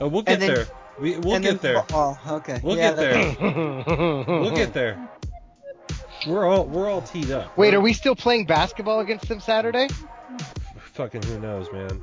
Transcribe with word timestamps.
Oh, 0.00 0.08
we'll 0.08 0.22
get 0.22 0.40
then- 0.40 0.54
there. 0.54 0.66
We, 0.98 1.16
we'll 1.16 1.40
get 1.40 1.60
then- 1.62 1.74
there. 1.74 1.84
Oh, 1.92 2.18
okay. 2.26 2.60
We'll 2.62 2.76
Yeah, 2.76 2.90
get 2.94 2.96
there. 2.96 3.84
We'll 4.26 4.54
get 4.54 4.74
there. 4.74 5.08
We're 6.26 6.46
all 6.46 6.66
we're 6.66 6.90
all 6.90 7.00
teed 7.00 7.30
up. 7.30 7.56
Wait, 7.56 7.68
We're- 7.68 7.76
are 7.76 7.80
we 7.80 7.92
still 7.94 8.14
playing 8.14 8.44
basketball 8.46 9.00
against 9.00 9.26
them 9.28 9.40
Saturday? 9.40 9.88
Fucking 10.92 11.22
who 11.22 11.40
knows, 11.40 11.66
man. 11.72 12.02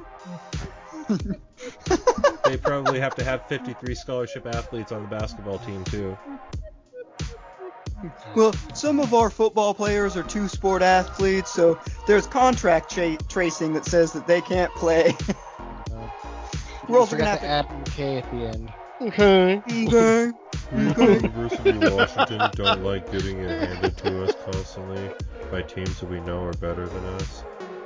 they 2.45 2.57
probably 2.57 2.99
have 2.99 3.13
to 3.15 3.23
have 3.23 3.47
53 3.47 3.93
scholarship 3.95 4.47
athletes 4.47 4.91
on 4.91 5.03
the 5.03 5.07
basketball 5.07 5.59
team 5.59 5.83
too. 5.85 6.17
Well, 8.35 8.53
some 8.73 8.99
of 8.99 9.13
our 9.13 9.29
football 9.29 9.73
players 9.73 10.15
are 10.17 10.23
two 10.23 10.47
sport 10.47 10.81
athletes, 10.81 11.51
so 11.51 11.79
there's 12.07 12.27
contract 12.27 12.91
tra- 12.91 13.17
tracing 13.29 13.73
that 13.73 13.85
says 13.85 14.11
that 14.13 14.25
they 14.27 14.41
can't 14.41 14.71
play. 14.73 15.15
We're 16.87 16.99
also 16.99 17.17
gonna 17.17 17.37
forgot 17.37 17.67
have 17.67 17.85
to 17.85 17.91
to. 17.95 18.01
add 18.03 18.17
UK 18.17 18.23
at 18.23 18.31
the 18.31 18.47
end. 18.47 18.73
Okay. 18.99 19.61
Okay. 19.87 20.31
We 20.71 20.87
at 20.87 20.95
the 20.95 21.13
University 21.21 21.69
of 21.69 21.93
Washington 21.93 22.49
don't 22.55 22.83
like 22.83 23.11
getting 23.11 23.39
it 23.39 23.49
handed 23.67 23.97
to 23.97 24.23
us 24.23 24.35
constantly 24.43 25.09
by 25.51 25.61
teams 25.61 25.99
that 25.99 26.09
we 26.09 26.19
know 26.21 26.43
are 26.43 26.53
better 26.53 26.87
than 26.87 27.05
us. 27.05 27.43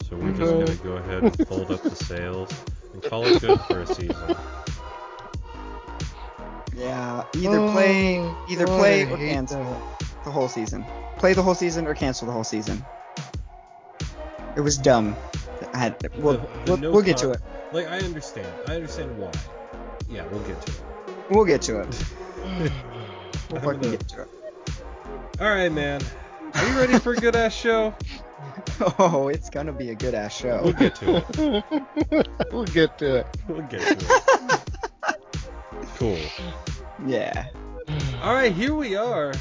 So 0.09 0.15
we're 0.17 0.31
just 0.31 0.51
gonna 0.51 0.75
go 0.77 0.93
ahead 0.97 1.23
and 1.23 1.47
fold 1.47 1.71
up 1.71 1.81
the 1.83 1.95
sails 1.95 2.49
and 2.93 3.01
call 3.03 3.25
it 3.25 3.41
good 3.41 3.59
for 3.61 3.81
a 3.81 3.87
season. 3.87 4.35
Yeah. 6.75 7.25
Either 7.35 7.59
oh, 7.59 7.71
play, 7.71 8.19
Oh, 8.19 8.45
either 8.49 8.65
God, 8.65 8.79
play 8.79 9.05
I 9.05 9.11
or 9.11 9.17
cancel 9.17 9.63
that. 9.63 10.03
the 10.23 10.31
whole 10.31 10.47
season. 10.47 10.85
Play 11.17 11.33
the 11.33 11.43
whole 11.43 11.55
season 11.55 11.85
or 11.87 11.93
cancel 11.93 12.25
the 12.27 12.33
whole 12.33 12.43
season. 12.43 12.83
It 14.55 14.61
was 14.61 14.77
dumb. 14.77 15.15
I 15.73 15.95
we'll, 16.17 16.33
The- 16.33 16.37
the 16.39 16.47
we'll, 16.67 16.77
no 16.77 16.91
we'll 16.91 17.01
get 17.03 17.17
to 17.17 17.31
it. 17.31 17.41
Like 17.71 17.87
I 17.87 17.99
understand. 17.99 18.47
I 18.67 18.75
understand 18.75 19.17
why. 19.17 19.31
Yeah, 20.09 20.25
we'll 20.27 20.41
get 20.43 20.61
to 20.61 20.71
it. 20.71 20.81
We'll 21.29 21.45
get 21.45 21.61
to 21.63 21.79
it. 21.81 22.03
We'll 23.51 23.59
fucking 23.61 23.81
gonna- 23.81 23.97
get 23.97 24.07
to 24.09 24.21
it. 24.21 24.29
All 25.41 25.49
right, 25.49 25.71
man. 25.71 26.01
Are 26.53 26.67
you 26.67 26.77
ready 26.79 26.97
for 26.99 27.11
a 27.13 27.15
good 27.17 27.35
ass 27.35 27.53
show? 27.53 27.93
Oh, 28.97 29.27
it's 29.27 29.49
gonna 29.49 29.71
be 29.71 29.91
a 29.91 29.95
good 29.95 30.15
ass 30.15 30.35
show. 30.35 30.61
We'll 30.63 30.73
show. 30.73 30.79
get 30.79 30.95
to 30.95 31.15
it. 32.07 32.27
we'll 32.51 32.65
get 32.65 32.97
to 32.97 33.17
it. 33.17 33.27
We'll 33.47 33.61
get 33.63 33.99
to 33.99 34.05
it. 34.15 35.17
Cool. 35.97 36.17
yeah. 37.05 37.45
All 38.23 38.33
right, 38.33 38.51
here 38.51 38.73
we 38.73 38.95
are. 38.95 39.33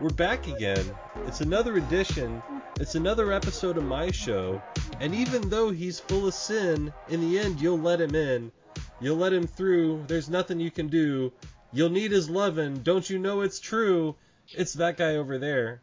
We're 0.00 0.10
back 0.10 0.46
again. 0.48 0.84
It's 1.26 1.40
another 1.40 1.76
edition. 1.76 2.42
It's 2.80 2.94
another 2.96 3.32
episode 3.32 3.76
of 3.76 3.84
my 3.84 4.10
show. 4.10 4.60
And 5.00 5.14
even 5.14 5.48
though 5.48 5.70
he's 5.70 5.98
full 5.98 6.28
of 6.28 6.34
sin, 6.34 6.92
in 7.08 7.20
the 7.22 7.38
end 7.38 7.60
you'll 7.60 7.78
let 7.78 8.00
him 8.00 8.14
in. 8.14 8.52
You'll 9.00 9.16
let 9.16 9.32
him 9.32 9.46
through. 9.46 10.04
There's 10.06 10.28
nothing 10.28 10.60
you 10.60 10.70
can 10.70 10.88
do. 10.88 11.32
You'll 11.72 11.90
need 11.90 12.10
his 12.10 12.28
lovin'. 12.28 12.82
Don't 12.82 13.08
you 13.08 13.18
know 13.18 13.40
it's 13.40 13.60
true? 13.60 14.14
It's 14.50 14.74
that 14.74 14.98
guy 14.98 15.16
over 15.16 15.38
there. 15.38 15.80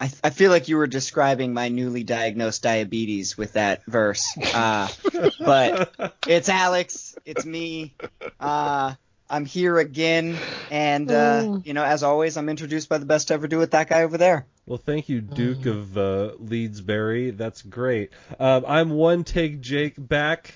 I, 0.00 0.10
I 0.24 0.30
feel 0.30 0.50
like 0.50 0.68
you 0.68 0.76
were 0.76 0.86
describing 0.86 1.54
my 1.54 1.68
newly 1.68 2.02
diagnosed 2.04 2.62
diabetes 2.62 3.36
with 3.36 3.52
that 3.54 3.84
verse. 3.86 4.26
Uh, 4.54 4.88
but 5.38 6.14
it's 6.26 6.48
Alex. 6.48 7.16
It's 7.24 7.44
me. 7.44 7.94
Uh, 8.40 8.94
I'm 9.30 9.44
here 9.44 9.78
again. 9.78 10.36
And, 10.70 11.10
uh, 11.10 11.58
you 11.64 11.74
know, 11.74 11.84
as 11.84 12.02
always, 12.02 12.36
I'm 12.36 12.48
introduced 12.48 12.88
by 12.88 12.98
the 12.98 13.06
best 13.06 13.28
to 13.28 13.34
ever 13.34 13.46
do 13.46 13.60
it, 13.60 13.72
that 13.72 13.88
guy 13.88 14.02
over 14.02 14.18
there. 14.18 14.46
Well, 14.68 14.76
thank 14.76 15.08
you, 15.08 15.22
Duke 15.22 15.64
of 15.64 15.96
uh, 15.96 16.32
Leedsbury. 16.38 17.34
That's 17.34 17.62
great. 17.62 18.10
Um, 18.38 18.66
I'm 18.68 18.90
one 18.90 19.24
take 19.24 19.62
Jake 19.62 19.94
back 19.96 20.52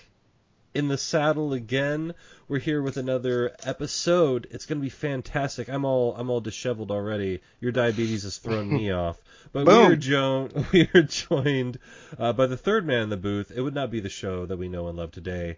in 0.75 0.89
the 0.89 0.99
saddle 0.99 1.55
again. 1.55 2.13
We're 2.47 2.59
here 2.59 2.83
with 2.83 2.99
another 2.99 3.57
episode. 3.65 4.49
It's 4.51 4.67
gonna 4.67 4.83
be 4.83 4.91
fantastic. 4.91 5.71
I'm 5.71 5.87
all 5.87 6.15
I'm 6.15 6.29
all 6.29 6.43
disheveled 6.43 6.91
already. 6.91 7.41
Your 7.59 7.73
diabetes 7.73 8.25
has 8.25 8.37
thrown 8.37 8.69
me 8.69 8.91
off. 8.93 9.17
But 9.51 9.61
we 9.61 9.73
Boom. 9.73 9.93
are 9.93 9.97
joined 9.97 10.67
we 10.75 10.91
are 10.95 11.03
joined 11.05 11.79
uh, 12.19 12.35
by 12.35 12.47
the 12.47 12.59
third 12.59 12.87
man 12.87 13.05
in 13.05 13.09
the 13.09 13.17
booth. 13.17 13.51
It 13.51 13.63
would 13.63 13.75
not 13.75 13.91
be 13.91 14.01
the 14.01 14.11
show 14.11 14.45
that 14.45 14.59
we 14.59 14.69
know 14.69 14.89
and 14.89 14.99
love 14.99 15.13
today 15.13 15.57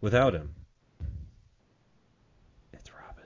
without 0.00 0.32
him. 0.32 0.54
It's 2.72 2.88
Robin. 2.92 3.24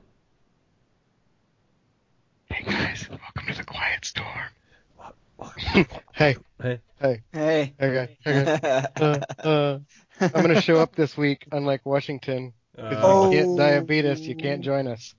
Hey 2.47 2.62
guys, 2.64 3.06
welcome 3.10 3.52
to 3.52 3.58
the 3.58 3.64
quiet 3.64 4.06
storm. 4.06 4.48
Welcome. 5.40 5.86
Hey, 6.12 6.36
hey. 6.62 6.80
hey, 7.00 7.22
Hey. 7.32 7.74
okay, 7.80 8.18
okay. 8.26 8.50
Uh, 9.00 9.20
uh, 9.42 9.78
I'm 10.20 10.42
gonna 10.42 10.60
show 10.60 10.78
up 10.80 10.94
this 10.94 11.16
week, 11.16 11.46
unlike 11.50 11.86
Washington. 11.86 12.52
If 12.90 13.02
Uh, 13.02 13.24
you 13.24 13.30
get 13.30 13.56
diabetes, 13.56 14.28
you 14.28 14.34
can't 14.36 14.62
join 14.62 14.86
us. 14.86 15.14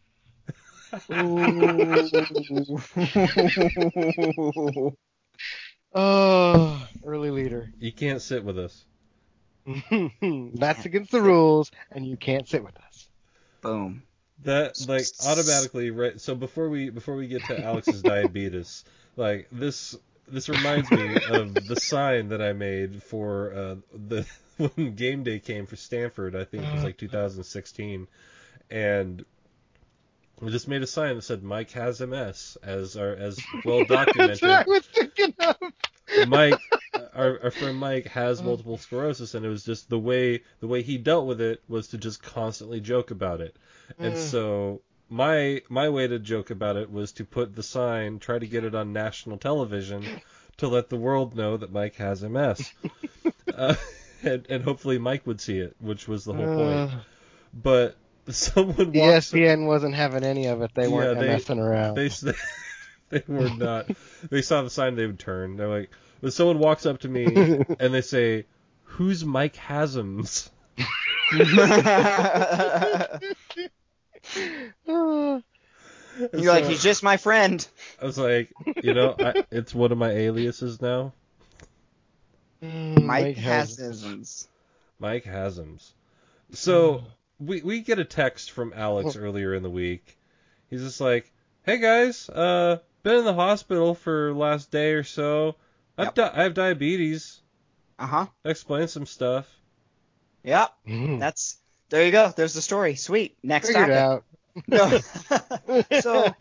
Ooh. 1.12 2.82
Oh, 5.94 6.88
early 7.06 7.32
leader. 7.32 7.72
you 7.80 7.92
can't 7.92 8.22
sit 8.22 8.44
with 8.44 8.58
us. 8.60 8.86
That's 10.56 10.86
against 10.86 11.12
the 11.12 11.22
rules, 11.22 11.72
and 11.92 12.06
you 12.06 12.18
can't 12.18 12.48
sit 12.48 12.64
with 12.64 12.78
us. 12.78 13.10
Boom. 13.62 14.04
That 14.44 14.88
like 14.88 15.06
automatically 15.26 15.92
right. 15.92 16.20
So 16.20 16.36
before 16.36 16.70
we 16.70 16.90
before 16.90 17.16
we 17.16 17.28
get 17.28 17.46
to 17.46 17.64
Alex's 17.64 18.04
diabetes, 18.04 18.84
like 19.16 19.48
this 19.52 19.96
this 20.32 20.50
reminds 20.50 20.92
me 20.92 21.20
of 21.20 21.68
the 21.68 21.76
sign 21.76 22.30
that 22.30 22.42
I 22.42 22.54
made 22.54 23.04
for 23.04 23.54
uh, 23.54 23.76
the 23.94 24.26
when 24.58 24.96
game 24.96 25.24
day 25.24 25.40
came 25.40 25.66
for 25.66 25.76
Stanford. 25.76 26.36
I 26.36 26.44
think 26.44 26.64
it 26.64 26.74
was 26.74 26.84
like 26.84 26.98
2016, 26.98 28.08
and 28.70 29.26
we 30.40 30.52
just 30.52 30.68
made 30.68 30.82
a 30.82 30.88
sign 30.88 31.16
that 31.16 31.22
said 31.22 31.44
Mike 31.44 31.72
has 31.72 32.02
MS 32.02 32.58
as 32.64 32.98
our 32.98 33.14
as 33.14 33.48
well 33.64 33.84
documented. 33.86 34.40
That's 34.42 34.42
what 34.42 34.52
I 34.52 34.64
was 34.70 34.86
thinking 34.88 35.34
of. 35.40 36.28
Mike, 36.28 36.60
our, 37.14 37.40
our 37.44 37.52
friend 37.52 37.78
Mike 37.78 38.08
has 38.08 38.42
multiple 38.44 38.78
sclerosis, 38.78 39.34
and 39.36 39.46
it 39.46 39.50
was 39.50 39.64
just 39.64 39.90
the 39.90 40.00
way 40.00 40.42
the 40.60 40.68
way 40.68 40.82
he 40.82 40.98
dealt 40.98 41.28
with 41.28 41.42
it 41.42 41.62
was 41.68 41.90
to 41.90 41.98
just 41.98 42.22
constantly 42.24 42.80
joke 42.80 43.12
about 43.12 43.42
it. 43.42 43.56
And 44.00 44.14
Mm. 44.14 44.18
so 44.18 44.82
my 45.12 45.62
my 45.70 45.90
way 45.90 46.08
to 46.08 46.18
joke 46.18 46.50
about 46.50 46.78
it 46.78 46.90
was 46.92 47.12
to 47.14 47.26
put 47.26 47.56
the 47.56 47.62
sign, 47.64 48.18
try 48.20 48.40
to 48.40 48.48
get 48.48 48.64
it 48.64 48.74
on 48.74 48.94
national 48.94 49.38
television, 49.38 50.04
to 50.58 50.68
let 50.68 50.90
the 50.90 50.96
world 50.96 51.36
know 51.36 51.58
that 51.58 51.72
Mike 51.72 51.96
has 51.96 52.24
MS, 52.24 52.72
uh, 53.56 53.76
and, 54.24 54.46
and 54.50 54.64
hopefully 54.64 54.98
Mike 54.98 55.28
would 55.28 55.42
see 55.42 55.60
it, 55.60 55.76
which 55.80 56.08
was 56.08 56.24
the 56.24 56.34
whole 56.34 56.46
point. 56.56 56.92
Uh, 56.92 56.96
But 57.54 57.98
someone 58.30 58.94
walks. 58.94 59.32
ESPN 59.32 59.68
wasn't 59.68 59.96
having 59.96 60.24
any 60.24 60.46
of 60.48 60.62
it. 60.62 60.72
They 60.74 60.88
weren't 60.88 61.20
they- 61.20 61.28
messing 61.28 61.60
around. 61.60 61.96
They 61.96 62.06
s- 62.06 62.24
they 63.10 63.24
were 63.28 63.50
not. 63.50 63.88
They 64.30 64.42
saw 64.42 64.62
the 64.62 64.70
sign, 64.70 64.96
they 64.96 65.06
would 65.06 65.20
turn. 65.20 65.58
They're 65.58 65.68
like, 65.68 65.90
when 66.22 66.32
someone 66.32 66.60
walks 66.60 66.86
up 66.86 67.00
to 67.02 67.10
me 67.10 67.26
and 67.80 67.94
they 67.94 68.02
say, 68.02 68.46
"Who's 68.86 69.26
Mike 69.26 69.56
Hasms?" 69.58 70.50
You're 74.86 75.42
like, 76.54 76.66
he's 76.66 76.84
just 76.84 77.04
my 77.04 77.18
friend. 77.18 77.66
I 78.02 78.06
was 78.06 78.18
like, 78.18 78.52
you 78.84 78.94
know, 78.94 79.16
I, 79.18 79.44
it's 79.52 79.74
one 79.74 79.92
of 79.92 79.98
my 79.98 80.12
aliases 80.12 80.82
now, 80.82 81.14
Mike 82.62 83.38
has- 83.38 83.78
Hasisms. 83.78 84.48
Mike 85.00 85.24
Hasms. 85.24 85.92
So 86.52 87.04
we 87.40 87.62
we 87.62 87.80
get 87.82 87.98
a 87.98 88.04
text 88.06 88.52
from 88.52 88.74
Alex 88.76 89.16
earlier 89.16 89.54
in 89.56 89.64
the 89.64 89.70
week. 89.70 90.18
He's 90.70 90.82
just 90.84 91.02
like, 91.02 91.32
"Hey 91.64 91.78
guys, 91.80 92.30
uh, 92.30 92.80
been 93.04 93.16
in 93.20 93.26
the 93.26 93.34
hospital 93.34 93.96
for 93.96 94.34
last 94.34 94.70
day 94.70 94.92
or 94.94 95.04
so. 95.04 95.56
I've 95.98 96.08
Yep. 96.08 96.16
di- 96.16 96.32
I 96.36 96.44
have 96.44 96.54
diabetes. 96.54 97.40
Uh 97.98 98.06
huh. 98.06 98.26
Explain 98.46 98.88
some 98.90 99.06
stuff." 99.08 99.48
Yep. 100.44 100.72
Mm. 100.88 101.20
That's 101.20 101.58
there 101.92 102.04
you 102.06 102.12
go. 102.12 102.34
There's 102.36 102.56
the 102.56 102.62
story. 102.64 102.96
Sweet. 102.96 103.38
Next 103.44 103.68
Figured 103.68 103.90
topic. 103.90 103.96
out. 103.98 104.24
No. 104.68 105.00
so, 106.02 106.34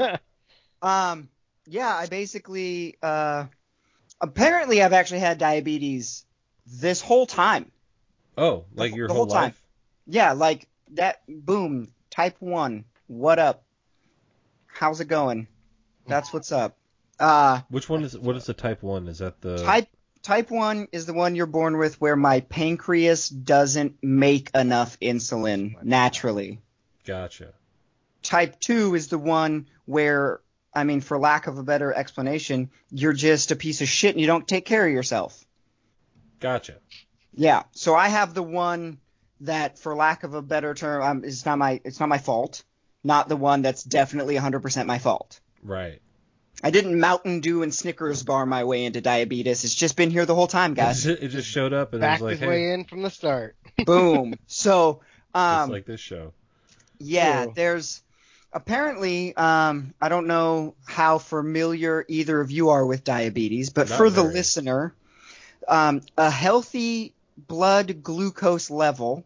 um, 0.82 1.28
yeah, 1.66 1.94
I 1.94 2.06
basically, 2.06 2.96
uh, 3.02 3.44
apparently 4.20 4.82
I've 4.82 4.92
actually 4.92 5.20
had 5.20 5.38
diabetes 5.38 6.24
this 6.66 7.00
whole 7.00 7.26
time. 7.26 7.70
Oh, 8.36 8.64
like 8.74 8.90
The- 8.92 8.96
your 8.96 9.08
the 9.08 9.14
whole, 9.14 9.26
whole 9.26 9.32
time. 9.34 9.42
life? 9.44 9.62
Yeah, 10.06 10.32
like 10.32 10.66
that. 10.94 11.20
Boom. 11.28 11.92
Type 12.10 12.34
one. 12.40 12.84
What 13.06 13.38
up? 13.38 13.62
How's 14.66 15.00
it 15.00 15.06
going? 15.06 15.46
That's 16.08 16.32
what's 16.32 16.50
up. 16.50 16.76
Uh, 17.20 17.60
Which 17.68 17.88
one 17.88 18.02
is 18.02 18.18
what 18.18 18.34
is 18.34 18.46
the 18.46 18.54
type 18.54 18.82
one? 18.82 19.06
Is 19.06 19.18
that 19.18 19.40
the 19.40 19.58
type 19.62 19.88
type 20.22 20.50
one 20.50 20.88
is 20.92 21.06
the 21.06 21.12
one 21.14 21.34
you're 21.34 21.46
born 21.46 21.78
with, 21.78 22.00
where 22.00 22.16
my 22.16 22.40
pancreas 22.40 23.28
doesn't 23.28 23.96
make 24.02 24.50
enough 24.54 24.98
insulin 25.00 25.82
naturally. 25.82 26.60
Gotcha. 27.04 27.52
type 28.22 28.60
2 28.60 28.94
is 28.94 29.08
the 29.08 29.18
one 29.18 29.66
where 29.86 30.40
I 30.72 30.84
mean 30.84 31.00
for 31.00 31.18
lack 31.18 31.46
of 31.46 31.58
a 31.58 31.62
better 31.62 31.92
explanation, 31.92 32.70
you're 32.90 33.12
just 33.14 33.50
a 33.50 33.56
piece 33.56 33.80
of 33.80 33.88
shit 33.88 34.14
and 34.14 34.20
you 34.20 34.26
don't 34.26 34.46
take 34.46 34.64
care 34.66 34.86
of 34.86 34.92
yourself. 34.92 35.44
Gotcha. 36.38 36.76
Yeah. 37.34 37.62
So 37.72 37.94
I 37.94 38.08
have 38.08 38.34
the 38.34 38.42
one 38.42 38.98
that, 39.40 39.78
for 39.78 39.94
lack 39.94 40.22
of 40.22 40.34
a 40.34 40.42
better 40.42 40.74
term, 40.74 41.02
um, 41.02 41.24
it's 41.24 41.46
not 41.46 41.58
my 41.58 41.80
it's 41.84 41.98
not 41.98 42.08
my 42.08 42.18
fault. 42.18 42.62
Not 43.02 43.28
the 43.28 43.36
one 43.36 43.62
that's 43.62 43.82
definitely 43.82 44.36
100% 44.36 44.86
my 44.86 44.98
fault. 44.98 45.40
Right. 45.62 46.02
I 46.62 46.70
didn't 46.70 47.00
Mountain 47.00 47.40
Dew 47.40 47.62
and 47.62 47.74
Snickers 47.74 48.22
bar 48.22 48.44
my 48.44 48.64
way 48.64 48.84
into 48.84 49.00
diabetes. 49.00 49.64
It's 49.64 49.74
just 49.74 49.96
been 49.96 50.10
here 50.10 50.26
the 50.26 50.34
whole 50.34 50.46
time, 50.46 50.74
guys. 50.74 51.06
it 51.06 51.28
just 51.28 51.48
showed 51.48 51.72
up 51.72 51.92
and 51.92 52.00
Backed 52.00 52.20
it 52.20 52.24
was 52.24 52.32
his 52.32 52.40
like, 52.42 52.48
way 52.50 52.72
in 52.72 52.84
from 52.84 53.02
the 53.02 53.10
start. 53.10 53.56
Boom. 53.86 54.34
So, 54.46 55.00
just 55.34 55.62
um, 55.62 55.70
like 55.70 55.86
this 55.86 56.00
show. 56.00 56.32
Yeah, 56.98 57.44
Cool. 57.44 57.54
there's 57.54 58.02
apparently 58.52 59.34
um, 59.36 59.94
I 60.00 60.10
don't 60.10 60.26
know 60.26 60.74
how 60.84 61.18
familiar 61.18 62.04
either 62.08 62.40
of 62.40 62.50
you 62.50 62.70
are 62.70 62.84
with 62.84 63.04
diabetes, 63.04 63.70
but 63.70 63.88
Not 63.88 63.96
for 63.96 64.10
the 64.10 64.22
listener, 64.22 64.94
um, 65.66 66.02
a 66.18 66.30
healthy 66.30 67.14
blood 67.38 68.02
glucose 68.02 68.70
level 68.70 69.24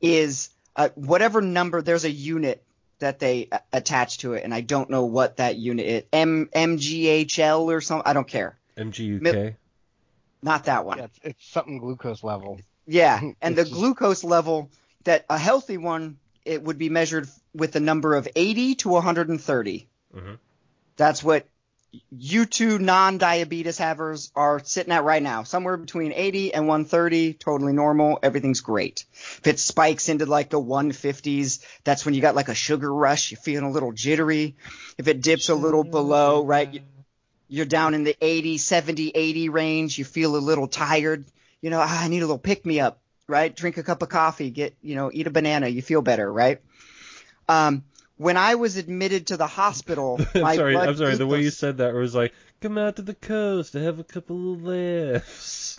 is 0.00 0.48
uh, 0.76 0.88
whatever 0.94 1.42
number. 1.42 1.82
There's 1.82 2.04
a 2.04 2.10
unit 2.10 2.63
that 3.04 3.18
they 3.18 3.50
attach 3.70 4.18
to 4.18 4.32
it, 4.32 4.44
and 4.44 4.54
I 4.54 4.62
don't 4.62 4.88
know 4.88 5.04
what 5.04 5.36
that 5.36 5.56
unit 5.56 5.86
is. 5.86 6.02
M 6.10 6.48
MGHL 6.54 7.66
or 7.66 7.82
something. 7.82 8.02
I 8.06 8.14
don't 8.14 8.26
care. 8.26 8.56
MGUK. 8.78 9.56
Not 10.42 10.64
that 10.64 10.86
one. 10.86 10.96
Yeah, 10.98 11.04
it's, 11.04 11.18
it's 11.22 11.46
something 11.46 11.78
glucose 11.78 12.24
level. 12.24 12.60
Yeah, 12.86 13.20
and 13.42 13.56
the 13.56 13.64
just- 13.64 13.74
glucose 13.74 14.24
level 14.24 14.70
that 15.04 15.26
a 15.28 15.36
healthy 15.36 15.76
one 15.76 16.16
it 16.46 16.62
would 16.62 16.78
be 16.78 16.88
measured 16.88 17.28
with 17.54 17.76
a 17.76 17.80
number 17.80 18.14
of 18.14 18.26
80 18.34 18.74
to 18.76 18.88
130. 18.88 19.88
Mhm. 20.14 20.38
That's 20.96 21.22
what 21.22 21.46
you 22.10 22.46
two 22.46 22.78
non-diabetes 22.78 23.78
havers 23.78 24.30
are 24.34 24.60
sitting 24.64 24.92
at 24.92 25.04
right 25.04 25.22
now, 25.22 25.42
somewhere 25.42 25.76
between 25.76 26.12
80 26.12 26.54
and 26.54 26.66
130, 26.66 27.34
totally 27.34 27.72
normal. 27.72 28.18
Everything's 28.22 28.60
great. 28.60 29.04
If 29.12 29.46
it 29.46 29.58
spikes 29.58 30.08
into 30.08 30.26
like 30.26 30.50
the 30.50 30.60
150s, 30.60 31.64
that's 31.84 32.04
when 32.04 32.14
you 32.14 32.20
got 32.20 32.34
like 32.34 32.48
a 32.48 32.54
sugar 32.54 32.92
rush. 32.92 33.30
You're 33.30 33.40
feeling 33.40 33.68
a 33.68 33.70
little 33.70 33.92
jittery. 33.92 34.56
If 34.98 35.08
it 35.08 35.22
dips 35.22 35.48
a 35.48 35.54
little 35.54 35.84
below, 35.84 36.44
right, 36.44 36.82
you're 37.48 37.66
down 37.66 37.94
in 37.94 38.04
the 38.04 38.16
80, 38.20 38.58
70, 38.58 39.12
80 39.14 39.48
range. 39.48 39.98
You 39.98 40.04
feel 40.04 40.36
a 40.36 40.38
little 40.38 40.66
tired. 40.68 41.24
You 41.60 41.70
know, 41.70 41.80
"Ah, 41.80 42.04
I 42.04 42.08
need 42.08 42.18
a 42.18 42.26
little 42.26 42.38
pick 42.38 42.64
me 42.66 42.80
up, 42.80 43.00
right? 43.26 43.54
Drink 43.54 43.76
a 43.78 43.82
cup 43.82 44.02
of 44.02 44.08
coffee, 44.08 44.50
get, 44.50 44.74
you 44.82 44.94
know, 44.94 45.10
eat 45.12 45.26
a 45.26 45.30
banana. 45.30 45.68
You 45.68 45.82
feel 45.82 46.02
better, 46.02 46.30
right? 46.30 46.60
Um, 47.48 47.84
when 48.16 48.36
I 48.36 48.54
was 48.54 48.76
admitted 48.76 49.28
to 49.28 49.36
the 49.36 49.46
hospital, 49.46 50.20
I'm 50.34 50.40
my 50.40 50.56
sorry. 50.56 50.74
blood 50.74 50.88
I'm 50.88 50.96
sorry. 50.96 51.16
The 51.16 51.26
way 51.26 51.42
you 51.42 51.50
said 51.50 51.78
that 51.78 51.94
was 51.94 52.14
like, 52.14 52.32
come 52.60 52.78
out 52.78 52.96
to 52.96 53.02
the 53.02 53.14
coast 53.14 53.72
to 53.72 53.80
have 53.80 53.98
a 53.98 54.04
couple 54.04 54.54
of 54.54 54.62
laughs, 54.64 55.76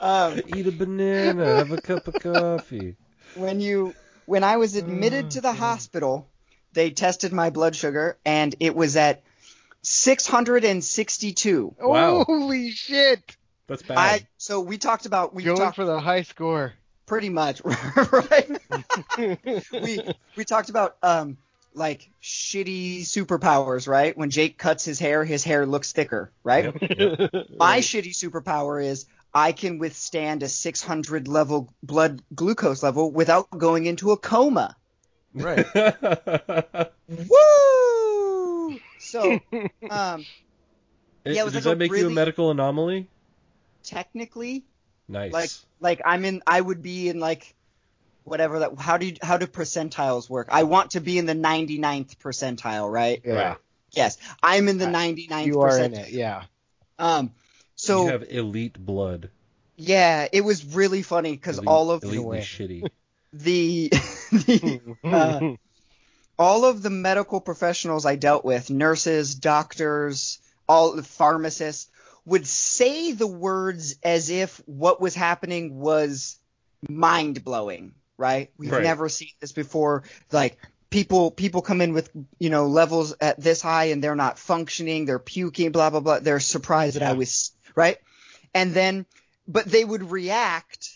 um, 0.00 0.40
eat 0.48 0.66
a 0.66 0.72
banana, 0.72 1.44
have 1.44 1.72
a 1.72 1.80
cup 1.80 2.08
of 2.08 2.14
coffee. 2.14 2.96
when 3.34 3.60
you 3.60 3.94
when 4.26 4.44
I 4.44 4.56
was 4.56 4.74
admitted 4.76 5.32
to 5.32 5.40
the 5.40 5.52
hospital, 5.52 6.28
they 6.72 6.90
tested 6.90 7.32
my 7.32 7.50
blood 7.50 7.76
sugar 7.76 8.16
and 8.24 8.54
it 8.60 8.74
was 8.74 8.96
at 8.96 9.22
662. 9.82 11.74
Wow. 11.78 12.24
Holy 12.24 12.70
shit! 12.70 13.36
That's 13.66 13.82
bad. 13.82 13.98
I 13.98 14.26
so 14.38 14.60
we 14.60 14.78
talked 14.78 15.04
about 15.06 15.34
we 15.34 15.44
Going 15.44 15.58
talked 15.58 15.76
for 15.76 15.84
the 15.84 16.00
high 16.00 16.22
score. 16.22 16.72
Pretty 17.06 17.28
much 17.28 17.60
right. 18.12 18.50
we 19.72 20.00
we 20.36 20.44
talked 20.44 20.70
about 20.70 20.96
um 21.02 21.36
like 21.76 22.08
shitty 22.22 23.00
superpowers, 23.00 23.88
right? 23.88 24.16
When 24.16 24.30
Jake 24.30 24.58
cuts 24.58 24.84
his 24.84 24.98
hair, 25.00 25.24
his 25.24 25.42
hair 25.42 25.66
looks 25.66 25.92
thicker, 25.92 26.32
right? 26.44 26.66
Yep, 26.66 26.76
yep. 26.96 27.30
My 27.58 27.78
shitty 27.80 28.10
superpower 28.14 28.84
is 28.84 29.06
I 29.34 29.50
can 29.50 29.78
withstand 29.80 30.44
a 30.44 30.48
600 30.48 31.26
level 31.26 31.74
blood 31.82 32.22
glucose 32.32 32.84
level 32.84 33.10
without 33.10 33.50
going 33.50 33.86
into 33.86 34.12
a 34.12 34.16
coma. 34.16 34.76
Right. 35.34 35.66
Woo! 37.08 38.78
So, 39.00 39.40
um, 39.90 40.24
It- 41.24 41.34
Yeah, 41.34 41.40
it 41.40 41.44
was 41.44 41.54
does 41.54 41.54
like 41.54 41.64
that 41.64 41.72
a 41.72 41.76
make 41.76 41.90
you 41.92 42.06
a 42.06 42.10
medical 42.10 42.50
anomaly? 42.52 43.08
technically, 43.82 44.64
Nice. 45.08 45.32
like 45.32 45.50
like 45.80 46.00
I'm 46.04 46.24
in 46.24 46.42
I 46.46 46.60
would 46.60 46.82
be 46.82 47.08
in 47.08 47.20
like 47.20 47.54
whatever 48.24 48.60
that 48.60 48.78
how 48.78 48.96
do 48.96 49.06
you, 49.06 49.16
how 49.22 49.36
do 49.36 49.46
percentiles 49.46 50.30
work? 50.30 50.48
I 50.50 50.62
want 50.62 50.92
to 50.92 51.00
be 51.00 51.18
in 51.18 51.26
the 51.26 51.34
99th 51.34 52.16
percentile, 52.16 52.90
right? 52.90 53.20
Yeah. 53.24 53.34
Right. 53.34 53.56
Yes, 53.90 54.16
I'm 54.42 54.68
in 54.68 54.78
the 54.78 54.88
Uh, 54.88 54.92
99th 54.92 55.46
You 55.46 55.60
are 55.60 55.68
percentile. 55.70 55.84
in 55.84 55.94
it, 55.94 56.08
yeah. 56.10 56.44
Um 56.98 57.32
so 57.76 58.04
you 58.04 58.10
have 58.12 58.24
elite 58.28 58.78
blood. 58.78 59.30
yeah, 59.76 60.26
it 60.32 60.40
was 60.42 60.64
really 60.74 61.02
funny 61.02 61.32
because 61.32 61.58
all 61.58 61.90
of 61.90 62.02
elitely 62.02 62.18
way. 62.24 62.40
shitty. 62.40 62.88
the 63.32 63.90
the 64.32 64.80
Uh, 65.04 65.54
all 66.38 66.64
of 66.64 66.82
the 66.82 66.90
medical 66.90 67.40
professionals 67.40 68.06
I 68.06 68.16
dealt 68.16 68.44
with, 68.44 68.70
nurses, 68.70 69.34
doctors, 69.34 70.38
all 70.68 70.92
the 70.96 71.02
pharmacists, 71.02 71.88
would 72.26 72.46
say 72.46 73.12
the 73.12 73.26
words 73.26 73.96
as 74.02 74.30
if 74.30 74.58
what 74.66 75.00
was 75.00 75.14
happening 75.14 75.78
was 75.78 76.38
mind 76.88 77.44
blowing, 77.44 77.94
right? 78.16 78.50
We've 78.56 78.70
Right. 78.70 78.82
never 78.82 79.08
seen 79.08 79.30
this 79.40 79.52
before. 79.52 80.04
Like 80.32 80.58
people 80.90 81.30
people 81.30 81.62
come 81.62 81.80
in 81.80 81.92
with, 81.92 82.10
you 82.38 82.50
know, 82.50 82.66
levels 82.66 83.14
at 83.20 83.40
this 83.40 83.60
high 83.60 83.86
and 83.86 84.02
they're 84.02 84.16
not 84.16 84.38
functioning, 84.38 85.04
they're 85.04 85.18
puking, 85.18 85.72
blah 85.72 85.90
blah 85.90 86.00
blah. 86.00 86.20
They're 86.20 86.40
surprised 86.40 86.96
that 86.96 87.02
I 87.02 87.12
was 87.12 87.52
right? 87.74 87.98
And 88.54 88.72
then 88.72 89.06
but 89.46 89.66
they 89.66 89.84
would 89.84 90.10
react 90.10 90.88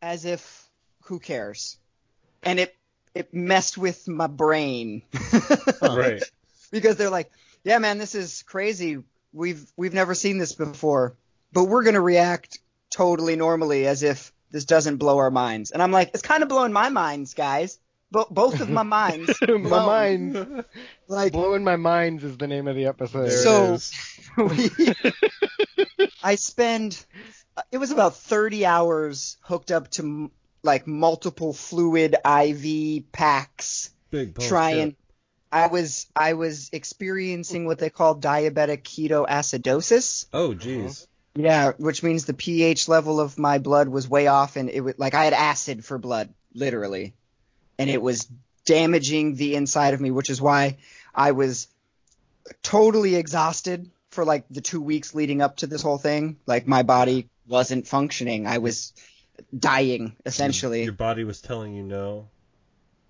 as 0.00 0.24
if 0.24 0.68
who 1.02 1.18
cares? 1.18 1.78
And 2.44 2.60
it 2.60 2.76
it 3.14 3.34
messed 3.34 3.78
with 3.78 4.06
my 4.06 4.26
brain. 4.26 5.02
Right. 5.82 6.22
because 6.70 6.96
they're 6.96 7.10
like, 7.10 7.30
"Yeah, 7.64 7.78
man, 7.78 7.98
this 7.98 8.14
is 8.14 8.42
crazy. 8.42 8.98
We've 9.36 9.64
we've 9.76 9.94
never 9.94 10.14
seen 10.14 10.38
this 10.38 10.52
before, 10.54 11.14
but 11.52 11.64
we're 11.64 11.84
gonna 11.84 12.00
react 12.00 12.58
totally 12.90 13.36
normally 13.36 13.86
as 13.86 14.02
if 14.02 14.32
this 14.50 14.64
doesn't 14.64 14.96
blow 14.96 15.18
our 15.18 15.30
minds." 15.30 15.70
And 15.72 15.82
I'm 15.82 15.92
like, 15.92 16.10
"It's 16.14 16.22
kind 16.22 16.42
of 16.42 16.48
blowing 16.48 16.72
my 16.72 16.88
minds, 16.88 17.34
guys. 17.34 17.78
Bo- 18.10 18.28
both 18.30 18.60
of 18.60 18.70
my 18.70 18.82
minds. 18.98 19.34
my 19.42 19.56
blown. 19.56 20.32
mind. 20.32 20.64
Like, 21.08 21.32
Blowing 21.32 21.62
my 21.62 21.76
minds 21.76 22.24
is 22.24 22.36
the 22.36 22.48
name 22.48 22.66
of 22.66 22.74
the 22.74 22.86
episode. 22.86 23.30
So- 23.30 23.78
we, 24.42 24.70
I 26.22 26.34
spend. 26.34 27.04
It 27.70 27.78
was 27.78 27.90
about 27.92 28.16
30 28.16 28.66
hours 28.66 29.36
hooked 29.42 29.70
up 29.70 29.90
to 29.92 30.30
like 30.62 30.86
multiple 30.86 31.52
fluid 31.52 32.16
IV 32.24 33.12
packs 33.12 33.90
Big 34.10 34.34
pump 34.34 34.48
trying 34.48 34.90
shit. 34.90 34.96
I 35.52 35.68
was 35.68 36.06
I 36.14 36.34
was 36.34 36.70
experiencing 36.72 37.66
what 37.66 37.78
they 37.78 37.90
call 37.90 38.16
diabetic 38.16 38.82
ketoacidosis. 38.82 40.26
Oh, 40.32 40.50
jeez. 40.50 41.06
Yeah, 41.34 41.72
which 41.76 42.02
means 42.02 42.24
the 42.24 42.34
pH 42.34 42.88
level 42.88 43.20
of 43.20 43.38
my 43.38 43.58
blood 43.58 43.88
was 43.88 44.08
way 44.08 44.26
off 44.26 44.56
and 44.56 44.70
it 44.70 44.80
was 44.80 44.94
like 44.98 45.14
I 45.14 45.24
had 45.24 45.34
acid 45.34 45.84
for 45.84 45.98
blood, 45.98 46.30
literally. 46.54 47.14
And 47.78 47.90
it 47.90 48.00
was 48.00 48.26
damaging 48.64 49.34
the 49.34 49.54
inside 49.54 49.94
of 49.94 50.00
me, 50.00 50.10
which 50.10 50.30
is 50.30 50.40
why 50.40 50.78
I 51.14 51.32
was 51.32 51.68
totally 52.62 53.14
exhausted 53.14 53.90
for 54.10 54.24
like 54.24 54.44
the 54.50 54.62
2 54.62 54.80
weeks 54.80 55.14
leading 55.14 55.42
up 55.42 55.58
to 55.58 55.66
this 55.66 55.82
whole 55.82 55.98
thing. 55.98 56.38
Like 56.46 56.66
my 56.66 56.82
body 56.82 57.28
wasn't 57.46 57.86
functioning. 57.86 58.46
I 58.46 58.58
was 58.58 58.94
dying 59.56 60.08
hmm. 60.08 60.14
essentially. 60.24 60.84
Your 60.84 60.92
body 60.92 61.24
was 61.24 61.40
telling 61.40 61.74
you 61.74 61.82
no. 61.82 62.28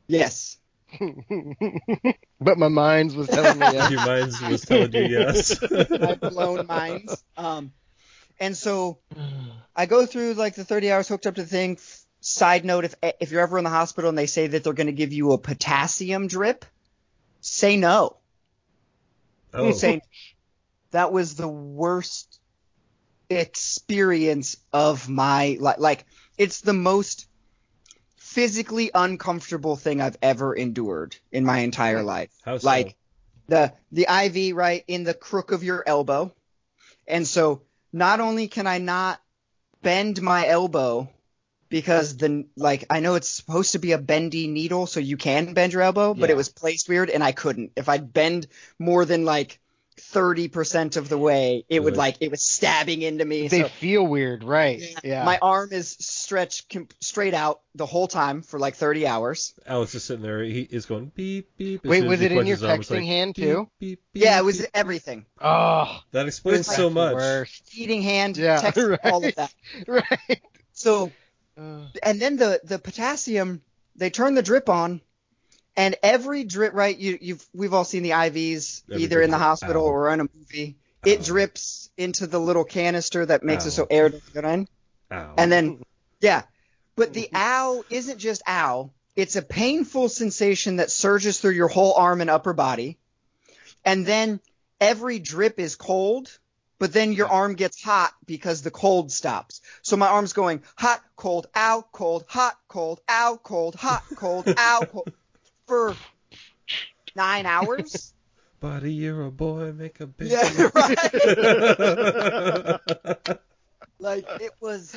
yes. 0.08 0.58
but 2.40 2.58
my 2.58 2.68
minds 2.68 3.14
was 3.14 3.28
telling 3.28 3.58
me 3.58 3.66
yes. 3.66 3.90
Your 3.90 4.04
minds 4.04 4.40
was 4.42 4.62
telling 4.62 4.92
you 4.92 5.02
yes. 5.02 5.60
my 5.90 6.14
blown 6.14 6.66
minds. 6.66 7.22
Um, 7.36 7.72
and 8.38 8.56
so 8.56 8.98
I 9.74 9.86
go 9.86 10.06
through 10.06 10.34
like 10.34 10.54
the 10.54 10.64
30 10.64 10.92
hours 10.92 11.08
hooked 11.08 11.26
up 11.26 11.34
to 11.36 11.42
the 11.42 11.48
thing. 11.48 11.78
Side 12.20 12.64
note: 12.64 12.84
if 12.84 12.94
if 13.20 13.30
you're 13.30 13.42
ever 13.42 13.58
in 13.58 13.64
the 13.64 13.70
hospital 13.70 14.08
and 14.08 14.18
they 14.18 14.26
say 14.26 14.46
that 14.46 14.64
they're 14.64 14.72
going 14.72 14.88
to 14.88 14.92
give 14.92 15.12
you 15.12 15.32
a 15.32 15.38
potassium 15.38 16.26
drip, 16.26 16.64
say 17.40 17.76
no. 17.76 18.16
Oh, 19.54 19.72
Say 19.72 20.02
that 20.90 21.12
was 21.12 21.34
the 21.34 21.48
worst 21.48 22.40
experience 23.30 24.56
of 24.72 25.08
my 25.08 25.56
life. 25.60 25.78
Like 25.78 26.04
it's 26.36 26.60
the 26.60 26.72
most 26.72 27.26
physically 28.36 28.90
uncomfortable 28.94 29.76
thing 29.76 30.02
I've 30.02 30.18
ever 30.20 30.54
endured 30.54 31.16
in 31.32 31.42
my 31.46 31.60
entire 31.60 32.02
life 32.02 32.28
so? 32.44 32.58
like 32.62 32.94
the 33.48 33.72
the 33.92 34.02
IV 34.02 34.54
right 34.54 34.84
in 34.86 35.04
the 35.04 35.14
crook 35.14 35.52
of 35.52 35.64
your 35.64 35.82
elbow. 35.86 36.30
And 37.08 37.26
so 37.26 37.62
not 37.94 38.20
only 38.20 38.46
can 38.46 38.66
I 38.66 38.76
not 38.76 39.22
bend 39.80 40.20
my 40.20 40.46
elbow 40.46 41.08
because 41.70 42.18
the 42.18 42.44
like 42.58 42.84
I 42.90 43.00
know 43.00 43.14
it's 43.14 43.30
supposed 43.30 43.72
to 43.72 43.78
be 43.78 43.92
a 43.92 43.98
bendy 43.98 44.48
needle 44.48 44.86
so 44.86 45.00
you 45.00 45.16
can 45.16 45.54
bend 45.54 45.72
your 45.72 45.80
elbow, 45.80 46.12
but 46.12 46.28
it 46.28 46.36
was 46.36 46.50
placed 46.50 46.90
weird 46.90 47.08
and 47.08 47.24
I 47.24 47.32
couldn't. 47.32 47.72
If 47.74 47.88
I'd 47.88 48.12
bend 48.12 48.48
more 48.78 49.06
than 49.06 49.24
like 49.24 49.60
30% 49.98 50.96
of 50.96 51.08
the 51.08 51.18
way, 51.18 51.64
it 51.68 51.82
would 51.82 51.96
like, 51.96 52.16
it 52.20 52.30
was 52.30 52.42
stabbing 52.42 53.02
into 53.02 53.24
me. 53.24 53.48
They 53.48 53.62
so 53.62 53.68
feel 53.68 54.06
weird, 54.06 54.44
right? 54.44 54.82
Yeah. 55.02 55.24
my 55.24 55.38
arm 55.40 55.70
is 55.72 55.90
stretched 55.98 56.68
com- 56.70 56.88
straight 57.00 57.34
out 57.34 57.60
the 57.74 57.86
whole 57.86 58.06
time 58.08 58.42
for 58.42 58.58
like 58.58 58.74
30 58.76 59.06
hours. 59.06 59.54
Alex 59.66 59.94
is 59.94 60.04
sitting 60.04 60.22
there. 60.22 60.42
He 60.42 60.62
is 60.62 60.86
going 60.86 61.12
beep 61.14 61.56
beep. 61.56 61.84
as 61.84 61.88
Wait, 61.90 62.04
was 62.04 62.20
it 62.20 62.32
in 62.32 62.46
your 62.46 62.56
arm, 62.66 62.80
texting 62.80 62.90
like, 62.96 63.04
hand, 63.04 63.36
too? 63.36 63.68
Beep, 63.78 64.00
beep, 64.12 64.22
Yeah, 64.24 64.38
it 64.38 64.44
was 64.44 64.58
beep. 64.58 64.68
everything. 64.74 65.26
oh, 65.40 66.00
That 66.12 66.26
explains 66.26 66.60
It's 66.68 66.76
so 66.76 66.90
much. 66.90 67.14
worst. 67.14 67.70
Eating 67.76 68.02
hand, 68.02 68.36
Yeah, 68.36 68.60
text, 68.60 68.78
all 68.78 68.88
right. 68.88 69.00
of 69.04 69.34
that. 69.36 69.54
Right. 69.86 70.40
So, 70.72 71.10
Uh, 71.58 71.86
and 72.02 72.20
then 72.20 72.36
the, 72.36 72.60
the 72.64 72.78
potassium, 72.78 73.62
they 73.96 74.10
turn 74.10 74.34
the 74.34 74.42
drip 74.42 74.68
on 74.68 75.00
and 75.76 75.96
every 76.02 76.44
drip, 76.44 76.72
right? 76.72 76.96
You, 76.96 77.18
you've, 77.20 77.46
we've 77.52 77.74
all 77.74 77.84
seen 77.84 78.02
the 78.02 78.10
IVs 78.10 78.82
Every 78.90 79.04
either 79.04 79.20
in 79.20 79.30
the 79.30 79.38
hospital 79.38 79.84
Ow. 79.84 79.90
or 79.90 80.12
in 80.12 80.20
a 80.20 80.26
movie. 80.34 80.76
It 81.04 81.20
Ow. 81.20 81.22
drips 81.22 81.90
into 81.96 82.26
the 82.26 82.40
little 82.40 82.64
canister 82.64 83.26
that 83.26 83.44
makes 83.44 83.64
it 83.64 83.68
Ow. 83.68 83.70
so 83.70 83.86
air 83.90 84.08
doesn't 84.08 84.34
get 84.34 84.44
in. 84.44 84.68
Ow. 85.12 85.34
And 85.36 85.52
then, 85.52 85.82
yeah. 86.20 86.42
But 86.96 87.12
the 87.12 87.28
ow 87.34 87.84
isn't 87.90 88.18
just 88.18 88.42
ow. 88.48 88.90
It's 89.16 89.36
a 89.36 89.42
painful 89.42 90.08
sensation 90.08 90.76
that 90.76 90.90
surges 90.90 91.38
through 91.38 91.52
your 91.52 91.68
whole 91.68 91.92
arm 91.92 92.22
and 92.22 92.30
upper 92.30 92.54
body. 92.54 92.96
And 93.84 94.06
then 94.06 94.40
every 94.80 95.18
drip 95.18 95.60
is 95.60 95.76
cold, 95.76 96.38
but 96.78 96.92
then 96.92 97.12
your 97.12 97.28
arm 97.28 97.54
gets 97.54 97.82
hot 97.82 98.14
because 98.26 98.62
the 98.62 98.70
cold 98.70 99.12
stops. 99.12 99.60
So 99.82 99.96
my 99.96 100.08
arm's 100.08 100.32
going 100.32 100.62
hot, 100.74 101.02
cold, 101.16 101.48
ow, 101.54 101.84
cold, 101.92 102.24
hot, 102.28 102.56
cold, 102.66 103.00
ow, 103.08 103.38
cold, 103.42 103.74
hot, 103.74 104.02
cold, 104.16 104.48
ow, 104.56 104.82
cold 104.90 105.12
for 105.66 105.96
nine 107.14 107.46
hours. 107.46 108.12
Buddy, 108.60 108.92
you're 108.92 109.24
a 109.24 109.30
boy. 109.30 109.72
Make 109.72 110.00
a 110.00 110.06
big. 110.06 110.30
Yeah, 110.30 110.70
right. 110.74 110.98
like 113.98 114.24
it 114.40 114.52
was 114.60 114.94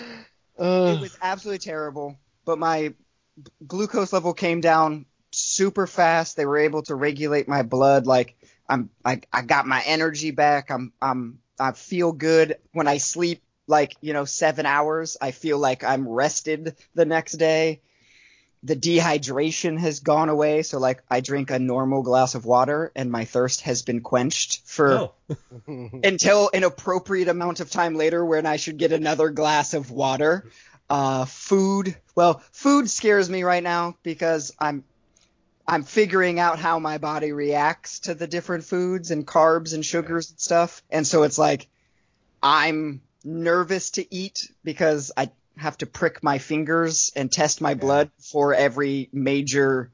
uh, 0.58 0.96
it 0.96 1.02
was 1.02 1.18
absolutely 1.22 1.60
terrible. 1.60 2.18
But 2.46 2.58
my 2.58 2.94
glucose 3.66 4.14
level 4.14 4.34
came 4.34 4.62
down 4.62 5.06
super 5.32 5.88
fast. 5.88 6.38
They 6.38 6.46
were 6.46 6.58
able 6.58 6.84
to 6.84 6.96
regulate 6.96 7.48
my 7.48 7.64
blood. 7.64 8.08
Like 8.08 8.36
I'm, 8.68 8.90
I, 9.04 9.22
I 9.32 9.42
got 9.42 9.68
my 9.68 9.82
energy 9.86 10.32
back. 10.32 10.72
I'm, 10.72 10.94
I'm, 11.02 11.40
I 11.60 11.72
feel 11.74 12.12
good 12.12 12.58
when 12.72 12.88
I 12.88 12.98
sleep. 12.98 13.44
Like 13.68 13.96
you 14.02 14.14
know, 14.14 14.26
seven 14.26 14.66
hours. 14.66 15.16
I 15.22 15.30
feel 15.30 15.60
like 15.60 15.84
I'm 15.84 16.08
rested 16.08 16.76
the 16.96 17.06
next 17.06 17.34
day. 17.34 17.82
The 18.64 18.76
dehydration 18.76 19.80
has 19.80 20.02
gone 20.02 20.30
away. 20.30 20.64
So 20.64 20.80
like 20.80 21.02
I 21.10 21.22
drink 21.22 21.50
a 21.50 21.60
normal 21.60 22.02
glass 22.02 22.36
of 22.36 22.46
water 22.46 22.92
and 22.96 23.12
my 23.12 23.26
thirst 23.26 23.62
has 23.62 23.82
been 23.84 24.02
quenched 24.02 24.62
for 24.66 24.92
Oh, 24.92 25.14
until 26.04 26.50
an 26.54 26.64
appropriate 26.64 27.30
amount 27.30 27.62
of 27.62 27.72
time 27.72 27.96
later 27.96 28.24
when 28.26 28.46
I 28.46 28.58
should 28.58 28.78
get 28.78 28.92
another 28.92 29.30
glass 29.30 29.74
of 29.74 29.92
water. 29.92 30.50
Uh, 30.90 31.26
food. 31.26 31.96
Well, 32.16 32.42
food 32.52 32.90
scares 32.90 33.30
me 33.30 33.44
right 33.44 33.64
now 33.64 33.96
because 34.04 34.54
I'm 34.60 34.84
I'm 35.68 35.84
figuring 35.84 36.40
out 36.40 36.58
how 36.58 36.80
my 36.80 36.98
body 36.98 37.32
reacts 37.32 38.00
to 38.02 38.16
the 38.16 38.26
different 38.26 38.64
foods 38.64 39.12
and 39.12 39.26
carbs 39.26 39.74
and 39.76 39.86
sugars 39.86 40.32
and 40.32 40.40
stuff. 40.40 40.82
And 40.90 41.06
so 41.06 41.24
it's 41.24 41.38
like 41.38 41.68
I'm 42.42 43.02
nervous 43.24 43.92
to 43.92 44.14
eat 44.14 44.52
because 44.64 45.12
I 45.16 45.30
have 45.60 45.78
to 45.80 45.86
prick 45.86 46.24
my 46.24 46.38
fingers 46.38 47.12
and 47.16 47.32
test 47.32 47.62
my 47.62 47.74
blood 47.74 48.12
for 48.20 48.54
every 48.54 49.10
major 49.14 49.92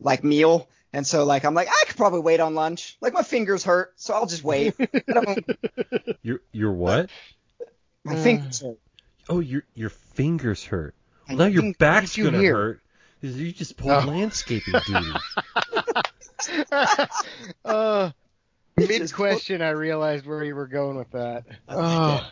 like 0.00 0.22
meal. 0.24 0.68
And 0.92 1.06
so 1.06 1.24
like 1.24 1.44
I'm 1.44 1.54
like 1.54 1.68
I 1.68 1.84
could 1.86 1.96
probably 1.96 2.20
wait 2.20 2.40
on 2.40 2.54
lunch. 2.54 2.96
Like 3.00 3.12
my 3.12 3.22
fingers 3.22 3.62
hurt, 3.64 3.92
so 3.96 4.14
I'll 4.14 4.26
just 4.26 4.42
wait. 4.44 4.74
I 4.80 5.12
don't, 5.12 5.44
your 6.22 6.40
your 6.52 6.72
what? 6.72 7.10
my 8.04 8.16
fingers 8.16 8.60
hurt. 8.60 8.78
Oh, 9.28 9.40
your 9.40 9.62
your 9.74 9.90
fingers 9.90 10.64
hurt. 10.64 10.94
My 11.28 11.34
Well, 11.34 11.38
now 11.48 11.52
your 11.52 11.62
fingers- 11.62 11.76
back's 11.78 12.16
you 12.16 12.24
gonna 12.24 12.38
hear? 12.38 12.54
hurt. 12.56 12.80
'cause 13.22 13.36
You 13.36 13.52
just 13.52 13.76
pulled 13.76 13.92
Oh. 14.04 14.06
landscaping 14.06 14.74
duty. 14.86 15.12
uh, 17.64 18.10
mid 18.76 19.12
question, 19.12 19.62
I 19.62 19.70
realized 19.70 20.26
where 20.26 20.42
you 20.44 20.54
were 20.54 20.66
going 20.66 20.96
with 20.96 21.10
that. 21.12 21.44
Oh, 21.68 22.26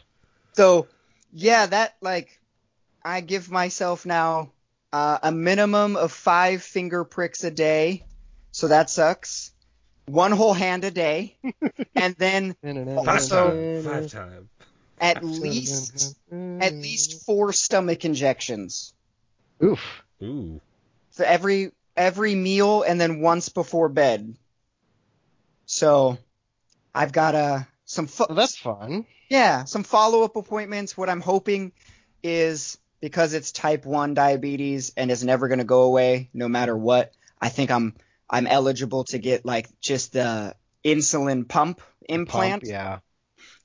So 0.55 0.89
yeah, 1.33 1.67
that 1.67 1.97
like 2.01 2.41
I 3.05 3.21
give 3.21 3.51
myself 3.51 4.05
now 4.07 4.53
uh, 4.93 5.19
a 5.23 5.33
minimum 5.33 5.97
of 5.97 6.13
five 6.13 6.63
finger 6.63 7.05
pricks 7.05 7.45
a 7.45 7.51
day, 7.51 8.05
so 8.53 8.69
that 8.69 8.91
sucks. 8.91 9.53
One 10.07 10.33
whole 10.33 10.55
hand 10.55 10.85
a 10.85 10.91
day, 10.91 11.37
and 11.95 12.15
then 12.17 12.55
Five 12.63 13.09
Also- 13.09 13.83
Five 13.83 14.11
time. 14.11 14.49
at 15.01 15.23
least 15.23 16.17
at 16.33 16.73
least 16.75 17.25
four 17.27 17.53
stomach 17.53 18.05
injections 18.05 18.95
Oof. 19.63 19.81
Ooh. 20.23 20.61
for 21.13 21.25
every 21.25 21.73
every 21.97 22.35
meal, 22.35 22.83
and 22.83 22.99
then 23.01 23.21
once 23.21 23.49
before 23.51 23.89
bed. 23.91 24.35
So 25.67 26.17
I've 26.95 27.13
got 27.13 27.35
uh, 27.35 27.61
some 27.85 28.07
fo- 28.07 28.27
Well, 28.29 28.37
that's 28.37 28.57
fun. 28.57 29.05
Yeah, 29.29 29.65
some 29.65 29.83
follow 29.85 30.23
up 30.23 30.37
appointments. 30.37 30.97
What 30.97 31.11
I'm 31.11 31.21
hoping 31.21 31.73
is 32.23 32.79
because 33.01 33.35
it's 33.35 33.53
type 33.53 33.85
1 33.85 34.15
diabetes 34.15 34.93
and 34.97 35.11
is 35.11 35.25
never 35.25 35.49
going 35.49 35.59
to 35.59 35.65
go 35.65 35.83
away 35.83 36.31
no 36.35 36.49
matter 36.49 36.77
what, 36.77 37.13
I 37.41 37.49
think 37.49 37.71
I'm 37.71 37.95
I'm 38.31 38.47
eligible 38.47 39.05
to 39.05 39.19
get 39.19 39.47
like 39.47 39.69
just 39.81 40.13
the 40.13 40.55
insulin 40.85 41.49
pump 41.49 41.81
implant. 42.09 42.63
Pump, 42.63 42.71
yeah. 42.71 42.99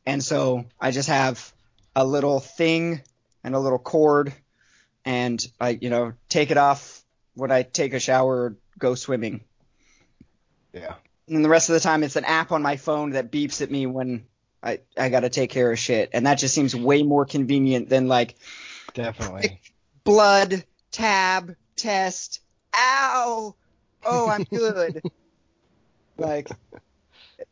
And 0.05 0.23
so 0.23 0.65
I 0.79 0.91
just 0.91 1.09
have 1.09 1.53
a 1.95 2.05
little 2.05 2.39
thing 2.39 3.01
and 3.43 3.55
a 3.55 3.59
little 3.59 3.79
cord 3.79 4.33
and 5.05 5.45
I 5.59 5.69
you 5.69 5.89
know 5.89 6.13
take 6.29 6.51
it 6.51 6.57
off 6.57 7.03
when 7.35 7.51
I 7.51 7.63
take 7.63 7.93
a 7.93 7.99
shower 7.99 8.35
or 8.35 8.57
go 8.77 8.95
swimming. 8.95 9.41
Yeah. 10.71 10.95
And 11.27 11.43
the 11.43 11.49
rest 11.49 11.69
of 11.69 11.73
the 11.73 11.79
time 11.79 12.03
it's 12.03 12.15
an 12.15 12.25
app 12.25 12.51
on 12.51 12.61
my 12.61 12.77
phone 12.77 13.11
that 13.11 13.31
beeps 13.31 13.61
at 13.61 13.71
me 13.71 13.85
when 13.85 14.25
I, 14.61 14.79
I 14.97 15.09
gotta 15.09 15.29
take 15.29 15.49
care 15.49 15.71
of 15.71 15.79
shit. 15.79 16.09
And 16.13 16.25
that 16.25 16.37
just 16.37 16.53
seems 16.53 16.75
way 16.75 17.03
more 17.03 17.25
convenient 17.25 17.89
than 17.89 18.07
like 18.07 18.35
Definitely. 18.93 19.59
blood, 20.03 20.63
tab, 20.91 21.55
test, 21.75 22.41
ow, 22.75 23.55
oh, 24.05 24.29
I'm 24.29 24.43
good. 24.43 25.01
like 26.17 26.49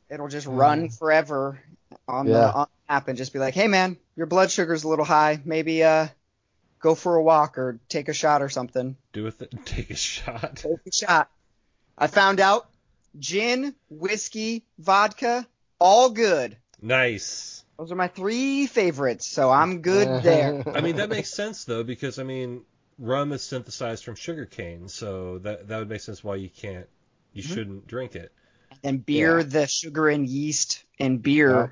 it'll 0.09 0.27
just 0.27 0.47
run 0.47 0.89
forever 0.89 1.59
on 2.07 2.27
the 2.27 2.53
on 2.53 2.67
the 2.87 2.93
app 2.93 3.07
and 3.07 3.17
just 3.17 3.33
be 3.33 3.39
like, 3.39 3.53
hey 3.53 3.67
man, 3.67 3.97
your 4.15 4.27
blood 4.27 4.51
sugar's 4.51 4.83
a 4.83 4.87
little 4.87 5.05
high. 5.05 5.41
Maybe 5.43 5.83
uh 5.83 6.07
go 6.79 6.95
for 6.95 7.15
a 7.15 7.23
walk 7.23 7.57
or 7.57 7.79
take 7.89 8.09
a 8.09 8.13
shot 8.13 8.41
or 8.41 8.49
something. 8.49 8.97
Do 9.13 9.23
with 9.23 9.41
it. 9.41 9.53
Take 9.65 9.91
a 9.91 9.95
shot. 9.95 10.57
Take 10.57 10.79
a 10.87 10.91
shot. 10.91 11.29
I 11.97 12.07
found 12.07 12.39
out 12.39 12.67
gin, 13.19 13.75
whiskey, 13.89 14.65
vodka, 14.79 15.47
all 15.79 16.09
good. 16.09 16.57
Nice. 16.81 17.60
Those 17.81 17.91
are 17.91 17.95
my 17.95 18.09
three 18.09 18.67
favorites, 18.67 19.25
so 19.25 19.49
I'm 19.49 19.81
good 19.81 20.07
there. 20.23 20.63
I 20.75 20.81
mean, 20.81 20.97
that 20.97 21.09
makes 21.09 21.33
sense 21.33 21.65
though, 21.65 21.83
because 21.83 22.19
I 22.19 22.23
mean, 22.23 22.61
rum 22.99 23.31
is 23.31 23.41
synthesized 23.41 24.03
from 24.05 24.13
sugar 24.13 24.45
cane, 24.45 24.87
so 24.87 25.39
that 25.39 25.67
that 25.67 25.79
would 25.79 25.89
make 25.89 26.01
sense 26.01 26.23
why 26.23 26.35
you 26.35 26.47
can't, 26.49 26.85
you 27.33 27.41
Mm-hmm. 27.41 27.53
shouldn't 27.55 27.87
drink 27.87 28.15
it. 28.15 28.31
And 28.83 29.03
beer, 29.03 29.39
Yeah. 29.39 29.45
the 29.45 29.65
sugar 29.65 30.09
and 30.09 30.27
yeast 30.27 30.85
and 30.99 31.23
beer. 31.23 31.55
Yeah. 31.55 31.67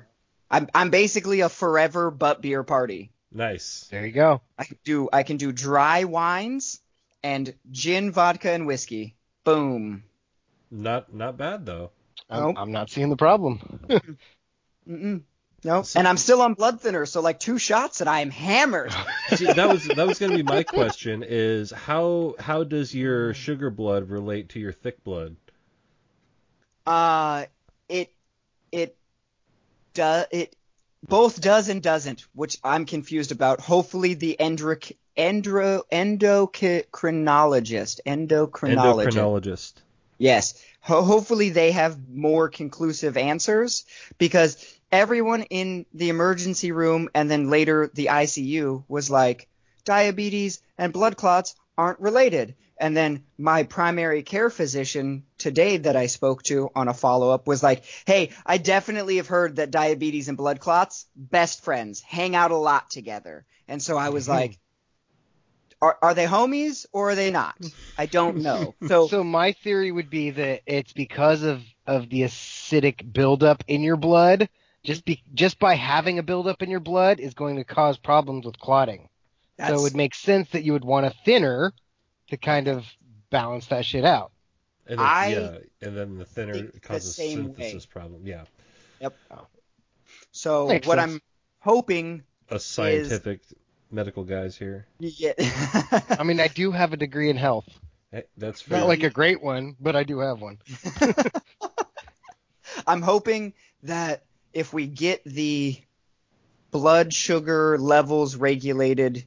I'm 0.50 0.68
I'm 0.74 0.90
basically 0.90 1.42
a 1.42 1.48
forever 1.48 2.10
but 2.10 2.42
beer 2.42 2.64
party. 2.64 3.12
Nice. 3.30 3.86
There 3.88 4.04
you 4.04 4.10
go. 4.10 4.42
I 4.58 4.64
can 4.64 4.78
do 4.84 5.08
I 5.12 5.22
can 5.22 5.36
do 5.36 5.52
dry 5.52 6.02
wines 6.02 6.80
and 7.22 7.54
gin, 7.70 8.10
vodka, 8.10 8.50
and 8.50 8.66
whiskey. 8.66 9.14
Boom. 9.44 10.02
Not 10.72 11.14
not 11.14 11.36
bad 11.36 11.66
though. 11.66 11.92
I'm, 12.28 12.42
Nope. 12.42 12.56
I'm 12.58 12.72
not 12.72 12.90
seeing 12.90 13.10
the 13.10 13.16
problem. 13.16 13.60
Mm-mm. 14.88 15.22
Nope. 15.62 15.86
So- 15.86 15.98
and 15.98 16.08
I'm 16.08 16.16
still 16.16 16.42
on 16.42 16.54
blood 16.54 16.80
thinner, 16.80 17.06
so 17.06 17.20
like 17.20 17.38
two 17.38 17.58
shots 17.58 18.00
and 18.00 18.08
I 18.08 18.20
am 18.20 18.30
hammered. 18.30 18.92
See, 19.36 19.46
that 19.46 19.68
was 19.68 19.84
that 19.84 20.06
was 20.06 20.18
going 20.18 20.32
to 20.32 20.36
be 20.36 20.42
my 20.42 20.62
question: 20.62 21.24
is 21.26 21.70
how 21.70 22.34
how 22.38 22.64
does 22.64 22.94
your 22.94 23.34
sugar 23.34 23.70
blood 23.70 24.08
relate 24.08 24.50
to 24.50 24.60
your 24.60 24.72
thick 24.72 25.02
blood? 25.04 25.36
Uh, 26.86 27.44
it 27.88 28.12
it 28.72 28.96
does 29.94 30.26
it 30.30 30.56
both 31.06 31.40
does 31.40 31.68
and 31.68 31.82
doesn't, 31.82 32.26
which 32.34 32.58
I'm 32.64 32.86
confused 32.86 33.32
about. 33.32 33.60
Hopefully, 33.60 34.14
the 34.14 34.36
endric 34.40 34.96
endro 35.16 35.82
endocrinologist 35.92 38.00
endocrinologist. 38.06 39.12
Endocrinologist. 39.12 39.72
Yes. 40.18 40.62
Ho- 40.82 41.02
hopefully 41.02 41.50
they 41.50 41.72
have 41.72 42.08
more 42.08 42.48
conclusive 42.48 43.16
answers 43.18 43.84
because 44.18 44.56
everyone 44.92 45.42
in 45.44 45.86
the 45.94 46.08
emergency 46.08 46.72
room 46.72 47.08
and 47.14 47.30
then 47.30 47.50
later 47.50 47.90
the 47.92 48.06
ICU 48.06 48.84
was 48.88 49.10
like, 49.10 49.48
diabetes 49.84 50.60
and 50.78 50.92
blood 50.92 51.16
clots 51.16 51.54
aren't 51.76 52.00
related. 52.00 52.54
And 52.78 52.96
then 52.96 53.24
my 53.36 53.64
primary 53.64 54.22
care 54.22 54.48
physician 54.48 55.24
today 55.36 55.76
that 55.78 55.96
I 55.96 56.06
spoke 56.06 56.42
to 56.44 56.70
on 56.74 56.88
a 56.88 56.94
follow 56.94 57.30
up 57.30 57.46
was 57.46 57.62
like, 57.62 57.84
"Hey, 58.06 58.30
I 58.46 58.56
definitely 58.56 59.16
have 59.16 59.26
heard 59.26 59.56
that 59.56 59.70
diabetes 59.70 60.28
and 60.28 60.38
blood 60.38 60.60
clots 60.60 61.06
best 61.14 61.62
friends, 61.62 62.00
hang 62.00 62.34
out 62.34 62.52
a 62.52 62.56
lot 62.56 62.88
together." 62.90 63.44
And 63.68 63.82
so 63.82 63.98
I 63.98 64.08
was 64.08 64.24
mm-hmm. 64.24 64.32
like, 64.32 64.58
"Are 65.82 65.98
are 66.00 66.14
they 66.14 66.24
homies 66.24 66.86
or 66.90 67.10
are 67.10 67.14
they 67.14 67.30
not? 67.30 67.56
I 67.98 68.06
don't 68.06 68.38
know." 68.38 68.74
So, 68.88 69.08
So 69.08 69.22
my 69.22 69.52
theory 69.52 69.92
would 69.92 70.08
be 70.08 70.30
that 70.30 70.62
it's 70.64 70.94
because 70.94 71.42
of 71.42 71.62
of 71.86 72.08
the 72.08 72.22
acidic 72.22 73.12
buildup 73.12 73.62
in 73.68 73.82
your 73.82 73.96
blood. 73.96 74.48
Just 74.82 75.04
be 75.04 75.22
just 75.34 75.58
by 75.58 75.74
having 75.74 76.18
a 76.18 76.22
buildup 76.22 76.62
in 76.62 76.70
your 76.70 76.80
blood 76.80 77.20
is 77.20 77.34
going 77.34 77.56
to 77.56 77.64
cause 77.64 77.98
problems 77.98 78.46
with 78.46 78.58
clotting. 78.58 79.08
So 79.58 79.64
it 79.64 79.68
that's 79.68 79.82
would 79.82 79.96
make 79.96 80.14
sense 80.14 80.48
that 80.50 80.64
you 80.64 80.72
would 80.72 80.84
want 80.84 81.06
a 81.06 81.14
thinner 81.24 81.72
to 82.28 82.36
kind 82.36 82.66
of 82.68 82.86
balance 83.28 83.66
that 83.66 83.84
shit 83.84 84.04
out. 84.04 84.32
And 84.86 84.98
then, 84.98 85.06
I 85.06 85.28
yeah, 85.28 85.58
and 85.82 85.96
then 85.96 86.18
the 86.18 86.24
thinner 86.24 86.52
think 86.54 86.72
the 86.72 86.80
causes 86.80 87.16
same 87.16 87.54
synthesis 87.54 87.86
problem. 87.86 88.26
Yeah, 88.26 88.44
Yep. 89.00 89.16
so 90.32 90.66
Makes 90.68 90.86
what 90.86 90.98
sense. 90.98 91.12
I'm 91.12 91.20
hoping 91.60 92.22
a 92.48 92.58
scientific 92.58 93.42
medical 93.90 94.24
guys 94.24 94.56
here. 94.56 94.86
you 94.98 95.10
get 95.18 95.36
I 96.18 96.22
mean, 96.24 96.40
I 96.40 96.48
do 96.48 96.70
have 96.72 96.92
a 96.92 96.96
degree 96.96 97.28
in 97.30 97.36
health. 97.36 97.68
That's 98.36 98.62
fair. 98.62 98.78
Not 98.78 98.88
like 98.88 99.02
a 99.02 99.10
great 99.10 99.42
one, 99.42 99.76
but 99.78 99.94
I 99.94 100.02
do 100.02 100.18
have 100.18 100.40
one. 100.40 100.58
I'm 102.86 103.02
hoping 103.02 103.52
that 103.82 104.24
if 104.52 104.72
we 104.72 104.86
get 104.86 105.22
the 105.24 105.76
blood 106.70 107.12
sugar 107.12 107.78
levels 107.78 108.36
regulated 108.36 109.24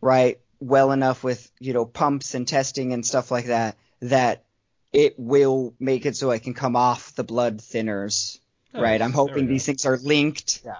right 0.00 0.38
well 0.60 0.92
enough 0.92 1.24
with 1.24 1.50
you 1.58 1.72
know 1.72 1.84
pumps 1.84 2.34
and 2.34 2.46
testing 2.46 2.92
and 2.92 3.04
stuff 3.06 3.30
like 3.30 3.46
that 3.46 3.76
that 4.00 4.44
it 4.92 5.18
will 5.18 5.74
make 5.80 6.06
it 6.06 6.16
so 6.16 6.30
I 6.30 6.38
can 6.38 6.54
come 6.54 6.76
off 6.76 7.14
the 7.14 7.24
blood 7.24 7.58
thinners 7.58 8.38
oh, 8.74 8.82
right 8.82 9.00
I'm 9.00 9.10
Nice. 9.10 9.16
There 9.16 9.26
hoping 9.26 9.46
go. 9.46 9.52
these 9.52 9.64
things 9.66 9.86
are 9.86 9.96
linked 9.98 10.62
Yeah. 10.64 10.74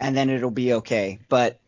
and 0.00 0.16
then 0.16 0.30
it'll 0.30 0.50
be 0.50 0.74
okay 0.74 1.18
but 1.28 1.58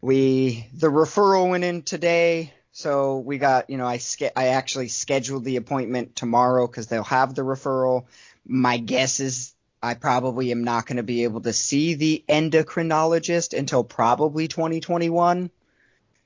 we 0.00 0.66
the 0.74 0.88
referral 0.88 1.50
went 1.50 1.64
in 1.64 1.82
today 1.82 2.52
so 2.70 3.18
we 3.18 3.38
got 3.38 3.68
you 3.70 3.78
know 3.78 3.86
I 3.86 3.98
ske- 3.98 4.32
I 4.36 4.48
actually 4.48 4.88
scheduled 4.88 5.44
the 5.44 5.56
appointment 5.56 6.14
tomorrow 6.14 6.66
cuz 6.68 6.86
they'll 6.86 7.02
have 7.04 7.34
the 7.34 7.42
referral 7.42 8.04
my 8.46 8.78
guess 8.78 9.18
is 9.20 9.54
I 9.82 9.94
probably 9.94 10.50
am 10.50 10.64
not 10.64 10.86
going 10.86 10.96
to 10.96 11.02
be 11.02 11.24
able 11.24 11.40
to 11.42 11.52
see 11.52 11.94
the 11.94 12.24
endocrinologist 12.28 13.56
until 13.56 13.84
probably 13.84 14.48
2021 14.48 15.50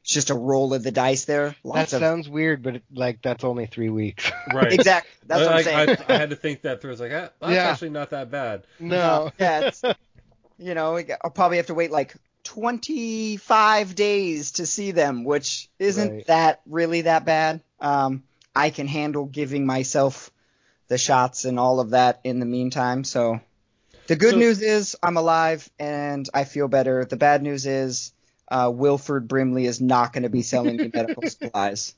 it's 0.03 0.15
just 0.15 0.31
a 0.31 0.35
roll 0.35 0.75
of 0.75 0.83
the 0.83 0.91
dice 0.91 1.27
there 1.27 1.55
That 1.65 1.93
of 1.93 2.01
sounds 2.01 2.29
weird, 2.29 2.63
but 2.65 2.77
it, 2.77 2.83
like 2.93 3.23
that's 3.23 3.45
only 3.45 3.67
three 3.67 3.89
weeks. 3.89 4.33
right. 4.53 4.73
exactly 4.73 5.13
that's 5.27 5.43
what 5.47 5.53
I, 5.55 5.59
I'm 5.59 5.65
saying 5.65 5.97
I, 6.09 6.13
I 6.15 6.17
had 6.17 6.31
to 6.31 6.37
think 6.37 6.63
that 6.63 6.81
through. 6.81 6.91
I 6.91 6.93
was 6.93 7.01
like, 7.01 7.13
ah, 7.15 7.31
that's 7.41 7.53
Yeah. 7.55 7.69
actually 7.71 7.91
not 7.91 8.11
that 8.11 8.31
bad. 8.31 8.65
no. 8.81 9.31
yeah 9.39 9.61
it's, 9.69 9.83
you 10.59 10.75
know 10.75 10.99
I'll 11.23 11.31
probably 11.31 11.59
have 11.59 11.67
to 11.67 11.75
wait 11.75 11.93
like 11.93 12.17
25 12.45 13.95
days 13.95 14.53
to 14.53 14.67
see 14.67 14.91
them 14.91 15.23
which 15.23 15.69
isn't 15.79 16.11
Right. 16.13 16.27
that 16.27 16.61
really 16.67 17.03
that 17.03 17.25
bad 17.25 17.63
um 17.81 18.25
I 18.57 18.71
can 18.71 18.89
handle 18.89 19.25
giving 19.27 19.65
myself 19.67 20.32
the 20.93 20.99
shots 20.99 21.47
and 21.47 21.59
all 21.59 21.81
of 21.81 21.91
that 21.91 22.21
in 22.23 22.39
the 22.39 22.45
meantime 22.47 23.03
so 23.03 23.41
the 24.09 24.17
good 24.17 24.33
So- 24.33 24.39
news 24.39 24.61
is 24.61 24.95
I'm 25.03 25.17
alive 25.17 25.69
and 25.79 26.29
I 26.35 26.45
feel 26.45 26.69
better 26.69 27.07
the 27.07 27.17
bad 27.17 27.43
news 27.43 27.65
is 27.67 28.13
uh, 28.51 28.71
Wilford 28.73 29.27
Brimley 29.27 29.65
is 29.65 29.81
not 29.81 30.13
going 30.13 30.25
to 30.25 30.29
be 30.29 30.43
selling 30.43 30.77
me 30.77 30.91
medical 30.95 31.23
supplies 31.27 31.95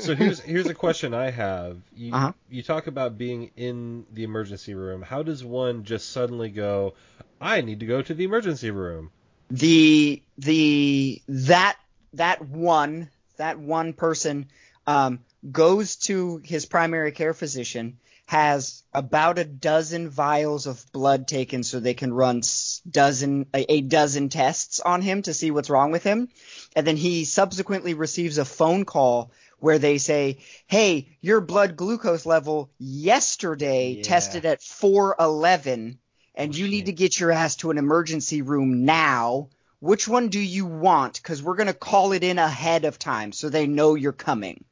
So 0.00 0.16
here's 0.16 0.40
here's 0.40 0.68
a 0.68 0.74
question 0.74 1.14
I 1.14 1.30
have. 1.30 1.78
You 1.94 2.12
Uh-huh. 2.12 2.32
you 2.50 2.62
talk 2.64 2.88
about 2.88 3.16
being 3.16 3.52
in 3.56 4.04
the 4.12 4.24
emergency 4.24 4.74
room. 4.74 5.00
How 5.02 5.22
does 5.22 5.44
one 5.44 5.84
just 5.84 6.10
suddenly 6.10 6.50
go, 6.50 6.94
I 7.40 7.60
need 7.60 7.78
to 7.80 7.86
go 7.86 8.02
to 8.02 8.14
the 8.14 8.24
emergency 8.24 8.70
room? 8.72 9.10
the 9.50 10.22
the 10.36 11.22
that 11.28 11.76
that 12.14 12.42
one 12.44 13.08
that 13.36 13.58
one 13.60 13.92
person 13.92 14.48
um, 14.86 15.20
goes 15.52 15.96
to 16.08 16.40
his 16.44 16.66
primary 16.66 17.12
care 17.12 17.32
physician 17.32 17.98
has 18.28 18.82
about 18.92 19.38
a 19.38 19.44
dozen 19.44 20.10
vials 20.10 20.66
of 20.66 20.84
blood 20.92 21.26
taken 21.26 21.62
so 21.62 21.80
they 21.80 21.94
can 21.94 22.12
run 22.12 22.42
dozen 22.90 23.46
a, 23.54 23.80
dozen 23.80 24.28
tests 24.28 24.80
on 24.80 25.00
him 25.00 25.22
to 25.22 25.32
see 25.32 25.50
what's 25.50 25.70
wrong 25.70 25.90
with 25.92 26.04
him 26.04 26.28
and 26.76 26.86
then 26.86 26.98
he 26.98 27.24
subsequently 27.24 27.94
receives 27.94 28.36
a 28.36 28.44
phone 28.44 28.84
call 28.84 29.32
where 29.60 29.78
they 29.78 29.96
say 29.96 30.36
hey 30.66 31.16
your 31.22 31.40
blood 31.40 31.74
glucose 31.74 32.26
level 32.26 32.70
yesterday 32.78 33.94
Yeah. 33.96 34.02
tested 34.02 34.44
at 34.44 34.62
411 34.62 35.98
and 36.34 36.52
oh, 36.52 36.54
you 36.54 36.68
need 36.68 36.84
to 36.86 36.92
get 36.92 37.18
your 37.18 37.32
ass 37.32 37.56
to 37.56 37.70
an 37.70 37.78
emergency 37.78 38.42
room 38.42 38.84
now. 38.84 39.48
Which 39.80 40.06
one 40.06 40.28
do 40.28 40.38
you 40.38 40.66
want? 40.66 41.14
Because 41.14 41.42
we're 41.42 41.56
going 41.56 41.68
to 41.68 41.72
call 41.72 42.12
it 42.12 42.22
in 42.22 42.38
ahead 42.38 42.84
of 42.84 42.98
time 42.98 43.32
so 43.32 43.48
they 43.48 43.66
know 43.66 43.94
you're 43.94 44.12
coming. 44.12 44.64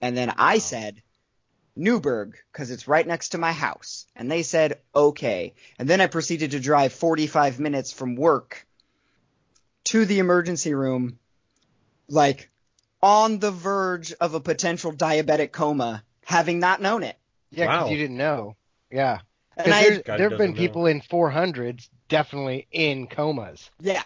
And 0.00 0.16
then 0.16 0.32
I 0.36 0.58
said, 0.58 1.02
Newberg, 1.78 2.36
because 2.52 2.70
it's 2.70 2.88
right 2.88 3.06
next 3.06 3.30
to 3.30 3.38
my 3.38 3.52
house. 3.52 4.06
And 4.16 4.30
they 4.30 4.42
said, 4.42 4.80
okay. 4.94 5.54
And 5.78 5.88
then 5.88 6.00
I 6.00 6.06
proceeded 6.06 6.50
to 6.50 6.60
drive 6.60 6.92
45 6.92 7.60
minutes 7.60 7.92
from 7.92 8.16
work 8.16 8.66
to 9.84 10.04
the 10.04 10.18
emergency 10.18 10.74
room, 10.74 11.18
like 12.08 12.50
on 13.02 13.38
the 13.38 13.50
verge 13.52 14.12
of 14.14 14.34
a 14.34 14.40
potential 14.40 14.92
diabetic 14.92 15.52
coma, 15.52 16.02
having 16.24 16.58
not 16.58 16.82
known 16.82 17.02
it. 17.04 17.16
Yeah, 17.50 17.66
because 17.66 17.84
Wow. 17.84 17.90
you 17.90 17.96
didn't 17.96 18.16
know. 18.18 18.56
Yeah. 18.90 19.20
And 19.56 19.66
Because 19.66 19.74
I, 19.74 20.16
there 20.18 20.30
have 20.30 20.38
been 20.38 20.52
doesn't 20.52 20.54
know. 20.54 20.58
people 20.60 20.86
in 20.86 21.00
400s 21.00 21.88
definitely 22.08 22.66
in 22.70 23.06
comas. 23.06 23.70
yeah. 23.80 24.02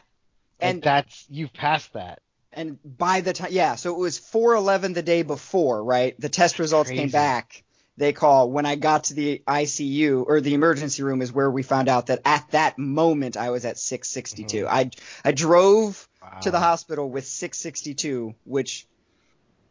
And 0.60 0.74
And 0.74 0.82
that's, 0.82 1.26
you've 1.28 1.52
passed 1.52 1.92
that. 1.94 2.20
And 2.52 2.78
by 2.84 3.20
the 3.20 3.32
time 3.32 3.50
yeah 3.52 3.74
so 3.76 3.94
it 3.94 3.98
was 3.98 4.18
411 4.18 4.92
the 4.92 5.02
day 5.02 5.22
before 5.22 5.82
right? 5.82 6.18
The 6.20 6.28
test 6.28 6.58
results 6.58 6.90
came 6.90 7.08
back. 7.08 7.64
They 7.96 8.12
call 8.12 8.50
when 8.50 8.66
i 8.66 8.76
got 8.76 9.04
to 9.04 9.14
the 9.14 9.42
icu 9.46 10.24
or 10.26 10.40
the 10.40 10.54
emergency 10.54 11.02
room 11.02 11.20
is 11.20 11.32
where 11.32 11.50
we 11.50 11.62
found 11.62 11.88
out 11.88 12.06
that 12.06 12.20
at 12.24 12.50
that 12.52 12.78
moment 12.78 13.36
i 13.36 13.50
was 13.50 13.64
at 13.64 13.78
662 13.78 14.64
mm-hmm. 14.64 14.74
i 14.74 14.90
i 15.24 15.32
drove 15.32 16.08
to 16.40 16.50
the 16.50 16.58
hospital 16.58 17.08
with 17.08 17.26
662 17.26 18.34
which 18.44 18.86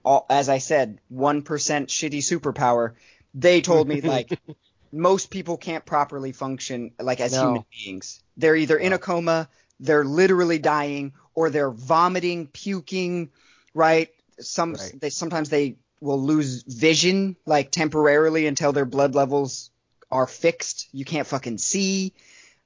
all, 0.03 0.25
as 0.29 0.49
i 0.49 0.59
said 0.59 0.99
1% 1.13 1.43
shitty 1.43 2.19
superpower. 2.19 2.93
They 3.33 3.61
told 3.61 3.87
me 3.87 4.01
like 4.01 4.39
most 4.91 5.29
people 5.29 5.57
can't 5.57 5.85
properly 5.85 6.31
function 6.31 6.91
like 6.99 7.21
as 7.21 7.33
No. 7.33 7.41
human 7.41 7.65
beings. 7.71 8.21
They're 8.37 8.55
either 8.55 8.77
in 8.77 8.93
a 8.93 8.97
coma 8.97 9.49
they're 9.81 10.05
literally 10.05 10.59
dying 10.59 11.13
or 11.35 11.49
they're 11.49 11.71
vomiting 11.71 12.47
puking 12.47 13.29
right 13.73 14.09
some 14.39 14.73
Right. 14.73 14.99
they 14.99 15.09
sometimes 15.09 15.49
they 15.49 15.77
will 15.99 16.21
lose 16.21 16.63
vision 16.63 17.35
like 17.45 17.71
temporarily 17.71 18.47
until 18.47 18.71
their 18.73 18.85
blood 18.85 19.13
levels 19.15 19.69
are 20.09 20.27
fixed 20.27 20.87
you 20.91 21.05
can't 21.05 21.27
fucking 21.27 21.57
see 21.57 22.13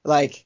like 0.04 0.44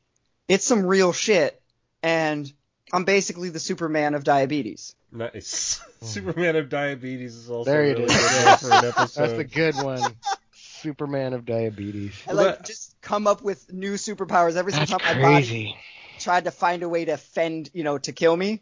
it's 0.49 0.65
some 0.65 0.85
real 0.85 1.13
shit 1.13 1.61
and 2.03 2.53
i'm 2.93 3.05
basically 3.05 3.49
the 3.49 3.61
superman 3.61 4.15
of 4.15 4.25
diabetes 4.25 4.95
Nice. 5.13 5.81
Superman 6.03 6.55
of 6.57 6.69
diabetes 6.69 7.35
is 7.35 7.51
also 7.51 7.69
There 7.71 7.85
it 7.85 7.99
really 7.99 8.05
is. 8.05 8.11
good 8.13 8.59
for 8.61 8.71
an 8.71 8.85
episode. 8.85 9.21
That's 9.23 9.39
a 9.41 9.45
good 9.45 9.75
one. 9.83 10.05
Superman 10.55 11.33
of 11.33 11.45
diabetes. 11.45 12.15
I 12.29 12.33
like 12.33 12.65
just 12.65 12.95
come 13.03 13.27
up 13.27 13.43
with 13.43 13.73
new 13.73 13.95
superpowers 13.95 14.55
every 14.57 14.73
single 14.73 14.87
That's 14.99 15.05
time 15.05 15.17
my 15.17 15.21
body 15.23 15.47
crazy. 15.47 15.77
Tried 16.21 16.45
to 16.45 16.51
find 16.51 16.83
a 16.83 16.89
way 16.89 17.05
to 17.07 17.17
fend, 17.17 17.71
you 17.73 17.83
know, 17.85 17.99
to 17.99 18.13
kill 18.13 18.37
me. 18.37 18.61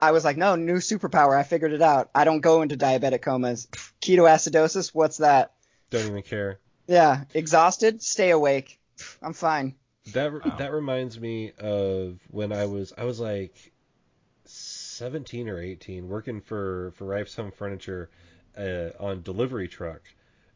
I 0.00 0.10
was 0.12 0.24
like, 0.24 0.36
no, 0.36 0.56
new 0.56 0.76
superpower. 0.78 1.36
I 1.38 1.42
figured 1.42 1.72
it 1.72 1.82
out. 1.82 2.10
I 2.14 2.24
don't 2.24 2.40
go 2.40 2.62
into 2.62 2.76
diabetic 2.76 3.22
comas. 3.22 3.68
Ketoacidosis, 4.00 4.90
what's 4.94 5.18
that? 5.18 5.52
Don't 5.90 6.06
even 6.06 6.22
care. 6.22 6.58
Yeah, 6.88 7.24
exhausted, 7.34 8.02
stay 8.02 8.30
awake. 8.30 8.80
I'm 9.20 9.32
fine. 9.32 9.74
That 10.12 10.32
Wow. 10.32 10.56
that 10.58 10.72
reminds 10.72 11.20
me 11.20 11.52
of 11.60 12.18
when 12.28 12.52
I 12.52 12.66
was 12.66 12.92
I 12.98 13.04
was 13.04 13.20
like 13.20 13.72
17 14.46 15.48
or 15.48 15.60
18 15.60 16.08
working 16.08 16.40
for 16.40 16.92
for 16.96 17.04
Rife's 17.04 17.36
Home 17.36 17.52
Furniture 17.52 18.10
uh, 18.58 18.90
on 18.98 19.22
delivery 19.22 19.68
truck, 19.68 20.02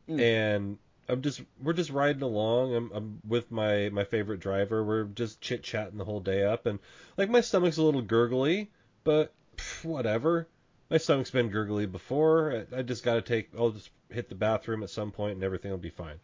Mm. 0.09 0.21
and 0.21 0.79
I'm 1.09 1.23
just 1.23 1.41
we're 1.63 1.73
just 1.73 1.91
riding 1.91 2.23
along. 2.23 2.75
I'm 2.75 2.91
I'm 2.93 3.21
with 3.27 3.51
my 3.51 3.89
my 3.91 4.05
favorite 4.05 4.41
driver. 4.41 4.85
We're 4.85 5.05
just 5.05 5.41
chit 5.41 5.63
chatting 5.63 5.99
the 5.99 6.05
whole 6.05 6.21
day 6.21 6.45
up, 6.45 6.67
and 6.67 6.79
like 7.17 7.31
my 7.31 7.41
stomach's 7.41 7.77
a 7.77 7.83
little 7.83 8.03
gurgly, 8.03 8.71
but 9.05 9.33
pff, 9.57 9.85
whatever. 9.85 10.49
My 10.91 10.99
stomach's 10.99 11.31
been 11.31 11.51
gurgly 11.51 11.87
before. 11.87 12.65
I, 12.73 12.79
I 12.79 12.83
just 12.83 13.05
got 13.05 13.15
to 13.15 13.23
take. 13.23 13.51
I'll 13.59 13.71
just 13.71 13.91
hit 14.11 14.29
the 14.29 14.35
bathroom 14.35 14.83
at 14.83 14.91
some 14.91 15.11
point, 15.11 15.35
and 15.35 15.45
everything 15.45 15.71
will 15.71 15.79
be 15.79 15.91
fine. 15.91 16.19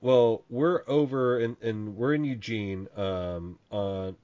Well, 0.00 0.44
we're 0.48 0.82
over 0.86 1.38
and 1.38 1.56
and 1.60 1.96
we're 1.96 2.14
in 2.14 2.24
Eugene, 2.24 2.88
um, 2.96 3.58
on 3.70 4.16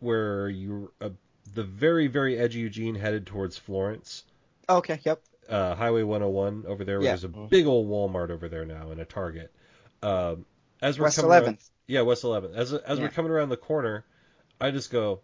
where 0.00 0.48
you 0.48 0.92
uh, 1.00 1.10
the 1.54 1.62
very 1.64 2.06
very 2.06 2.38
edge 2.38 2.54
of 2.54 2.60
Eugene 2.60 2.94
headed 2.94 3.26
towards 3.26 3.56
Florence. 3.56 4.24
Okay, 4.68 5.00
yep. 5.04 5.22
Uh, 5.48 5.74
Highway 5.74 6.02
101 6.02 6.64
over 6.66 6.84
there. 6.84 7.00
Yeah. 7.00 7.10
There's 7.10 7.24
a 7.24 7.28
big 7.28 7.66
old 7.66 7.88
Walmart 7.88 8.30
over 8.30 8.48
there 8.48 8.64
now 8.64 8.90
and 8.90 9.00
a 9.00 9.04
Target. 9.04 9.52
Um, 10.02 10.44
as 10.80 10.98
we're 10.98 11.04
West 11.04 11.16
coming 11.20 11.30
around- 11.30 11.58
yeah, 11.86 12.00
West 12.02 12.22
11th. 12.24 12.54
As 12.54 12.72
as 12.72 12.98
Yeah. 12.98 13.04
we're 13.04 13.10
coming 13.10 13.30
around 13.32 13.48
the 13.50 13.56
corner, 13.56 14.04
I 14.60 14.70
just 14.70 14.90
go, 14.90 15.20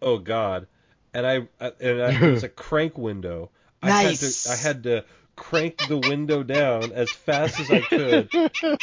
"Oh 0.00 0.18
God!" 0.18 0.66
And 1.12 1.26
I, 1.26 1.48
I 1.60 1.72
and 1.80 2.02
I, 2.02 2.12
it 2.26 2.32
was 2.32 2.44
a 2.44 2.48
crank 2.66 2.96
window. 2.96 3.50
I 3.82 3.88
Nice. 4.04 4.44
had 4.44 4.52
to 4.52 4.52
I 4.52 4.56
had 4.56 4.82
to 4.84 5.04
crank 5.36 5.86
the 5.88 5.98
window 5.98 6.42
down 6.42 6.92
as 6.92 7.10
fast 7.10 7.60
as 7.60 7.70
I 7.70 7.80
could, 7.80 8.28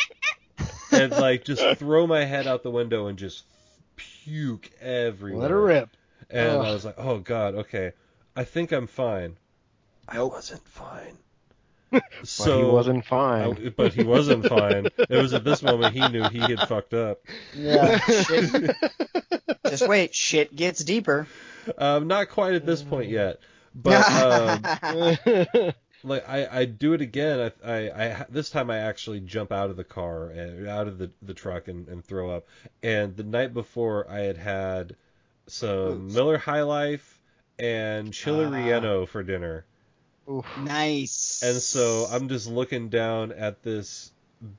and 0.92 1.12
like 1.12 1.44
just 1.46 1.80
throw 1.80 2.08
my 2.08 2.24
head 2.24 2.48
out 2.48 2.64
the 2.64 2.72
window 2.72 3.08
and 3.08 3.18
just 3.18 3.44
puke 3.96 4.72
everywhere. 4.82 5.42
Let 5.42 5.52
her 5.52 5.62
rip. 5.62 5.90
And 6.30 6.52
I 6.52 6.72
was 6.72 6.86
like, 6.86 6.96
"Oh 6.98 7.20
God, 7.20 7.56
okay, 7.56 7.92
I 8.36 8.44
think 8.44 8.72
I'm 8.72 8.88
fine." 8.88 9.38
I 10.08 10.16
Nope. 10.16 10.34
wasn't 10.34 10.68
fine. 10.68 11.18
But 11.92 12.04
so 12.24 12.58
he 12.58 12.66
wasn't 12.72 13.06
fine. 13.06 13.58
I- 13.68 13.70
but 13.70 13.94
he 13.94 14.04
wasn't 14.04 14.46
fine. 14.48 14.88
It 14.98 15.22
was 15.22 15.34
at 15.34 15.44
this 15.44 15.62
moment 15.64 15.94
he 15.94 16.06
knew 16.10 16.24
he 16.30 16.40
had 16.40 16.60
fucked 16.68 16.94
up. 16.94 17.22
Yeah. 17.56 17.98
shit. 18.00 18.76
Just 19.70 19.88
wait. 19.88 20.14
Shit 20.14 20.56
gets 20.56 20.84
deeper. 20.84 21.28
Um, 21.78 22.08
not 22.08 22.30
quite 22.30 22.54
at 22.54 22.66
this 22.66 22.82
point 22.84 23.10
yet, 23.10 23.40
but 23.74 24.04
um, 24.12 25.74
like 26.04 26.28
I, 26.28 26.48
I 26.62 26.66
do 26.66 26.94
it 26.94 27.02
again. 27.02 27.52
I, 27.64 27.72
I, 27.72 28.04
I 28.06 28.26
this 28.30 28.50
time 28.50 28.70
I 28.70 28.78
actually 28.80 29.22
jump 29.22 29.52
out 29.52 29.70
of 29.70 29.78
the 29.78 29.84
car 29.84 30.28
and 30.30 30.68
out 30.68 30.88
of 30.88 30.98
the, 30.98 31.12
the 31.22 31.34
truck 31.34 31.68
and, 31.68 31.88
and 31.88 32.04
throw 32.06 32.30
up. 32.30 32.46
And 32.84 33.16
the 33.16 33.24
night 33.24 33.54
before 33.54 34.10
I 34.10 34.20
had 34.22 34.38
had 34.38 34.96
some 35.48 36.06
Oops. 36.08 36.14
Miller 36.14 36.38
High 36.38 36.64
Life 36.64 37.20
and 37.58 38.12
Chili 38.14 38.46
Ah. 38.46 38.50
Relleno 38.50 39.08
for 39.08 39.24
dinner. 39.24 39.66
Oof. 40.30 40.46
nice. 40.58 41.42
And 41.44 41.62
so 41.62 42.08
I'm 42.10 42.30
just 42.30 42.48
looking 42.48 42.90
down 42.90 43.32
at 43.32 43.62
this 43.64 44.12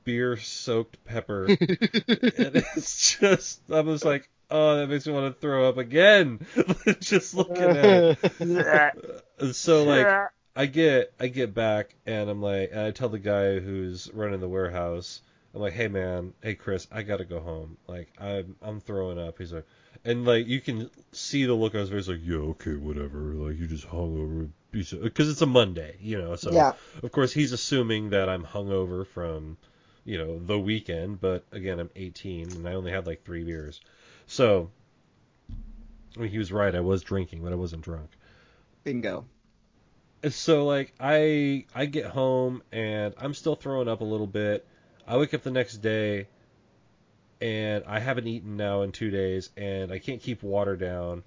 beer 0.03 0.37
soaked 0.37 1.03
pepper. 1.03 1.45
and 1.47 1.57
it's 1.57 3.17
just 3.19 3.61
I 3.71 3.81
was 3.81 4.03
like, 4.05 4.29
oh, 4.49 4.77
that 4.77 4.87
makes 4.87 5.05
me 5.05 5.13
want 5.13 5.33
to 5.33 5.39
throw 5.39 5.67
up 5.67 5.77
again. 5.77 6.45
just 6.99 7.33
looking 7.33 7.57
at 7.57 8.17
it. 8.23 9.23
And 9.39 9.55
so 9.55 9.83
like 9.83 10.29
I 10.55 10.65
get 10.65 11.13
I 11.19 11.27
get 11.27 11.53
back 11.53 11.95
and 12.05 12.29
I'm 12.29 12.41
like 12.41 12.71
and 12.71 12.81
I 12.81 12.91
tell 12.91 13.09
the 13.09 13.19
guy 13.19 13.59
who's 13.59 14.11
running 14.13 14.39
the 14.39 14.49
warehouse 14.49 15.21
I'm 15.53 15.61
like 15.61 15.73
hey 15.73 15.87
man 15.87 16.33
hey 16.41 16.55
Chris 16.55 16.87
I 16.91 17.03
gotta 17.03 17.25
go 17.25 17.39
home 17.39 17.77
like 17.87 18.09
I'm 18.19 18.55
I'm 18.61 18.79
throwing 18.79 19.19
up 19.19 19.37
he's 19.37 19.53
like 19.53 19.65
and 20.03 20.25
like 20.25 20.47
you 20.47 20.59
can 20.59 20.89
see 21.11 21.45
the 21.45 21.53
look 21.53 21.75
on 21.75 21.81
his 21.81 21.89
face 21.91 22.07
like 22.07 22.21
yeah 22.23 22.37
okay 22.37 22.73
whatever 22.73 23.19
like 23.35 23.59
you 23.59 23.67
just 23.67 23.85
hung 23.85 24.19
over 24.19 24.49
because 24.83 25.29
it's 25.29 25.41
a 25.41 25.45
Monday 25.45 25.95
you 26.01 26.17
know 26.17 26.35
so 26.35 26.51
yeah. 26.51 26.73
of 27.03 27.11
course 27.11 27.31
he's 27.33 27.51
assuming 27.51 28.11
that 28.11 28.29
I'm 28.29 28.43
hungover 28.43 29.05
from 29.05 29.57
you 30.05 30.17
know 30.17 30.39
the 30.39 30.57
weekend 30.59 31.19
but 31.21 31.45
again 31.51 31.79
I'm 31.79 31.89
18 31.95 32.51
and 32.53 32.67
I 32.67 32.73
only 32.73 32.91
had 32.91 33.05
like 33.07 33.23
three 33.23 33.43
beers 33.43 33.81
so 34.25 34.69
I 36.15 36.21
mean 36.21 36.29
he 36.29 36.37
was 36.37 36.51
right 36.51 36.73
I 36.73 36.79
was 36.79 37.03
drinking 37.03 37.43
but 37.43 37.51
I 37.51 37.55
wasn't 37.55 37.83
drunk 37.83 38.09
Bingo. 38.83 39.25
so 40.29 40.65
like 40.65 40.93
I 40.99 41.65
I 41.75 41.85
get 41.87 42.05
home 42.05 42.63
and 42.71 43.13
I'm 43.17 43.33
still 43.33 43.55
throwing 43.55 43.89
up 43.89 43.99
a 43.99 44.05
little 44.05 44.27
bit. 44.27 44.65
I 45.05 45.17
wake 45.17 45.33
up 45.33 45.43
the 45.43 45.51
next 45.51 45.77
day 45.77 46.27
and 47.41 47.83
I 47.85 47.99
haven't 47.99 48.27
eaten 48.27 48.55
now 48.57 48.81
in 48.83 48.91
2 48.93 49.11
days 49.11 49.49
and 49.57 49.91
I 49.91 49.99
can't 49.99 50.21
keep 50.21 50.41
water 50.41 50.75
down. 50.77 51.23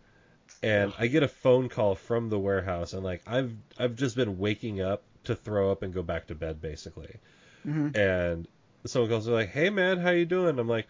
And 0.62 0.92
I 0.98 1.06
get 1.06 1.22
a 1.22 1.28
phone 1.28 1.68
call 1.68 1.94
from 1.94 2.28
the 2.28 2.38
warehouse 2.38 2.92
and 2.92 3.02
like 3.02 3.22
I've 3.26 3.52
I've 3.78 3.96
just 3.96 4.16
been 4.16 4.38
waking 4.38 4.80
up 4.80 5.02
to 5.24 5.34
throw 5.34 5.70
up 5.70 5.82
and 5.82 5.92
go 5.92 6.02
back 6.02 6.26
to 6.28 6.34
bed 6.34 6.60
basically. 6.60 7.16
hmm 7.64 7.88
And 7.94 8.48
someone 8.86 9.10
calls 9.10 9.26
me 9.28 9.34
like, 9.34 9.50
"Hey 9.50 9.70
man, 9.70 9.98
how 9.98 10.10
you 10.10 10.24
doing?" 10.26 10.58
I'm 10.58 10.68
like, 10.68 10.86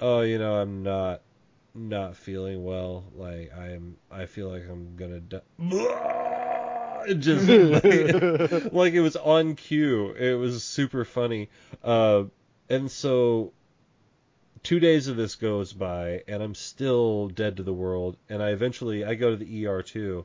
"Oh, 0.00 0.20
you 0.22 0.38
know, 0.38 0.54
I'm 0.60 0.82
not 0.82 1.22
not 1.74 2.16
feeling 2.16 2.64
well. 2.64 3.04
Like 3.14 3.52
I'm 3.56 3.96
I 4.10 4.26
feel 4.26 4.48
like 4.50 4.64
I'm 4.68 4.96
to 4.96 5.20
die." 5.20 5.40
Just 7.18 7.48
like, 7.48 7.82
like 8.72 8.92
it 8.94 9.00
was 9.00 9.16
on 9.16 9.56
cue. 9.56 10.12
It 10.12 10.34
was 10.34 10.62
super 10.62 11.04
funny. 11.04 11.48
Uh, 11.82 12.24
and 12.68 12.90
so 12.90 13.52
two 14.62 14.78
days 14.80 15.08
of 15.08 15.16
this 15.16 15.34
goes 15.34 15.72
by 15.72 16.22
and 16.28 16.42
I'm 16.42 16.54
still 16.54 17.28
dead 17.28 17.56
to 17.56 17.62
the 17.62 17.72
world 17.72 18.16
and 18.28 18.42
I 18.42 18.50
eventually 18.50 19.04
I 19.04 19.14
go 19.14 19.30
to 19.30 19.36
the 19.36 19.66
ER 19.66 19.82
too 19.82 20.24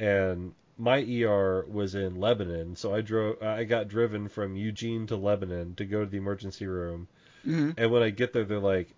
and 0.00 0.52
my 0.76 1.00
ER 1.00 1.64
was 1.68 1.94
in 1.94 2.20
Lebanon 2.20 2.76
so 2.76 2.94
I 2.94 3.00
drove 3.00 3.42
I 3.42 3.64
got 3.64 3.88
driven 3.88 4.28
from 4.28 4.56
Eugene 4.56 5.06
to 5.08 5.16
Lebanon 5.16 5.74
to 5.76 5.84
go 5.84 6.04
to 6.04 6.10
the 6.10 6.16
emergency 6.18 6.66
room 6.66 7.08
hmm 7.44 7.70
and 7.76 7.90
when 7.90 8.02
I 8.02 8.10
get 8.10 8.32
there 8.32 8.44
they're 8.44 8.58
like 8.58 8.94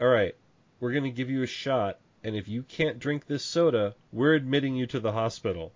all 0.00 0.08
right 0.08 0.34
we're 0.80 0.92
going 0.92 1.04
to 1.04 1.10
give 1.10 1.30
you 1.30 1.42
a 1.42 1.46
shot 1.46 1.98
and 2.24 2.36
if 2.36 2.48
you 2.48 2.62
can't 2.62 2.98
drink 2.98 3.26
this 3.26 3.44
soda 3.44 3.94
we're 4.12 4.34
admitting 4.34 4.74
you 4.76 4.86
to 4.88 5.00
the 5.00 5.12
hospital. 5.12 5.72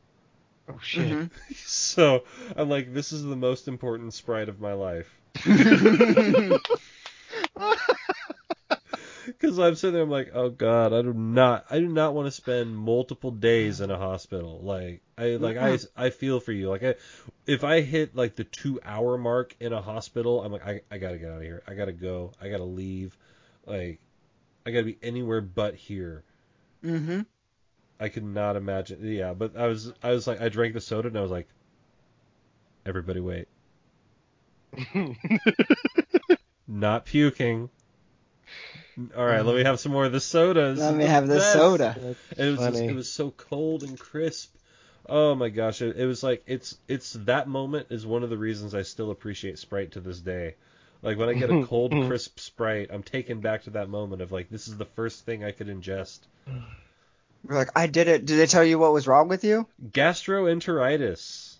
Oh 0.68 0.78
shit. 0.82 1.12
hmm 1.12 1.24
so 1.54 2.24
I'm 2.56 2.68
like 2.68 2.92
this 2.92 3.12
is 3.12 3.22
the 3.22 3.36
most 3.36 3.68
important 3.68 4.12
sprite 4.14 4.48
of 4.48 4.60
my 4.60 4.72
life 4.74 5.10
Because 9.44 9.58
I'm 9.58 9.74
sitting 9.74 9.94
there, 9.94 10.02
I'm 10.02 10.10
like, 10.10 10.30
oh 10.34 10.48
god, 10.50 10.92
I 10.94 11.02
do 11.02 11.12
not, 11.12 11.66
I 11.70 11.78
do 11.78 11.88
not 11.88 12.14
want 12.14 12.26
to 12.26 12.30
spend 12.30 12.76
multiple 12.76 13.30
days 13.30 13.80
in 13.80 13.90
a 13.90 13.98
hospital. 13.98 14.60
Like, 14.62 15.02
I, 15.18 15.36
like, 15.36 15.56
I, 15.58 15.78
I 15.96 16.10
feel 16.10 16.40
for 16.40 16.52
you. 16.52 16.70
Like, 16.70 16.82
I, 16.82 16.94
if 17.46 17.62
I 17.64 17.80
hit 17.82 18.16
like 18.16 18.36
the 18.36 18.44
two 18.44 18.80
hour 18.84 19.18
mark 19.18 19.54
in 19.60 19.72
a 19.72 19.82
hospital, 19.82 20.42
I'm 20.42 20.52
like, 20.52 20.66
I, 20.66 20.80
I 20.90 20.98
gotta 20.98 21.18
get 21.18 21.30
out 21.30 21.38
of 21.38 21.42
here. 21.42 21.62
I 21.66 21.74
gotta 21.74 21.92
go. 21.92 22.32
I 22.40 22.48
gotta 22.48 22.64
leave. 22.64 23.16
Like, 23.66 24.00
I 24.66 24.70
gotta 24.70 24.84
be 24.84 24.98
anywhere 25.02 25.40
but 25.42 25.74
here. 25.74 26.24
hmm 26.82 27.22
I 27.98 28.08
could 28.08 28.24
not 28.24 28.56
imagine. 28.56 29.00
Yeah, 29.02 29.34
but 29.34 29.56
I 29.56 29.66
was, 29.66 29.92
I 30.02 30.10
was 30.12 30.26
like, 30.26 30.40
I 30.40 30.48
drank 30.48 30.74
the 30.74 30.80
soda 30.80 31.08
and 31.08 31.18
I 31.18 31.22
was 31.22 31.30
like, 31.30 31.48
everybody 32.86 33.20
wait, 33.20 33.48
not 36.68 37.04
puking. 37.06 37.70
All 39.16 39.24
right, 39.24 39.44
let 39.44 39.54
me 39.54 39.62
um, 39.62 39.66
have 39.66 39.80
some 39.80 39.92
more 39.92 40.04
of 40.04 40.12
the 40.12 40.20
sodas. 40.20 40.78
Let 40.78 40.94
me 40.94 41.04
the 41.04 41.10
have 41.10 41.26
the 41.26 41.36
best. 41.36 41.52
soda. 41.52 41.96
And 41.98 42.16
it 42.38 42.50
was 42.50 42.58
just, 42.58 42.74
funny. 42.74 42.86
it 42.88 42.94
was 42.94 43.10
so 43.10 43.30
cold 43.30 43.82
and 43.82 43.98
crisp. 43.98 44.54
Oh 45.06 45.34
my 45.34 45.48
gosh, 45.48 45.82
it, 45.82 45.96
it 45.96 46.06
was 46.06 46.22
like 46.22 46.42
it's 46.46 46.76
it's 46.88 47.12
that 47.24 47.48
moment 47.48 47.88
is 47.90 48.06
one 48.06 48.22
of 48.22 48.30
the 48.30 48.38
reasons 48.38 48.74
I 48.74 48.82
still 48.82 49.10
appreciate 49.10 49.58
Sprite 49.58 49.92
to 49.92 50.00
this 50.00 50.20
day. 50.20 50.54
Like 51.02 51.18
when 51.18 51.28
I 51.28 51.34
get 51.34 51.50
a 51.50 51.66
cold 51.68 51.92
crisp 52.06 52.38
Sprite, 52.38 52.90
I'm 52.92 53.02
taken 53.02 53.40
back 53.40 53.64
to 53.64 53.70
that 53.70 53.88
moment 53.88 54.22
of 54.22 54.32
like 54.32 54.48
this 54.48 54.68
is 54.68 54.76
the 54.76 54.86
first 54.86 55.26
thing 55.26 55.44
I 55.44 55.50
could 55.50 55.66
ingest. 55.66 56.20
We're 57.46 57.56
like, 57.56 57.70
I 57.76 57.86
did 57.86 58.08
it. 58.08 58.24
Did 58.24 58.38
they 58.38 58.46
tell 58.46 58.64
you 58.64 58.78
what 58.78 58.92
was 58.92 59.06
wrong 59.06 59.28
with 59.28 59.44
you? 59.44 59.66
Gastroenteritis. 59.90 61.56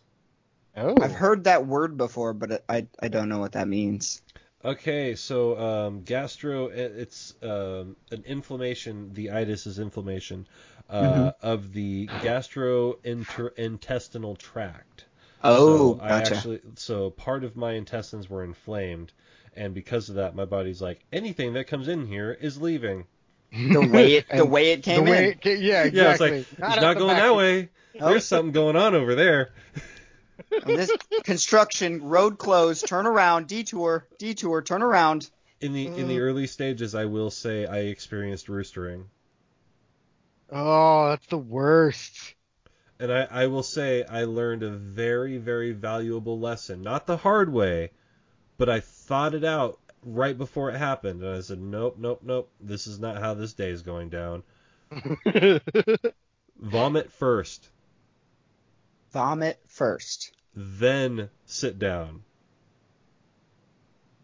oh. 0.77 0.94
I've 1.01 1.12
heard 1.12 1.44
that 1.44 1.66
word 1.66 1.99
before, 1.99 2.33
but 2.33 2.64
I 2.68 2.87
I 3.01 3.09
don't 3.09 3.29
know 3.29 3.40
what 3.40 3.53
that 3.53 3.68
means. 3.68 4.23
Okay, 4.64 5.14
so 5.14 5.59
um, 5.59 6.00
gastro, 6.03 6.68
it's 6.68 7.35
um, 7.42 7.96
an 8.11 8.24
inflammation. 8.27 9.12
The 9.12 9.33
itis 9.33 9.66
is 9.66 9.79
inflammation 9.79 10.46
uh, 10.88 11.33
of 11.42 11.74
the 11.74 12.09
gastrointestinal 12.09 14.38
tract. 14.38 15.05
Oh, 15.42 15.94
so 15.94 16.00
I 16.00 16.09
gotcha. 16.09 16.37
actually, 16.37 16.61
so 16.77 17.11
part 17.11 17.44
of 17.44 17.57
my 17.57 17.72
intestines 17.72 18.31
were 18.31 18.42
inflamed, 18.42 19.12
and 19.55 19.74
because 19.74 20.09
of 20.09 20.14
that, 20.14 20.35
my 20.35 20.46
body's 20.46 20.81
like, 20.81 21.05
anything 21.12 21.53
that 21.55 21.66
comes 21.66 21.88
in 21.88 22.07
here 22.07 22.33
is 22.33 22.59
leaving. 22.61 23.05
the 23.53 23.83
way 23.92 24.14
it 24.14 24.29
the 24.31 24.46
way 24.46 24.72
it 24.72 24.77
the 24.79 24.83
came 24.83 25.05
way 25.05 25.18
in. 25.18 25.24
it 25.24 25.42
ca- 25.42 25.59
yeah, 25.59 25.85
exactly. 25.85 26.00
Yeah, 26.00 26.11
it's 26.12 26.20
like 26.20 26.46
it's 26.68 26.81
not 26.81 26.96
going 26.96 27.16
back. 27.16 27.22
that 27.22 27.37
way. 27.37 27.68
Oh. 28.00 28.09
There's 28.09 28.24
something 28.24 28.53
going 28.53 28.77
on 28.77 28.94
over 28.94 29.14
there. 29.14 29.53
On 30.66 30.75
this 30.75 30.90
construction, 31.23 32.03
road 32.03 32.38
closed, 32.38 32.87
turn 32.87 33.07
around, 33.07 33.47
detour, 33.47 34.07
detour, 34.18 34.62
turn 34.62 34.83
around. 34.83 35.31
In 35.61 35.73
the 35.73 35.87
in 35.87 36.09
the 36.09 36.16
mm. 36.16 36.20
early 36.20 36.47
stages, 36.47 36.94
I 36.94 37.07
will 37.07 37.31
say 37.31 37.66
I 37.66 37.79
experienced 37.79 38.49
roostering, 38.49 39.05
Oh, 40.51 41.11
that's 41.11 41.27
the 41.27 41.38
worst. 41.38 42.35
and 42.99 43.12
I, 43.12 43.29
I 43.31 43.47
will 43.47 43.62
say 43.62 44.05
I 44.05 44.25
learned 44.25 44.62
a 44.62 44.70
very 44.70 45.38
very 45.38 45.73
valuable 45.73 46.38
lesson. 46.38 46.83
Not 46.83 47.07
the 47.07 47.16
hard 47.16 47.53
way, 47.53 47.90
but 48.59 48.68
I 48.68 48.81
thought 48.81 49.35
it 49.35 49.44
out 49.44 49.79
right 50.05 50.37
before 50.37 50.70
it 50.70 50.77
happened, 50.77 51.23
and 51.23 51.37
I 51.37 51.40
said, 51.40 51.61
nope, 51.61 51.97
nope, 51.99 52.20
nope. 52.23 52.51
This 52.61 52.87
is 52.87 52.99
not 52.99 53.18
how 53.18 53.35
this 53.35 53.53
day 53.53 53.70
is 53.70 53.83
going 53.83 54.11
down. 54.11 54.42
Vomit 56.61 57.11
first, 57.12 57.68
Vomit 59.14 59.59
first. 59.68 60.33
then 60.57 61.31
sit 61.46 61.79
down. 61.79 62.22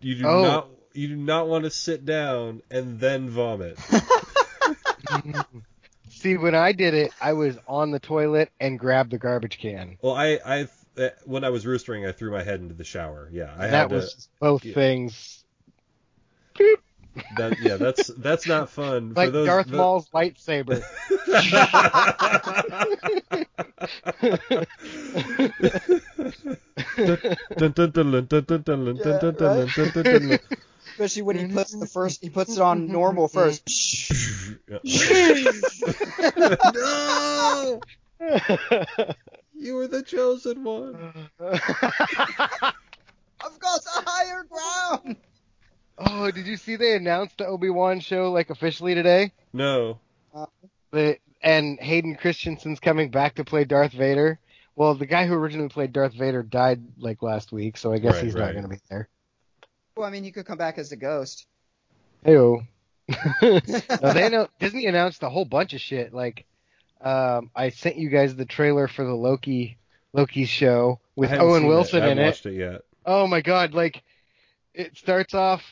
You 0.03 0.17
do 0.17 0.27
Oh. 0.27 0.43
not 0.43 0.69
you 0.93 1.07
do 1.09 1.17
not 1.17 1.47
want 1.49 1.63
to 1.65 1.71
sit 1.71 2.05
down 2.05 2.63
and 2.71 2.99
then 3.01 3.31
vomit. 3.31 3.79
See, 6.09 6.37
when 6.37 6.55
I 6.57 6.73
did 6.73 6.95
it, 6.95 7.13
I 7.21 7.33
was 7.35 7.57
on 7.69 7.93
the 7.93 8.01
toilet 8.01 8.51
and 8.61 8.79
grabbed 8.79 9.13
the 9.13 9.19
garbage 9.19 9.59
can. 9.59 9.97
Well, 10.03 10.15
I 10.15 10.39
I 10.45 10.69
uh, 10.99 11.11
when 11.25 11.45
I 11.45 11.51
was 11.51 11.65
roostering, 11.65 12.07
I 12.09 12.13
threw 12.13 12.33
my 12.33 12.43
head 12.43 12.61
into 12.61 12.75
the 12.75 12.85
shower. 12.85 13.29
Yeah, 13.33 13.55
I 13.57 13.69
that 13.69 13.71
had 13.71 13.91
was 13.93 14.11
to. 14.11 14.17
just 14.17 14.29
both 14.41 14.65
yeah. 14.65 14.75
things. 14.75 15.45
That, 17.37 17.59
yeah, 17.61 17.77
that's 17.77 18.09
that's 18.19 18.47
not 18.47 18.71
fun. 18.71 19.15
Like 19.15 19.33
those, 19.33 19.47
Darth 19.47 19.69
the... 19.69 19.77
Maul's 19.77 20.09
lightsaber. 20.11 20.83
Especially 30.93 31.23
when 31.23 31.39
he 31.39 31.47
puts 31.53 31.73
the 31.73 31.87
first, 31.87 32.23
he 32.23 32.31
puts 32.31 32.57
it 32.57 32.63
on 32.63 32.87
normal 32.87 33.27
first. 33.29 33.69
no, 36.75 37.81
you 39.55 39.75
were 39.75 39.89
the 39.89 40.03
chosen 40.07 40.65
one. 40.65 41.31
did 46.41 46.49
you 46.49 46.57
see 46.57 46.77
they 46.77 46.97
announced 46.97 47.39
the 47.39 47.47
Obi 47.47 47.71
Wan 47.71 48.01
show 48.01 48.31
like 48.33 48.51
officially 48.51 48.95
today? 48.95 49.33
No. 49.53 49.99
The, 50.93 51.19
and 51.43 51.79
Hayden 51.81 52.17
Christensen's 52.17 52.81
coming 52.81 53.11
back 53.11 53.37
to 53.37 53.45
play 53.45 53.65
Darth 53.65 53.93
Vader. 53.93 54.39
Well, 54.75 54.95
the 54.95 55.07
guy 55.07 55.27
who 55.27 55.35
originally 55.35 55.69
played 55.69 55.93
Darth 55.93 56.15
Vader 56.15 56.43
died 56.43 56.81
like 56.99 57.23
last 57.23 57.53
week, 57.53 57.77
so 57.77 57.93
I 57.93 57.99
guess 57.99 58.15
Right, 58.15 58.25
he's 58.25 58.35
right. 58.35 58.47
not 58.47 58.53
going 58.53 58.63
to 58.65 58.69
be 58.71 58.79
there. 58.89 59.09
Well, 59.97 60.07
I 60.07 60.11
mean, 60.11 60.25
he 60.25 60.33
could 60.33 60.47
come 60.47 60.59
back 60.59 60.79
as 60.79 60.91
a 60.93 60.97
ghost. 60.97 61.47
Heyo. 62.25 62.67
no, 63.43 63.61
they 64.13 64.29
know 64.29 64.49
Disney 64.59 64.87
announced 64.87 65.23
a 65.23 65.29
whole 65.29 65.45
bunch 65.45 65.75
of 65.75 65.81
shit. 65.81 66.15
Like, 66.15 66.47
um, 67.01 67.51
I 67.55 67.71
sent 67.71 67.97
you 67.97 68.09
guys 68.09 68.35
the 68.37 68.45
trailer 68.45 68.89
for 68.89 69.05
the 69.05 69.15
Loki 69.15 69.79
Loki 70.13 70.45
show 70.45 71.01
with 71.17 71.33
Owen 71.33 71.67
Wilson 71.67 71.99
it. 72.01 72.03
I 72.03 72.11
in 72.13 72.19
haven't 72.19 72.25
it. 72.25 72.27
watched 72.27 72.47
it 72.47 72.55
yet. 72.55 72.81
Oh 73.05 73.27
my 73.27 73.41
god! 73.41 73.75
Like, 73.75 74.03
it 74.75 74.97
starts 74.97 75.35
off. 75.35 75.63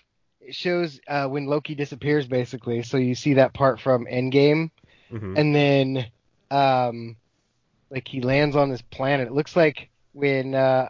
It 0.41 0.55
shows 0.55 1.01
uh, 1.09 1.27
when 1.29 1.47
Loki 1.47 1.75
disappears, 1.75 2.27
basically. 2.27 2.83
So 2.83 2.97
you 2.97 3.15
see 3.15 3.35
that 3.35 3.55
part 3.55 3.81
from 3.81 4.07
Endgame, 4.07 4.71
Mhm. 5.13 5.39
and 5.39 5.55
then, 5.55 6.07
um, 6.51 7.17
like 7.91 8.07
he 8.09 8.21
lands 8.21 8.57
on 8.57 8.71
this 8.71 8.83
planet. 8.83 9.29
It 9.29 9.35
looks 9.35 9.57
like 9.57 9.89
when 10.13 10.55
uh, 10.55 10.89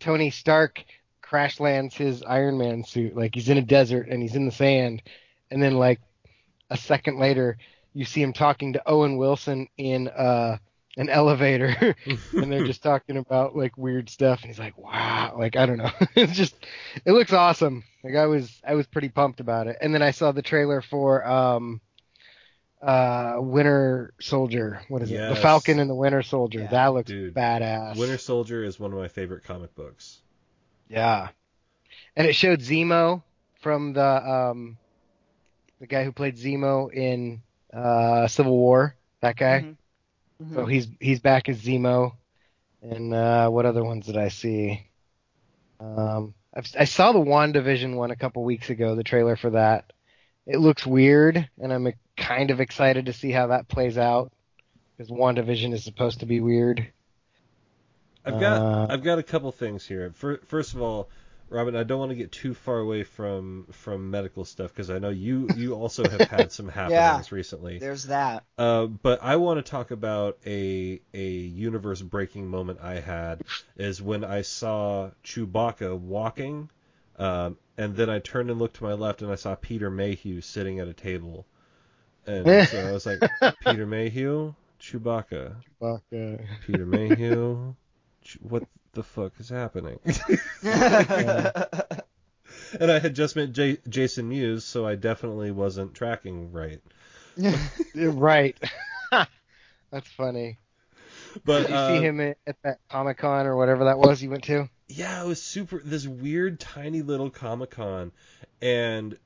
Tony 0.00 0.30
Stark 0.30 0.84
crash 1.20 1.58
lands 1.60 1.94
his 1.96 2.22
Iron 2.22 2.58
Man 2.58 2.84
suit. 2.84 3.16
Like 3.16 3.34
he's 3.34 3.48
in 3.48 3.58
a 3.58 3.62
desert 3.62 4.08
and 4.08 4.22
he's 4.22 4.36
in 4.36 4.46
the 4.46 4.52
sand, 4.52 5.02
and 5.50 5.62
then 5.62 5.74
like 5.74 6.00
a 6.70 6.76
second 6.76 7.18
later, 7.18 7.58
you 7.92 8.04
see 8.04 8.22
him 8.22 8.32
talking 8.32 8.72
to 8.74 8.82
Owen 8.88 9.16
Wilson 9.16 9.68
in 9.76 10.08
uh, 10.08 10.58
an 10.96 11.08
elevator, 11.08 11.96
and 12.32 12.52
they're 12.52 12.66
just 12.66 12.82
talking 12.82 13.16
about 13.16 13.56
like 13.56 13.76
weird 13.76 14.08
stuff. 14.08 14.42
And 14.42 14.50
he's 14.50 14.58
like, 14.58 14.76
"Wow!" 14.78 15.36
Like 15.38 15.56
I 15.56 15.66
don't 15.66 15.78
know. 15.78 15.90
it's 16.14 16.36
just 16.36 16.54
it 17.04 17.12
looks 17.12 17.32
awesome. 17.32 17.84
Like 18.04 18.16
I 18.16 18.26
was 18.26 18.60
I 18.64 18.74
was 18.74 18.86
pretty 18.86 19.08
pumped 19.08 19.40
about 19.40 19.66
it. 19.66 19.78
And 19.80 19.94
then 19.94 20.02
I 20.02 20.10
saw 20.10 20.30
the 20.30 20.42
trailer 20.42 20.82
for 20.82 21.26
um 21.26 21.80
uh 22.82 23.36
Winter 23.38 24.12
Soldier. 24.20 24.82
What 24.88 25.00
is 25.00 25.10
it? 25.10 25.16
The 25.16 25.36
Falcon 25.36 25.78
and 25.78 25.88
the 25.88 25.94
Winter 25.94 26.22
Soldier. 26.22 26.60
Yeah. 26.60 26.66
that 26.66 26.86
looks 26.88 27.08
Dude. 27.08 27.32
badass. 27.34 27.96
Winter 27.96 28.18
Soldier 28.18 28.62
is 28.62 28.78
one 28.78 28.92
of 28.92 28.98
my 28.98 29.08
favorite 29.08 29.44
comic 29.44 29.74
books. 29.74 30.20
Yeah. 30.88 31.28
And 32.14 32.26
it 32.26 32.34
showed 32.34 32.60
Zemo 32.60 33.22
from 33.62 33.94
the 33.94 34.04
um 34.04 34.76
the 35.80 35.86
guy 35.86 36.04
who 36.04 36.12
played 36.12 36.36
Zemo 36.36 36.92
in 36.92 37.40
uh 37.72 38.26
Civil 38.28 38.54
War. 38.54 38.96
That 39.22 39.36
guy. 39.36 39.60
Mhm. 39.60 39.76
Mhm. 40.42 40.54
So 40.54 40.66
he's 40.66 40.88
he's 41.00 41.20
back 41.20 41.48
as 41.48 41.58
Zemo. 41.58 42.12
And 42.82 43.14
uh 43.14 43.48
what 43.48 43.64
other 43.64 43.82
ones 43.82 44.04
did 44.04 44.18
I 44.18 44.28
see? 44.28 44.86
Um 45.80 46.34
I've, 46.54 46.70
I 46.78 46.84
saw 46.84 47.12
the 47.12 47.18
WandaVision 47.18 47.94
one 47.96 48.10
a 48.10 48.16
couple 48.16 48.44
weeks 48.44 48.70
ago, 48.70 48.94
the 48.94 49.04
trailer 49.04 49.36
for 49.36 49.50
that. 49.50 49.92
It 50.46 50.58
looks 50.58 50.86
weird, 50.86 51.48
and 51.60 51.72
I'm 51.72 51.92
kind 52.16 52.50
of 52.50 52.60
excited 52.60 53.06
to 53.06 53.12
see 53.12 53.30
how 53.32 53.48
that 53.48 53.68
plays 53.68 53.98
out 53.98 54.32
because 54.96 55.10
WandaVision 55.10 55.72
is 55.72 55.82
supposed 55.84 56.20
to 56.20 56.26
be 56.26 56.40
weird. 56.40 56.86
I've 58.24 58.40
got 58.40 58.60
Uh, 58.60 58.86
I've 58.88 59.02
got 59.02 59.18
a 59.18 59.22
couple 59.22 59.50
things 59.52 59.86
here. 59.86 60.12
Fir- 60.14 60.40
First 60.46 60.74
of 60.74 60.80
all, 60.82 61.08
Robin, 61.54 61.76
I 61.76 61.84
don't 61.84 62.00
want 62.00 62.10
to 62.10 62.16
get 62.16 62.32
too 62.32 62.52
far 62.52 62.78
away 62.78 63.04
from 63.04 63.66
from 63.70 64.10
medical 64.10 64.44
stuff 64.44 64.72
because 64.72 64.90
I 64.90 64.98
know 64.98 65.10
you 65.10 65.48
you 65.54 65.74
also 65.74 66.06
have 66.08 66.20
had 66.28 66.50
some 66.50 66.68
happenings 66.68 67.30
recently. 67.30 67.78
There's 67.78 68.04
that. 68.04 68.42
Uh, 68.58 68.86
but 68.86 69.22
I 69.22 69.36
want 69.36 69.64
to 69.64 69.70
talk 69.70 69.92
about 69.92 70.38
a 70.44 71.00
a 71.14 71.24
universe 71.28 72.02
breaking 72.02 72.48
moment 72.48 72.80
I 72.82 73.00
had 73.00 73.42
is 73.76 74.02
when 74.02 74.24
I 74.24 74.42
saw 74.42 75.10
Chewbacca 75.22 75.96
walking, 75.96 76.70
um, 77.18 77.56
and 77.78 77.94
then 77.94 78.10
I 78.10 78.18
turned 78.18 78.50
and 78.50 78.58
looked 78.58 78.76
to 78.76 78.84
my 78.84 78.94
left 78.94 79.22
and 79.22 79.30
I 79.30 79.36
saw 79.36 79.54
Peter 79.54 79.90
Mayhew 79.90 80.40
sitting 80.40 80.80
at 80.80 80.88
a 80.88 80.92
table, 80.92 81.46
and 82.26 82.68
so 82.68 82.88
I 82.88 82.90
was 82.90 83.06
like, 83.06 83.20
Peter 83.60 83.86
Mayhew, 83.86 84.54
Chewbacca, 84.80 85.54
Fuck, 85.80 86.02
uh, 86.12 86.36
Peter 86.66 86.84
Mayhew, 86.84 87.16
Chew- 87.16 87.76
what 88.40 88.64
the 88.92 89.02
fuck 89.02 89.32
is 89.38 89.48
happening? 89.48 89.98
and 90.62 92.02
I 92.90 92.98
had 92.98 93.14
just 93.14 93.36
met 93.36 93.52
J- 93.52 93.78
Jason 93.88 94.28
Mewes, 94.28 94.64
so 94.64 94.86
I 94.86 94.94
definitely 94.94 95.50
wasn't 95.50 95.94
tracking 95.94 96.52
right. 96.52 96.80
Right. 97.94 98.56
That's 99.90 100.08
funny. 100.16 100.58
But 101.44 101.62
Did 101.62 101.70
you 101.70 101.76
uh, 101.76 101.88
see 101.88 102.04
him 102.04 102.20
at, 102.20 102.38
at 102.46 102.56
that 102.62 102.78
Comic 102.88 103.18
Con 103.18 103.46
or 103.46 103.56
whatever 103.56 103.84
that 103.84 103.98
was 103.98 104.22
you 104.22 104.30
went 104.30 104.44
to? 104.44 104.68
yeah, 104.88 105.22
it 105.22 105.26
was 105.26 105.42
super. 105.42 105.80
This 105.84 106.06
weird, 106.06 106.60
tiny 106.60 107.02
little 107.02 107.30
Comic 107.30 107.70
Con, 107.70 108.12
and 108.60 109.16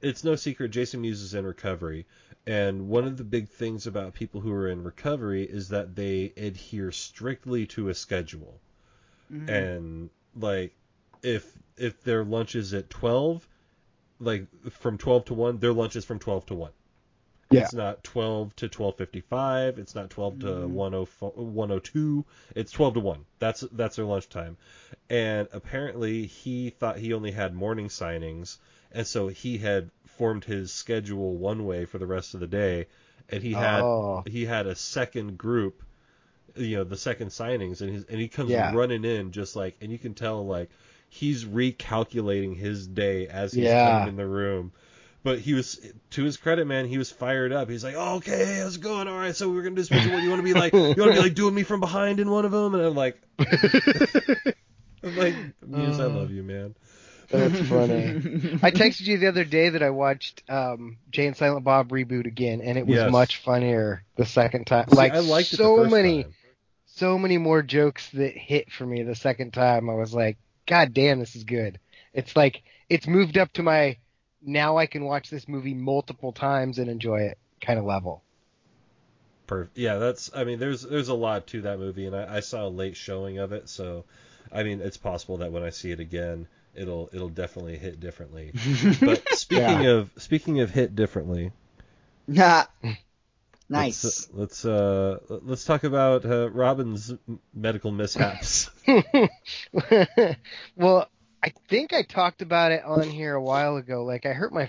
it's 0.00 0.24
no 0.24 0.36
secret 0.36 0.70
Jason 0.70 1.00
Mewes 1.00 1.22
is 1.22 1.34
in 1.34 1.46
recovery. 1.46 2.06
And 2.46 2.88
one 2.88 3.04
of 3.06 3.16
the 3.16 3.24
big 3.24 3.48
things 3.48 3.86
about 3.86 4.14
people 4.14 4.40
who 4.40 4.52
are 4.52 4.68
in 4.68 4.84
recovery 4.84 5.42
is 5.42 5.70
that 5.70 5.96
they 5.96 6.32
adhere 6.36 6.92
strictly 6.92 7.66
to 7.66 7.88
a 7.88 7.94
schedule. 7.94 8.60
Mhm. 9.32 9.48
And 9.48 10.10
like, 10.36 10.72
if 11.22 11.52
if 11.76 12.02
their 12.04 12.24
lunch 12.24 12.54
is 12.54 12.72
at 12.72 12.88
twelve, 12.88 13.46
like 14.20 14.46
from 14.70 14.96
twelve 14.96 15.24
to 15.26 15.34
one, 15.34 15.58
their 15.58 15.72
lunch 15.72 15.96
is 15.96 16.04
from 16.04 16.18
twelve 16.20 16.46
to 16.46 16.54
one. 16.54 16.72
Yeah. 17.50 17.62
It's 17.62 17.74
not 17.74 18.02
12 18.02 18.56
to 18.56 18.68
12:55. 18.68 19.78
It's 19.78 19.94
not 19.94 20.10
12 20.10 20.40
to 20.40 20.46
Mhm. 20.46 20.68
104 20.70 21.30
102. 21.30 22.24
It's 22.56 22.72
12 22.72 22.94
to 22.94 23.00
1. 23.00 23.24
That's 23.38 23.60
that's 23.60 23.94
their 23.96 24.04
lunchtime. 24.04 24.56
And 25.08 25.46
apparently 25.52 26.26
he 26.26 26.70
thought 26.70 26.98
he 26.98 27.12
only 27.14 27.30
had 27.30 27.54
morning 27.54 27.86
signings, 27.86 28.58
and 28.96 29.06
so 29.06 29.28
he 29.28 29.58
had 29.58 29.90
formed 30.18 30.44
his 30.44 30.72
schedule 30.72 31.36
one 31.36 31.66
way 31.66 31.84
for 31.84 31.98
the 31.98 32.06
rest 32.06 32.34
of 32.34 32.40
the 32.40 32.46
day, 32.46 32.86
and 33.28 33.42
he 33.42 33.52
had 33.52 33.82
oh, 33.82 34.24
he 34.26 34.44
had 34.46 34.66
a 34.66 34.74
second 34.74 35.36
group, 35.38 35.82
you 36.56 36.76
know, 36.76 36.84
the 36.84 36.96
second 36.96 37.28
signings, 37.28 37.80
and 37.82 37.92
his, 37.92 38.04
and 38.04 38.18
he 38.20 38.28
comes 38.28 38.50
Yeah. 38.50 38.74
running 38.74 39.04
in 39.04 39.30
just 39.32 39.54
like, 39.54 39.76
and 39.80 39.92
you 39.92 39.98
can 39.98 40.14
tell 40.14 40.44
like 40.46 40.70
he's 41.08 41.44
recalculating 41.44 42.56
his 42.56 42.86
day 42.86 43.28
as 43.28 43.52
he's 43.52 43.64
Yeah. 43.64 43.84
coming 43.84 44.08
in 44.08 44.16
the 44.16 44.26
room. 44.26 44.72
But 45.22 45.40
he 45.40 45.54
was, 45.54 45.80
to 46.10 46.22
his 46.22 46.36
credit, 46.36 46.66
man, 46.66 46.86
he 46.86 46.98
was 46.98 47.10
fired 47.10 47.52
up. 47.52 47.68
He's 47.68 47.82
like, 47.82 47.96
oh, 47.96 48.16
"Okay, 48.16 48.60
how's 48.60 48.76
it 48.76 48.80
going? 48.80 49.08
All 49.08 49.18
right, 49.18 49.34
so 49.34 49.50
we're 49.50 49.62
gonna 49.62 49.74
do 49.74 49.82
special. 49.82 50.12
What 50.12 50.18
do 50.18 50.24
you 50.24 50.30
want 50.30 50.38
to 50.40 50.44
be 50.44 50.54
like? 50.54 50.72
You 50.72 50.80
want 50.80 50.96
to 50.96 51.12
be 51.12 51.18
like 51.18 51.34
doing 51.34 51.52
me 51.54 51.64
from 51.64 51.80
behind 51.80 52.20
in 52.20 52.30
one 52.30 52.44
of 52.44 52.52
them?" 52.52 52.74
And 52.76 52.84
I'm 52.84 52.94
like, 52.94 53.20
I'm 55.02 55.16
like, 55.16 55.34
Mewes, 55.66 55.98
I 56.00 56.04
uh. 56.04 56.08
love 56.10 56.30
you, 56.30 56.42
man. 56.44 56.74
That's 57.28 57.68
funny. 57.68 58.06
I 58.62 58.70
texted 58.70 59.02
you 59.06 59.18
the 59.18 59.28
other 59.28 59.44
day 59.44 59.70
that 59.70 59.82
I 59.82 59.90
watched 59.90 60.42
um, 60.48 60.96
Jay 61.10 61.26
and 61.26 61.36
Silent 61.36 61.64
Bob 61.64 61.88
reboot 61.90 62.26
again, 62.26 62.60
and 62.60 62.78
it 62.78 62.86
was 62.86 62.96
Yes. 62.96 63.10
much 63.10 63.36
funnier 63.38 64.04
the 64.16 64.26
second 64.26 64.66
time. 64.66 64.88
See, 64.90 64.96
like 64.96 65.12
I 65.12 65.18
liked 65.20 65.48
it 65.52 65.56
the 65.58 65.62
so 65.64 65.76
first 65.76 65.92
many, 65.92 66.22
time. 66.22 66.34
so 66.86 67.18
many 67.18 67.38
more 67.38 67.62
jokes 67.62 68.08
that 68.10 68.36
hit 68.36 68.70
for 68.72 68.86
me 68.86 69.02
the 69.02 69.14
second 69.14 69.52
time. 69.52 69.90
I 69.90 69.94
was 69.94 70.14
like, 70.14 70.36
God 70.66 70.92
damn, 70.94 71.20
this 71.20 71.36
is 71.36 71.44
good. 71.44 71.78
It's 72.14 72.34
like 72.36 72.62
it's 72.88 73.06
moved 73.06 73.36
up 73.38 73.52
to 73.54 73.62
my 73.62 73.98
now 74.42 74.76
I 74.78 74.86
can 74.86 75.04
watch 75.04 75.28
this 75.30 75.48
movie 75.48 75.74
multiple 75.74 76.32
times 76.32 76.78
and 76.78 76.88
enjoy 76.88 77.20
it 77.22 77.38
kind 77.60 77.78
of 77.78 77.84
level. 77.84 78.22
Perfect. 79.46 79.78
yeah, 79.78 79.96
that's. 79.96 80.30
I 80.34 80.44
mean, 80.44 80.58
there's 80.58 80.82
there's 80.82 81.08
a 81.08 81.14
lot 81.14 81.46
to 81.48 81.62
that 81.62 81.78
movie, 81.78 82.06
and 82.06 82.16
I, 82.16 82.36
I 82.36 82.40
saw 82.40 82.66
a 82.66 82.68
late 82.68 82.96
showing 82.96 83.38
of 83.38 83.52
it, 83.52 83.68
so 83.68 84.04
I 84.52 84.62
mean, 84.64 84.80
it's 84.80 84.96
possible 84.96 85.36
that 85.38 85.52
when 85.52 85.62
I 85.62 85.70
see 85.70 85.92
it 85.92 86.00
again, 86.00 86.48
it'll 86.76 87.10
it'll 87.12 87.28
definitely 87.28 87.78
hit 87.78 88.00
differently. 88.00 88.54
But 89.02 89.32
speaking 89.32 89.84
Yeah. 89.84 89.86
of 89.86 90.10
speaking 90.16 90.60
of 90.60 90.70
hit 90.70 90.94
differently, 90.96 91.52
Nah. 92.28 92.66
let's 93.74 94.04
nice. 94.04 94.28
let's 94.32 94.64
uh 94.64 95.18
let's 95.28 95.64
talk 95.64 95.84
about 95.84 96.24
uh, 96.24 96.50
Robin's 96.50 97.12
medical 97.54 97.90
mishaps. 97.92 98.70
well, 100.76 101.08
I 101.42 101.52
think 101.68 101.92
I 101.92 102.02
talked 102.02 102.42
about 102.42 102.72
it 102.72 102.84
on 102.84 103.10
here 103.10 103.34
a 103.34 103.42
while 103.42 103.76
ago. 103.76 104.04
Like 104.04 104.26
I 104.26 104.32
hurt 104.32 104.52
my 104.52 104.68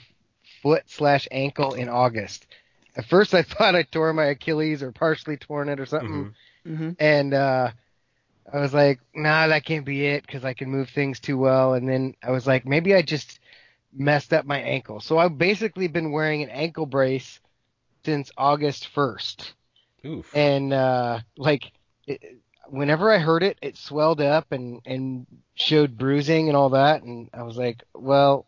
foot 0.62 0.84
slash 0.88 1.28
ankle 1.32 1.74
in 1.74 1.90
August. 1.90 2.48
At 2.96 3.06
first, 3.06 3.34
I 3.34 3.44
thought 3.44 3.76
I 3.76 3.84
tore 3.84 4.14
my 4.14 4.26
Achilles 4.26 4.84
or 4.84 4.92
partially 4.92 5.38
torn 5.38 5.70
it 5.70 5.80
or 5.80 5.86
something. 5.86 6.28
Mhm. 6.28 6.34
hmm 6.66 6.92
and 7.00 7.34
uh 7.34 7.72
I 8.52 8.60
was 8.60 8.74
like, 8.74 9.00
nah, 9.14 9.48
that 9.48 9.66
can't 9.66 9.86
be 9.86 10.06
it 10.06 10.26
because 10.26 10.46
I 10.46 10.54
can 10.54 10.70
move 10.70 10.90
things 10.90 11.20
too 11.20 11.38
well. 11.38 11.74
And 11.74 11.88
then 11.88 12.16
I 12.24 12.32
was 12.32 12.48
like, 12.48 12.66
maybe 12.66 12.96
I 12.96 13.02
just 13.02 13.40
messed 13.94 14.34
up 14.34 14.46
my 14.46 14.60
ankle. 14.60 15.00
So 15.02 15.18
I've 15.18 15.38
basically 15.38 15.88
been 15.88 16.12
wearing 16.12 16.44
an 16.44 16.50
ankle 16.50 16.86
brace 16.86 17.40
since 18.06 18.32
August 18.38 18.90
1st. 18.96 19.54
Oof. 20.06 20.34
And, 20.34 20.72
uh, 20.72 21.20
like, 21.38 21.72
it, 22.06 22.22
whenever 22.70 23.12
I 23.12 23.18
heard 23.18 23.44
it, 23.44 23.58
it 23.62 23.76
swelled 23.76 24.22
up 24.22 24.52
and, 24.52 24.82
and 24.86 25.28
showed 25.56 25.98
bruising 25.98 26.48
and 26.48 26.56
all 26.56 26.70
that. 26.70 27.04
And 27.04 27.30
I 27.34 27.44
was 27.44 27.58
like, 27.58 27.84
well, 27.94 28.46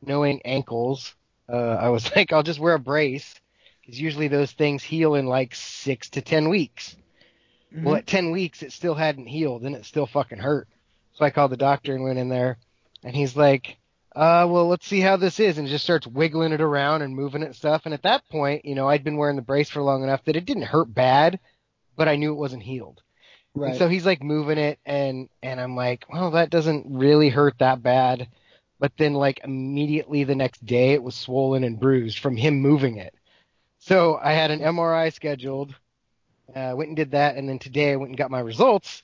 knowing 0.00 0.40
ankles, 0.44 1.14
uh, 1.50 1.56
I 1.56 1.90
was 1.90 2.10
like, 2.16 2.32
I'll 2.32 2.42
just 2.42 2.60
wear 2.60 2.74
a 2.74 2.78
brace 2.78 3.34
because 3.80 4.00
usually 4.00 4.28
those 4.28 4.52
things 4.52 4.82
heal 4.82 5.16
in 5.16 5.26
like 5.26 5.54
six 5.54 6.08
to 6.10 6.22
10 6.22 6.48
weeks. 6.48 6.96
Mhm. 7.72 7.84
Well, 7.84 7.96
at 7.96 8.06
10 8.06 8.30
weeks, 8.30 8.62
it 8.62 8.72
still 8.72 8.94
hadn't 8.94 9.26
healed 9.26 9.62
and 9.62 9.74
it 9.74 9.84
still 9.84 10.06
fucking 10.06 10.38
hurt. 10.38 10.68
So 11.14 11.24
I 11.24 11.30
called 11.30 11.52
the 11.52 11.56
doctor 11.56 11.94
and 11.94 12.04
went 12.04 12.18
in 12.18 12.28
there 12.28 12.58
and 13.04 13.14
he's 13.14 13.36
like, 13.36 13.78
uh, 14.14 14.46
well, 14.48 14.68
let's 14.68 14.86
see 14.86 15.00
how 15.00 15.16
this 15.16 15.40
is. 15.40 15.58
And 15.58 15.68
just 15.68 15.84
starts 15.84 16.06
wiggling 16.06 16.52
it 16.52 16.60
around 16.60 17.02
and 17.02 17.14
moving 17.14 17.42
it 17.42 17.46
and 17.46 17.56
stuff. 17.56 17.82
And 17.84 17.94
at 17.94 18.02
that 18.02 18.28
point, 18.28 18.64
you 18.64 18.74
know, 18.74 18.88
I'd 18.88 19.04
been 19.04 19.16
wearing 19.16 19.36
the 19.36 19.42
brace 19.42 19.70
for 19.70 19.82
long 19.82 20.02
enough 20.02 20.24
that 20.24 20.36
it 20.36 20.44
didn't 20.44 20.64
hurt 20.64 20.92
bad, 20.92 21.40
but 21.96 22.08
I 22.08 22.16
knew 22.16 22.32
it 22.32 22.38
wasn't 22.38 22.62
healed. 22.62 23.02
Right. 23.54 23.70
And 23.70 23.78
so 23.78 23.88
he's 23.88 24.06
like 24.06 24.22
moving 24.22 24.58
it 24.58 24.78
and, 24.84 25.28
and 25.42 25.60
I'm 25.60 25.76
like, 25.76 26.04
well, 26.12 26.32
that 26.32 26.50
doesn't 26.50 26.86
really 26.88 27.28
hurt 27.28 27.58
that 27.58 27.82
bad. 27.82 28.28
But 28.78 28.92
then 28.98 29.14
like 29.14 29.40
immediately 29.44 30.24
the 30.24 30.34
next 30.34 30.64
day 30.64 30.92
it 30.92 31.02
was 31.02 31.14
swollen 31.14 31.64
and 31.64 31.78
bruised 31.78 32.18
from 32.18 32.36
him 32.36 32.60
moving 32.60 32.96
it. 32.98 33.14
So 33.78 34.18
I 34.22 34.32
had 34.32 34.50
an 34.50 34.60
MRI 34.60 35.12
scheduled 35.12 35.74
uh, 36.54 36.74
went 36.76 36.88
and 36.88 36.96
did 36.96 37.12
that, 37.12 37.36
and 37.36 37.48
then 37.48 37.58
today 37.58 37.92
I 37.92 37.96
went 37.96 38.10
and 38.10 38.18
got 38.18 38.30
my 38.30 38.40
results. 38.40 39.02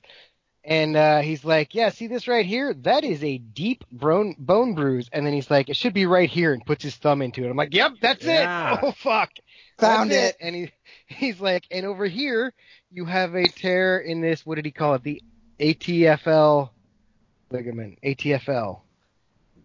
And 0.63 0.95
uh, 0.97 1.21
he's 1.21 1.45
like, 1.45 1.73
"Yeah, 1.73 1.89
see 1.89 2.07
this 2.07 2.27
right 2.27 2.45
here? 2.45 2.73
That 2.73 3.03
is 3.03 3.23
a 3.23 3.37
deep 3.37 3.85
bone 3.91 4.35
bone 4.37 4.75
bruise." 4.75 5.09
And 5.11 5.25
then 5.25 5.33
he's 5.33 5.49
like, 5.49 5.69
"It 5.69 5.77
should 5.77 5.93
be 5.93 6.05
right 6.05 6.29
here," 6.29 6.53
and 6.53 6.65
puts 6.65 6.83
his 6.83 6.95
thumb 6.95 7.21
into 7.21 7.45
it. 7.45 7.49
I'm 7.49 7.55
like, 7.57 7.73
"Yep, 7.73 7.93
that's 8.01 8.25
Yeah. 8.25 8.73
it." 8.73 8.79
Oh 8.83 8.91
fuck, 8.91 9.31
Found 9.79 10.11
That's 10.11 10.31
it. 10.31 10.37
And 10.41 10.55
he 10.55 10.71
he's 11.07 11.39
like, 11.39 11.63
"And 11.71 11.85
over 11.85 12.05
here 12.05 12.53
you 12.91 13.05
have 13.05 13.35
a 13.35 13.47
tear 13.47 13.99
in 13.99 14.19
this. 14.19 14.45
What 14.45 14.55
did 14.55 14.65
he 14.65 14.71
call 14.71 14.95
it? 14.95 15.03
The 15.03 15.21
ATFL 15.59 16.69
ligament. 17.51 17.99
ATFL." 18.03 18.81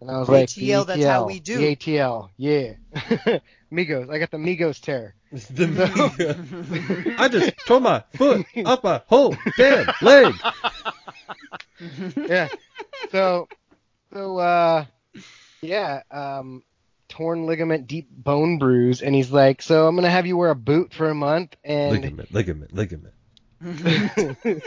And 0.01 0.11
I 0.11 0.19
was 0.19 0.29
like, 0.29 0.47
ATL, 0.49 0.87
that's 0.87 1.03
how 1.03 1.25
we 1.25 1.39
do." 1.39 1.57
The 1.57 1.75
ATL, 1.75 2.29
yeah. 2.37 2.73
Migos, 3.71 4.09
I 4.09 4.19
got 4.19 4.31
the 4.31 4.37
Migos 4.37 4.79
tear. 4.81 5.15
The- 5.31 7.15
I 7.19 7.27
just 7.27 7.53
tore 7.65 7.81
my 7.81 8.03
foot 8.15 8.45
up 8.65 8.83
my 8.83 9.01
whole 9.07 9.35
damn 9.57 9.87
leg. 10.01 10.33
yeah. 12.15 12.47
So, 13.11 13.47
so, 14.13 14.37
uh, 14.37 14.85
yeah, 15.61 16.01
um, 16.11 16.63
torn 17.09 17.45
ligament, 17.45 17.87
deep 17.87 18.07
bone 18.09 18.57
bruise, 18.57 19.01
and 19.01 19.13
he's 19.13 19.31
like, 19.31 19.61
so 19.61 19.87
I'm 19.87 19.95
gonna 19.95 20.09
have 20.09 20.25
you 20.25 20.37
wear 20.37 20.51
a 20.51 20.55
boot 20.55 20.93
for 20.93 21.09
a 21.09 21.15
month, 21.15 21.55
and 21.63 21.91
Ligament, 21.91 22.33
ligament, 22.33 22.73
ligament. 22.73 23.13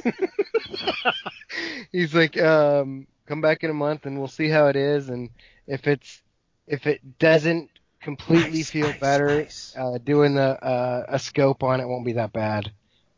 he's 1.92 2.14
like, 2.14 2.38
um, 2.40 3.07
come 3.27 3.40
back 3.40 3.62
in 3.64 3.70
a 3.70 3.74
month 3.74 4.07
and 4.07 4.18
we'll 4.18 4.29
see 4.29 4.48
how 4.48 4.66
it 4.68 4.77
is, 4.77 5.09
and 5.09 5.31
if 5.66 5.87
it's, 5.87 6.22
if 6.66 6.87
it 6.87 7.18
doesn't 7.18 7.70
completely 8.00 8.61
Nice, 8.61 8.70
feel 8.70 8.92
nice, 8.92 9.00
better, 9.00 9.26
nice. 9.26 9.78
uh, 9.78 9.98
doing 9.98 10.34
the, 10.34 10.62
uh, 10.64 11.04
a 11.08 11.18
scope 11.18 11.62
on 11.62 11.80
it 11.80 11.87
won't 11.88 12.04
be 12.06 12.14
that 12.14 12.32
bad. 12.32 12.72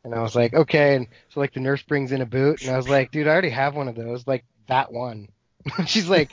And 0.04 0.14
I 0.14 0.22
was 0.22 0.34
like, 0.34 0.54
okay. 0.54 0.96
And 0.96 1.08
so 1.28 1.40
like 1.40 1.52
the 1.52 1.60
nurse 1.60 1.82
brings 1.82 2.12
in 2.12 2.20
a 2.22 2.26
boot, 2.26 2.60
and 2.62 2.70
I 2.70 2.76
was 2.76 2.88
like, 2.88 3.10
dude, 3.10 3.26
I 3.26 3.30
already 3.30 3.50
have 3.50 3.74
one 3.74 3.88
of 3.88 3.94
those, 3.96 4.26
like 4.26 4.44
that 4.68 4.92
one. 4.92 5.28
She's 5.86 6.08
like, 6.08 6.32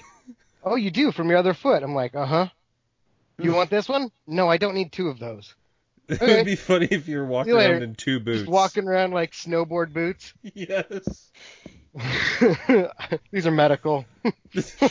oh, 0.63 0.75
you 0.75 0.91
do 0.91 1.11
from 1.11 1.29
your 1.29 1.37
other 1.39 1.53
foot. 1.53 1.83
I'm 1.83 1.95
like, 1.95 2.15
uh 2.15 2.25
huh. 2.25 2.47
You 3.39 3.53
want 3.53 3.69
this 3.69 3.87
one? 3.87 4.09
No, 4.25 4.49
I 4.49 4.57
don't 4.57 4.73
need 4.75 4.91
two 4.91 5.09
of 5.09 5.19
those. 5.19 5.53
It 6.09 6.21
Okay. 6.21 6.37
would 6.37 6.45
be 6.45 6.55
funny 6.55 6.87
if 6.89 7.07
you 7.09 7.17
were 7.17 7.25
walking 7.25 7.53
you 7.53 7.59
around 7.59 7.83
in 7.83 7.93
two 7.95 8.19
boots. 8.21 8.39
Just 8.39 8.47
walking 8.51 8.87
around 8.87 9.11
like 9.11 9.33
snowboard 9.33 9.91
boots. 9.93 10.33
Yes. 10.55 11.31
These 13.31 13.45
are 13.45 13.51
medical. 13.51 14.05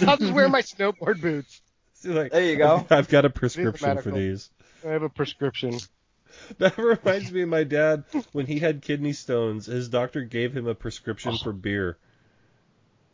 I'll 0.07 0.16
just 0.19 0.33
wear 0.33 0.49
my 0.49 0.61
snowboard 0.62 1.21
boots. 1.23 1.62
See, 2.07 2.12
like, 2.12 2.33
There 2.33 2.45
you 2.45 2.57
go. 2.57 2.87
I've 2.90 3.09
got 3.09 3.25
a 3.25 3.31
prescription 3.31 3.99
for 3.99 4.11
these. 4.11 4.51
I 4.87 4.90
have 4.90 5.03
a 5.03 5.09
prescription. 5.09 5.79
That 6.59 6.77
reminds 6.77 7.33
me 7.33 7.42
of 7.42 7.49
my 7.49 7.64
dad 7.64 8.05
when 8.33 8.45
he 8.45 8.59
had 8.59 8.83
kidney 8.83 9.14
stones. 9.14 9.66
His 9.66 9.88
doctor 9.88 10.23
gave 10.23 10.55
him 10.55 10.66
a 10.66 10.75
prescription 10.75 11.38
for 11.38 11.53
beer. 11.53 11.97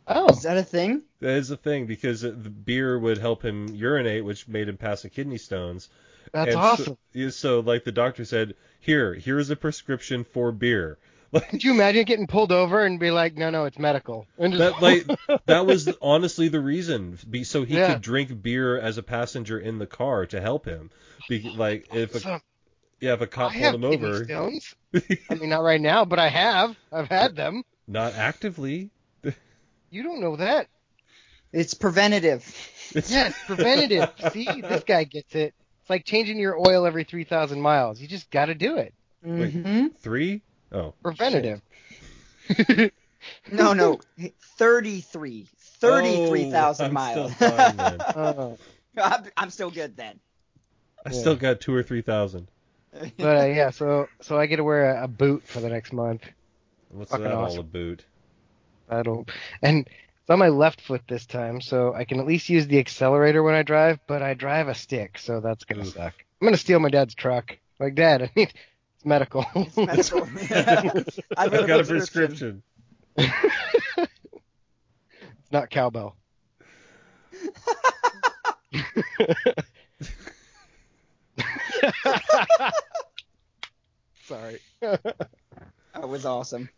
Oh, 0.07 0.27
Is 0.29 0.43
that 0.43 0.57
a 0.57 0.63
thing? 0.63 1.03
That 1.21 1.37
is 1.37 1.49
a 1.49 1.55
thing 1.55 1.85
because 1.85 2.21
the 2.21 2.31
beer 2.31 2.99
would 2.99 3.19
help 3.19 3.41
him 3.41 3.69
urinate, 3.69 4.25
which 4.25 4.49
made 4.49 4.67
him 4.67 4.75
pass 4.75 5.03
the 5.03 5.09
kidney 5.09 5.37
stones. 5.37 5.89
that's 6.33 6.49
And 6.51 6.59
awesome. 6.59 6.97
yeah, 7.13 7.29
So, 7.29 7.61
like 7.61 7.85
the 7.85 7.93
doctor 7.93 8.25
said, 8.25 8.55
here, 8.81 9.13
here's 9.13 9.49
a 9.49 9.55
prescription 9.55 10.25
for 10.25 10.51
beer. 10.51 10.97
Like 11.33 11.49
Could 11.49 11.63
you 11.63 11.71
imagine 11.71 12.05
getting 12.05 12.27
pulled 12.27 12.51
over 12.51 12.85
and 12.85 12.99
be 12.99 13.11
like, 13.11 13.35
no, 13.35 13.49
no, 13.49 13.65
it's 13.65 13.79
medical? 13.79 14.27
And 14.37 14.53
just- 14.53 14.79
that, 14.79 14.81
like 14.81 15.07
that 15.47 15.65
was 15.65 15.89
honestly 16.01 16.47
the 16.47 16.61
reason, 16.61 17.17
be, 17.29 17.43
so 17.43 17.63
he 17.63 17.75
Yeah. 17.75 17.93
could 17.93 18.01
drink 18.01 18.41
beer 18.41 18.77
as 18.79 18.97
a 18.97 19.03
passenger 19.03 19.59
in 19.59 19.79
the 19.79 19.87
car 19.87 20.25
to 20.27 20.39
help 20.39 20.65
him. 20.65 20.91
Be, 21.27 21.41
like 21.57 21.87
if 21.93 22.13
a, 22.25 22.41
yeah, 23.01 23.13
if 23.13 23.21
a 23.21 23.23
I 23.23 23.27
cop 23.27 23.51
have 23.53 23.71
pulled 23.73 23.83
him 23.83 23.83
over, 23.83 24.23
stones. 24.25 24.75
I 25.29 25.35
mean, 25.35 25.49
not 25.49 25.63
right 25.63 25.81
now, 25.81 26.05
but 26.05 26.19
I 26.19 26.29
have. 26.29 26.75
I've 26.91 27.07
had 27.07 27.35
them. 27.35 27.63
not 27.87 28.13
actively. 28.13 28.91
You 29.89 30.03
don't 30.03 30.21
know 30.21 30.35
that. 30.37 30.67
It's 31.51 31.73
preventative. 31.75 32.43
It's, 32.95 33.11
Yes, 33.11 33.33
preventative. 33.45 34.09
See, 34.31 34.61
this 34.61 34.83
guy 34.83 35.03
gets 35.03 35.35
it. 35.35 35.53
It's 35.81 35.89
like 35.89 36.03
changing 36.05 36.39
your 36.39 36.57
oil 36.57 36.85
every 36.85 37.03
3,000 37.03 37.61
miles. 37.61 37.99
You 38.01 38.07
just 38.07 38.29
got 38.31 38.45
to 38.45 38.55
do 38.55 38.77
it. 38.77 38.93
Wait. 39.23 39.51
hmm 39.53 39.87
three. 39.99 40.41
Oh, 40.73 40.93
Preventative. 41.03 41.61
No, 43.51 43.73
no, 43.73 44.01
33. 44.57 45.47
33,000 45.79 46.85
Oh, 46.85 46.89
miles. 46.89 47.31
still 47.31 47.49
fine 47.49 47.77
then. 47.77 47.99
Oh. 48.15 48.57
I'm, 49.01 49.23
I'm 49.37 49.49
still 49.49 49.71
good 49.71 49.95
then. 49.95 50.19
I 51.05 51.11
Yeah. 51.11 51.19
still 51.19 51.35
got 51.35 51.61
two 51.61 51.73
or 51.73 51.83
three 51.83 52.01
thousand. 52.01 52.47
but 53.17 53.37
uh, 53.41 53.45
yeah, 53.45 53.69
so 53.71 54.07
so 54.21 54.37
I 54.37 54.45
get 54.45 54.57
to 54.57 54.63
wear 54.63 54.95
a, 54.95 55.05
a 55.05 55.07
boot 55.07 55.43
for 55.47 55.61
the 55.61 55.69
next 55.69 55.93
month. 55.93 56.23
What's 56.89 57.11
Fucking 57.11 57.25
that 57.25 57.33
all 57.33 57.45
awesome. 57.45 57.59
about? 57.61 58.03
I 58.89 59.01
don't, 59.01 59.29
and 59.61 59.87
it's 59.87 60.29
on 60.29 60.39
my 60.39 60.49
left 60.49 60.81
foot 60.81 61.01
this 61.07 61.25
time, 61.25 61.59
so 61.61 61.93
I 61.93 62.03
can 62.03 62.19
at 62.19 62.27
least 62.27 62.49
use 62.49 62.67
the 62.67 62.79
accelerator 62.79 63.41
when 63.41 63.55
I 63.55 63.63
drive. 63.63 63.99
But 64.07 64.21
I 64.21 64.35
drive 64.35 64.67
a 64.67 64.75
stick, 64.75 65.17
so 65.17 65.39
that's 65.39 65.63
gonna 65.65 65.85
Oof. 65.85 65.93
suck. 65.93 66.13
I'm 66.41 66.45
gonna 66.47 66.57
steal 66.57 66.79
my 66.79 66.89
dad's 66.89 67.15
truck. 67.15 67.57
Like, 67.79 67.95
Dad, 67.95 68.21
I 68.21 68.31
need 68.35 68.53
it's 69.03 69.07
medical. 69.09 69.45
It's 69.55 69.75
medical. 69.77 70.21
I've 71.37 71.53
I've 71.53 71.67
got 71.67 71.81
a 71.81 71.83
prescription. 71.83 72.63
it's 73.17 73.29
not 75.51 75.69
cowbell. 75.69 76.15
Sorry. 84.23 84.59
That 84.81 86.07
was 86.07 86.25
awesome. 86.25 86.69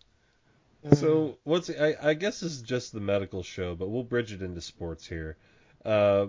So 0.94 1.38
what's 1.44 1.70
I, 1.70 1.96
I 2.02 2.16
guess 2.16 2.40
this 2.40 2.54
is 2.54 2.62
just 2.64 2.92
the 2.92 3.00
medical 3.00 3.44
show, 3.44 3.76
but 3.76 3.90
we'll 3.90 4.04
bridge 4.04 4.32
it 4.34 4.42
into 4.42 4.62
sports 4.62 5.06
here. 5.08 5.38
Uh, 5.84 6.28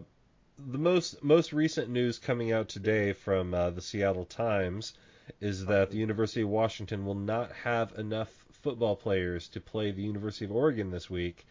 the 0.58 0.78
most 0.78 1.22
most 1.24 1.52
recent 1.52 1.88
news 1.90 2.18
coming 2.18 2.52
out 2.52 2.68
today 2.68 3.12
from 3.12 3.54
uh, 3.54 3.70
the 3.70 3.80
Seattle 3.82 4.24
Times 4.24 4.92
is 5.40 5.66
that 5.66 5.90
the 5.90 5.96
University 5.96 6.42
of 6.42 6.48
Washington 6.48 7.04
will 7.04 7.14
not 7.14 7.52
have 7.52 7.92
enough 7.98 8.30
football 8.62 8.96
players 8.96 9.48
to 9.48 9.60
play 9.60 9.90
the 9.90 10.02
University 10.02 10.44
of 10.44 10.52
Oregon 10.52 10.90
this 10.90 11.08
week, 11.10 11.46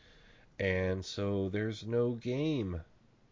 and 0.59 1.03
so 1.03 1.49
there's 1.49 1.85
no 1.85 2.11
game. 2.11 2.81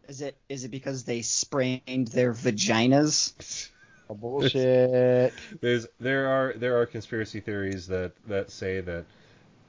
Is 0.08 0.20
it 0.20 0.36
is 0.48 0.64
it 0.64 0.70
because 0.70 1.04
they 1.04 1.22
sprained 1.22 2.08
their 2.08 2.32
vaginas? 2.32 3.70
Oh, 4.10 4.14
bullshit. 4.14 5.32
There's 5.62 5.86
there 5.98 6.28
are 6.28 6.52
there 6.52 6.78
are 6.78 6.84
conspiracy 6.84 7.40
theories 7.40 7.86
that 7.86 8.12
that 8.28 8.50
say 8.50 8.82
that 8.82 9.06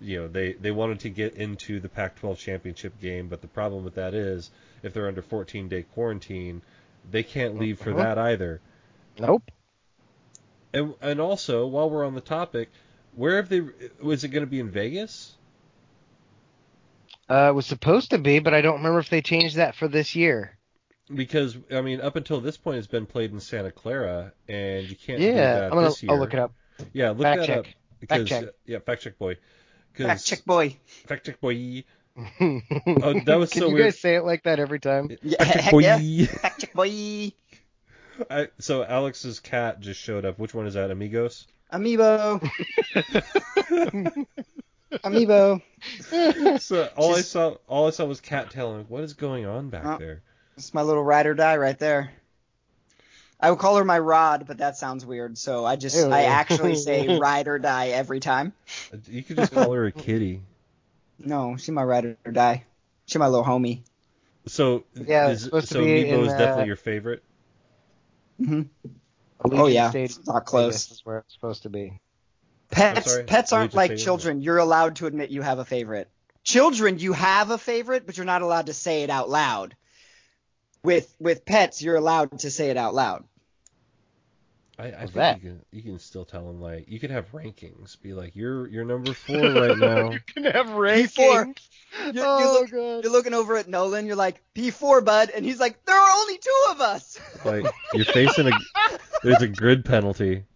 you 0.02 0.20
know 0.20 0.28
they 0.28 0.52
they 0.54 0.72
wanted 0.72 1.00
to 1.00 1.10
get 1.10 1.36
into 1.36 1.80
the 1.80 1.88
Pac-12 1.88 2.38
championship 2.38 3.00
game, 3.00 3.30
but 3.30 3.42
the 3.42 3.48
problem 3.48 3.86
with 3.86 3.96
that 3.96 4.14
is 4.14 4.52
if 4.84 4.94
they're 4.94 5.08
under 5.08 5.22
14 5.22 5.70
day 5.70 5.84
quarantine, 5.84 6.62
they 7.10 7.24
can't 7.24 7.58
leave 7.58 7.80
for 7.80 7.92
Uh-huh. 7.92 8.00
that 8.04 8.18
either. 8.18 8.60
Nope. 9.18 9.50
And 10.76 10.94
and 11.02 11.20
also 11.22 11.66
while 11.68 11.90
we're 11.90 12.06
on 12.06 12.14
the 12.16 12.22
topic, 12.22 12.70
where 13.16 13.38
have 13.38 13.50
they? 13.50 13.62
Was 14.02 14.24
it 14.24 14.28
going 14.30 14.44
to 14.44 14.50
be 14.50 14.60
in 14.60 14.70
Vegas? 14.70 15.36
Uh, 17.30 17.48
it 17.50 17.56
was 17.56 17.66
supposed 17.66 18.12
to 18.12 18.18
be, 18.20 18.40
but 18.40 18.54
I 18.54 18.62
don't 18.62 18.78
remember 18.78 19.00
if 19.00 19.10
they 19.10 19.22
changed 19.22 19.56
that 19.56 19.76
for 19.76 19.88
this 19.88 20.16
year. 20.16 20.58
Because 21.14 21.58
I 21.72 21.82
mean, 21.82 22.02
up 22.02 22.16
until 22.16 22.40
this 22.42 22.58
point, 22.58 22.78
it's 22.78 22.88
been 22.88 23.06
played 23.06 23.32
in 23.32 23.40
Santa 23.40 23.72
Clara, 23.72 24.34
and 24.48 24.88
you 24.90 24.96
can't 24.96 25.20
Yeah, 25.20 25.34
that 25.34 25.64
I'm 25.66 25.70
gonna. 25.72 25.88
this 25.90 26.04
year. 26.04 26.12
I'll 26.12 26.20
look 26.20 26.34
it 26.34 26.40
up. 26.40 26.54
Yeah, 26.94 27.10
look 27.12 27.22
Fact 27.22 27.40
that 27.42 27.48
check. 27.48 27.58
up 27.60 27.66
because 28.00 28.28
check. 28.30 28.44
uh, 28.44 28.48
yeah, 28.66 28.80
fact 28.80 29.02
check 29.04 29.18
boy. 29.18 29.38
'cause- 29.96 30.06
Fact 30.08 30.26
check 30.26 30.46
boy. 30.46 30.78
Fact 31.08 31.26
check 31.26 31.40
boy. 31.42 31.84
oh, 32.18 32.22
that 33.26 33.36
was 33.38 33.50
Can 33.52 33.62
so 33.62 33.68
you 33.70 33.74
weird. 33.76 33.88
guys 33.88 34.00
say 34.00 34.16
it 34.16 34.24
like 34.24 34.44
that 34.44 34.60
every 34.60 34.80
time? 34.80 35.10
Yeah, 35.22 35.44
Fact 35.44 35.54
check 35.64 35.72
boy. 35.72 35.80
yeah. 35.80 36.26
Fact 36.28 36.62
check 36.62 36.74
boy. 36.74 37.32
I, 38.30 38.48
so 38.60 38.84
Alex's 38.84 39.40
cat 39.40 39.80
just 39.80 40.00
showed 40.02 40.26
up. 40.26 40.40
Which 40.40 40.54
one 40.54 40.68
is 40.68 40.74
that? 40.76 40.92
Amigos. 40.92 41.48
Amiibo. 41.74 42.42
Amiibo. 44.92 45.62
So 46.62 46.90
all 46.96 47.16
I 47.16 47.22
saw, 47.22 47.56
all 47.68 47.88
I 47.88 47.90
saw 47.92 48.06
was 48.06 48.22
cat 48.22 48.50
telling. 48.52 48.86
What 48.86 49.04
is 49.04 49.14
going 49.14 49.46
on 49.46 49.70
back 49.70 49.86
Oh. 49.86 49.98
there? 49.98 50.22
It's 50.58 50.74
my 50.74 50.82
little 50.82 51.04
ride 51.04 51.26
or 51.28 51.34
die 51.34 51.58
right 51.58 51.78
there. 51.78 52.12
I 53.40 53.50
would 53.52 53.60
call 53.60 53.76
her 53.76 53.84
my 53.84 54.00
rod, 54.00 54.46
but 54.48 54.60
that 54.60 54.78
sounds 54.78 55.06
weird. 55.06 55.38
So 55.38 55.66
I 55.66 55.76
just 55.76 55.98
Ew. 55.98 56.10
I 56.10 56.22
actually 56.24 56.76
say 56.76 57.18
ride 57.20 57.48
or 57.48 57.60
die 57.60 57.90
every 57.90 58.20
time. 58.22 58.54
You 59.10 59.22
could 59.22 59.36
just 59.36 59.52
call 59.52 59.74
her 59.74 59.86
a 59.86 59.92
kitty. 59.92 60.42
No, 61.20 61.58
she's 61.58 61.70
my 61.72 61.84
ride 61.84 62.18
or 62.26 62.32
die. 62.32 62.64
She's 63.06 63.20
my 63.20 63.28
little 63.28 63.46
homie. 63.46 63.82
So 64.48 64.86
Yeah, 64.94 65.30
it's 65.30 65.44
is, 65.48 65.70
so 65.70 65.84
be 65.84 65.88
Amiibo 65.88 66.08
in, 66.14 66.20
is 66.22 66.34
uh, 66.34 66.38
definitely 66.38 66.68
your 66.68 66.76
favorite. 66.78 67.22
Hmm 68.38 68.62
Oh 69.52 69.68
yeah, 69.68 69.90
Stadium, 69.90 70.20
it's 70.20 70.28
not 70.28 70.46
close. 70.46 70.74
This 70.88 70.92
is 70.92 71.02
where 71.06 71.20
it's 71.20 71.34
supposed 71.34 71.64
to 71.64 71.70
be. 71.70 72.00
Pets 72.72 73.12
sorry, 73.12 73.24
pets 73.24 73.54
aren't 73.54 73.72
Allegiant 73.72 73.76
like 73.76 73.90
Stadium? 73.90 74.06
children. 74.06 74.42
You're 74.42 74.58
allowed 74.58 74.96
to 74.98 75.08
admit 75.08 75.30
you 75.30 75.42
have 75.42 75.60
a 75.60 75.66
favorite. 75.66 76.10
Children, 76.44 77.00
you 77.00 77.14
have 77.14 77.50
a 77.52 77.58
favorite, 77.58 78.06
but 78.06 78.18
you're 78.18 78.26
not 78.26 78.42
allowed 78.42 78.68
to 78.68 78.74
say 78.74 79.04
it 79.04 79.10
out 79.10 79.30
loud. 79.30 79.76
With 80.84 81.14
with 81.20 81.46
pets, 81.46 81.82
you're 81.82 81.96
allowed 81.96 82.40
to 82.40 82.52
say 82.52 82.70
it 82.70 82.78
out 82.78 82.94
loud. 82.94 83.24
I, 84.78 84.88
I 84.88 84.92
think 85.00 85.14
that? 85.14 85.42
you 85.42 85.50
can 85.50 85.62
you 85.72 85.82
can 85.82 86.00
still 86.00 86.26
tell 86.26 86.46
them 86.46 86.60
like 86.60 86.90
you 86.90 87.00
could 87.00 87.10
have 87.12 87.32
rankings. 87.32 88.00
Be 88.02 88.14
like 88.14 88.36
you're 88.36 88.68
you're 88.68 88.84
number 88.84 89.14
four 89.14 89.38
right 89.38 89.78
now. 89.78 90.12
You 90.12 90.20
can 90.28 90.44
have 90.46 90.68
rankings. 90.68 91.16
You- 91.18 92.12
you 92.14 92.22
oh 92.24 92.58
look- 92.62 92.72
god. 92.72 93.04
You're 93.04 93.12
looking 93.14 93.34
over 93.34 93.56
at 93.56 93.70
Nolan. 93.70 94.06
You're 94.06 94.18
like 94.18 94.42
P4, 94.54 95.04
bud, 95.06 95.30
and 95.34 95.46
he's 95.46 95.60
like, 95.62 95.84
there 95.86 95.96
are 95.98 96.10
only 96.18 96.38
two 96.38 96.64
of 96.72 96.82
us. 96.82 97.18
Like 97.46 97.66
you're 97.94 98.06
facing 98.06 98.48
a 98.48 98.52
there's 99.24 99.42
a 99.42 99.48
grid 99.48 99.86
penalty. 99.86 100.44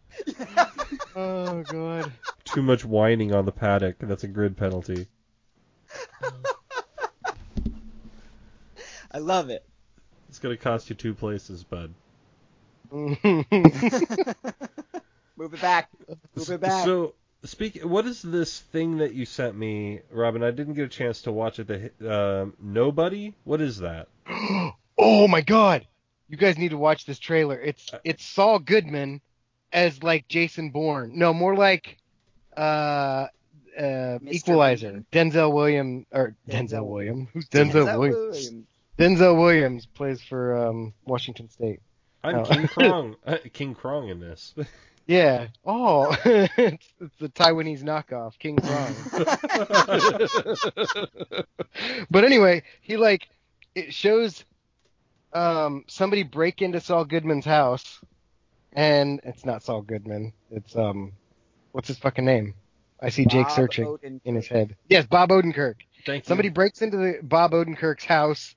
Oh 1.16 1.64
god. 1.64 2.12
Too 2.46 2.62
much 2.62 2.86
whining 2.86 3.34
on 3.34 3.46
the 3.46 3.52
paddock. 3.52 3.98
That's 4.00 4.24
a 4.24 4.28
grid 4.28 4.56
penalty. 4.58 5.08
I 9.12 9.18
love 9.18 9.50
it. 9.50 9.66
It's 10.30 10.40
gonna 10.40 10.56
cost 10.58 10.90
you 10.90 10.96
two 10.96 11.14
places, 11.14 11.64
bud. 11.64 11.94
Move 15.40 15.54
it 15.54 15.62
back. 15.62 15.90
Move 16.36 16.50
it 16.50 16.62
back. 16.62 16.86
So 16.86 17.14
speak. 17.44 17.82
What 17.84 18.06
is 18.06 18.22
this 18.22 18.60
thing 18.60 18.98
that 18.98 19.14
you 19.14 19.26
sent 19.26 19.56
me, 19.56 20.02
Robin? 20.12 20.44
I 20.44 20.52
didn't 20.52 20.74
get 20.74 20.86
a 20.86 20.90
chance 20.90 21.22
to 21.24 21.32
watch 21.32 21.60
it. 21.60 21.68
The 22.00 22.42
um, 22.42 22.54
nobody. 22.60 23.34
What 23.44 23.62
is 23.62 23.78
that? 23.80 24.08
oh 24.98 25.28
my 25.28 25.42
god. 25.42 25.88
You 26.28 26.38
guys 26.38 26.58
need 26.58 26.70
to 26.70 26.78
watch 26.78 27.06
this 27.06 27.20
trailer. 27.20 27.60
It's 27.60 27.90
it's 28.04 28.24
Saul 28.26 28.60
Goodman 28.60 29.22
as 29.72 30.04
like 30.04 30.28
Jason 30.28 30.72
Bourne. 30.72 31.12
No, 31.18 31.34
more 31.34 31.56
like 31.56 31.98
uh 32.58 33.28
uh 33.80 34.20
Equalizer. 34.28 35.04
Denzel 35.12 35.54
Williams 35.54 36.06
or 36.12 36.36
Denzel, 36.48 36.70
Denzel. 36.70 36.86
William. 36.86 37.28
Who's 37.34 37.46
Is 37.46 37.50
Denzel 37.50 37.86
that 37.86 38.00
Williams? 38.00 38.52
Denzel 38.98 39.40
Williams 39.40 39.86
plays 39.86 40.22
for 40.22 40.68
um 40.68 40.94
Washington 41.06 41.50
State. 41.50 41.82
I'm 42.24 42.36
Oh. 42.36 42.44
King 42.46 42.62
Krong. 42.68 43.16
uh, 43.26 43.38
King 43.54 43.76
Krong 43.76 44.12
in 44.12 44.20
this. 44.20 44.54
Yeah. 45.08 45.48
Oh, 45.66 46.16
it's, 46.26 46.54
it's 47.00 47.16
the 47.20 47.30
Taiwanese 47.30 47.82
knockoff, 47.84 48.38
King 48.38 48.58
Krong. 48.58 48.96
but 52.12 52.24
anyway, 52.24 52.64
he 52.82 52.98
like 52.98 53.28
it 53.76 53.94
shows 53.94 54.44
um 55.34 55.84
somebody 55.88 56.24
break 56.24 56.62
into 56.62 56.80
Saul 56.80 57.06
Goodman's 57.06 57.46
house, 57.46 58.00
and 58.74 59.20
it's 59.24 59.46
not 59.46 59.64
Saul 59.64 59.82
Goodman. 59.82 60.34
It's 60.52 60.76
um, 60.76 61.14
what's 61.72 61.88
his 61.88 61.98
fucking 61.98 62.26
name? 62.26 62.54
I 63.02 63.10
see 63.10 63.26
Jake 63.26 63.48
Bob 63.48 63.56
searching 63.56 63.86
Odenkirk. 63.86 64.22
in 64.26 64.36
his 64.36 64.48
head. 64.48 64.76
Yes, 64.90 65.06
Bob 65.08 65.30
Odenkirk. 65.30 65.76
Thank 66.06 66.26
you. 66.26 66.28
Somebody 66.28 66.50
breaks 66.50 66.82
into 66.82 66.98
the 66.98 67.20
Bob 67.24 67.52
Odenkirk's 67.52 68.04
house 68.06 68.56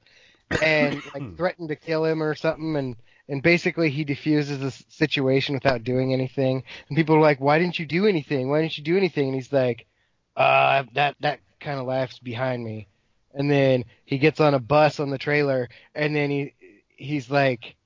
and 0.63 1.01
like 1.15 1.37
threatened 1.37 1.69
to 1.69 1.77
kill 1.77 2.05
him 2.05 2.23
or 2.23 2.35
something, 2.35 2.77
and 2.77 2.97
and 3.29 3.43
basically 3.43 3.91
he 3.91 4.05
diffuses 4.05 4.59
the 4.59 4.71
situation 4.89 5.55
without 5.55 5.85
doing 5.85 6.13
anything. 6.13 6.63
And 6.89 6.97
people 6.97 7.15
are 7.17 7.21
like, 7.21 7.41
"Why 7.41 7.59
didn't 7.59 7.79
you 7.79 7.87
do 7.87 8.07
anything? 8.07 8.49
Why 8.51 8.61
didn't 8.63 8.79
you 8.79 8.85
do 8.85 8.97
anything?" 8.97 9.27
And 9.27 9.35
he's 9.35 9.53
like, 9.53 9.87
"Uh, 10.37 10.85
that 10.95 11.17
that 11.21 11.41
kind 11.61 11.79
of 11.79 11.87
laughs 11.87 12.19
behind 12.19 12.65
me." 12.65 12.89
And 13.35 13.51
then 13.51 13.85
he 14.05 14.19
gets 14.19 14.41
on 14.41 14.55
a 14.55 14.59
bus 14.59 15.01
on 15.01 15.11
the 15.11 15.19
trailer, 15.19 15.69
and 15.95 16.15
then 16.15 16.31
he 16.31 16.55
he's 16.97 17.31
like, 17.31 17.77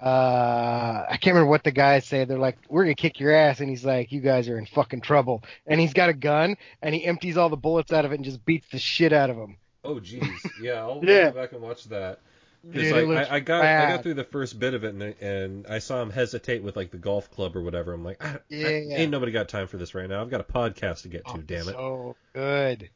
uh, 0.00 1.04
I 1.08 1.16
can't 1.20 1.34
remember 1.34 1.50
what 1.50 1.62
the 1.62 1.70
guys 1.70 2.06
say. 2.06 2.24
They're 2.24 2.38
like, 2.38 2.58
"We're 2.68 2.84
gonna 2.84 2.94
kick 2.94 3.20
your 3.20 3.32
ass," 3.32 3.60
and 3.60 3.68
he's 3.68 3.84
like, 3.84 4.10
"You 4.12 4.20
guys 4.20 4.48
are 4.48 4.58
in 4.58 4.66
fucking 4.66 5.02
trouble." 5.02 5.44
And 5.66 5.78
he's 5.80 5.92
got 5.92 6.08
a 6.08 6.14
gun, 6.14 6.56
and 6.82 6.94
he 6.94 7.04
empties 7.04 7.36
all 7.36 7.50
the 7.50 7.56
bullets 7.56 7.92
out 7.92 8.04
of 8.04 8.12
it 8.12 8.16
and 8.16 8.24
just 8.24 8.44
beats 8.44 8.66
the 8.72 8.78
shit 8.78 9.12
out 9.12 9.30
of 9.30 9.36
them. 9.36 9.56
Oh 9.84 9.96
jeez. 9.96 10.26
Yeah, 10.60 10.80
I'll 10.80 11.00
Yeah. 11.04 11.30
go 11.30 11.40
back 11.40 11.52
and 11.52 11.60
watch 11.62 11.84
that. 11.84 12.20
'Cause, 12.62 12.90
like, 12.92 13.30
I, 13.30 13.36
I 13.36 13.40
got 13.40 13.64
I 13.64 13.88
got 13.88 14.02
through 14.02 14.14
the 14.14 14.24
first 14.24 14.58
bit 14.58 14.74
of 14.74 14.84
it 14.84 14.94
and, 14.94 15.02
and 15.02 15.66
I 15.66 15.78
saw 15.78 16.02
him 16.02 16.10
hesitate 16.10 16.62
with 16.62 16.76
like 16.76 16.90
the 16.90 16.98
golf 16.98 17.30
club 17.30 17.56
or 17.56 17.62
whatever. 17.62 17.92
I'm 17.94 18.04
like, 18.04 18.22
I, 18.24 18.28
I- 18.34 18.38
Yeah. 18.50 18.68
ain't 18.68 19.10
nobody 19.10 19.32
got 19.32 19.48
time 19.48 19.66
for 19.66 19.78
this 19.78 19.94
right 19.94 20.08
now. 20.08 20.20
I've 20.20 20.30
got 20.30 20.40
a 20.40 20.44
podcast 20.44 21.02
to 21.02 21.08
get 21.08 21.24
to. 21.26 21.32
Oh, 21.34 21.38
damn 21.38 21.60
it. 21.68 21.72
So 21.72 22.16
good. 22.34 22.90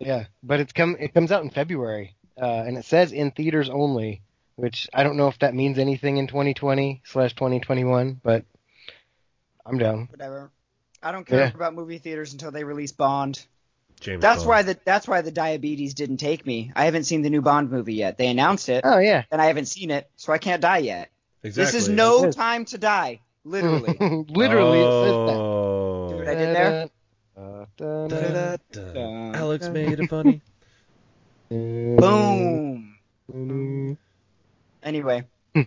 Yeah, 0.00 0.26
but 0.42 0.60
it's 0.60 0.72
come 0.72 0.96
it 0.98 1.14
comes 1.14 1.30
out 1.32 1.42
in 1.44 1.50
February, 1.50 2.16
uh, 2.40 2.44
and 2.66 2.76
it 2.76 2.84
says 2.84 3.12
in 3.12 3.30
theaters 3.30 3.68
only, 3.70 4.22
which 4.56 4.88
I 4.92 5.02
don't 5.04 5.16
know 5.16 5.28
if 5.28 5.38
that 5.40 5.54
means 5.54 5.78
anything 5.78 6.16
in 6.18 6.26
2020 6.26 7.02
slash 7.04 7.34
2021, 7.34 8.20
but 8.22 8.44
I'm 9.66 9.78
down. 9.78 10.08
Whatever. 10.10 10.50
I 11.02 11.12
don't 11.12 11.24
care 11.26 11.40
Yeah. 11.40 11.50
about 11.54 11.74
movie 11.74 11.98
theaters 11.98 12.32
until 12.32 12.50
they 12.50 12.64
release 12.64 12.92
Bond. 12.92 13.44
James. 14.00 14.20
That's 14.22 14.38
Bond. 14.40 14.48
why 14.48 14.62
the 14.62 14.78
that's 14.84 15.06
why 15.08 15.22
the 15.22 15.30
diabetes 15.30 15.94
didn't 15.94 16.18
take 16.18 16.46
me. 16.46 16.72
I 16.74 16.84
haven't 16.84 17.04
seen 17.04 17.22
the 17.22 17.30
new 17.30 17.42
Bond 17.42 17.70
movie 17.70 17.94
yet. 17.94 18.16
They 18.18 18.28
announced 18.28 18.68
it, 18.68 18.82
Oh 18.84 18.98
yeah, 18.98 19.24
and 19.30 19.40
I 19.40 19.46
haven't 19.46 19.66
seen 19.66 19.90
it, 19.90 20.10
so 20.16 20.32
I 20.32 20.38
can't 20.38 20.62
die 20.62 20.78
yet. 20.78 21.10
Exactly. 21.42 21.64
This 21.64 21.74
is 21.74 21.88
no 21.88 22.24
Yes. 22.24 22.34
time 22.34 22.64
to 22.66 22.78
die. 22.78 23.20
Literally. 23.44 23.96
literally 24.28 24.80
oh. 24.80 26.06
it 26.06 26.08
says 26.08 26.10
See 26.10 26.16
what. 26.16 26.28
I 26.28 26.34
did 26.34 26.56
there? 26.56 26.90
Uh, 27.36 27.64
da, 27.76 28.08
da, 28.08 28.18
Da, 28.18 28.56
da, 28.72 28.92
da. 28.92 29.38
Alex 29.38 29.68
made 29.68 30.00
it 30.00 30.08
funny. 30.10 30.42
Boom. 31.50 32.96
da. 33.30 33.96
Anyway. 34.82 35.24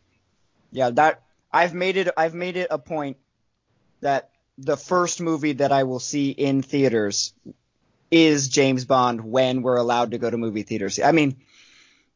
Yeah, 0.73 0.89
that 0.91 1.23
I've 1.51 1.73
made 1.73 1.97
it 1.97 2.07
I've 2.15 2.33
made 2.33 2.55
it 2.55 2.67
a 2.71 2.77
point 2.77 3.17
that 3.99 4.29
the 4.57 4.77
first 4.77 5.19
movie 5.19 5.51
that 5.53 5.73
I 5.73 5.83
will 5.83 5.99
see 5.99 6.29
in 6.31 6.61
theaters 6.61 7.33
is 8.11 8.49
James 8.49 8.85
Bond 8.85 9.21
when 9.21 9.61
we're 9.61 9.77
allowed 9.77 10.11
to 10.11 10.17
go 10.17 10.29
to 10.29 10.37
movie 10.37 10.63
theaters. 10.63 10.99
I 10.99 11.11
mean, 11.13 11.37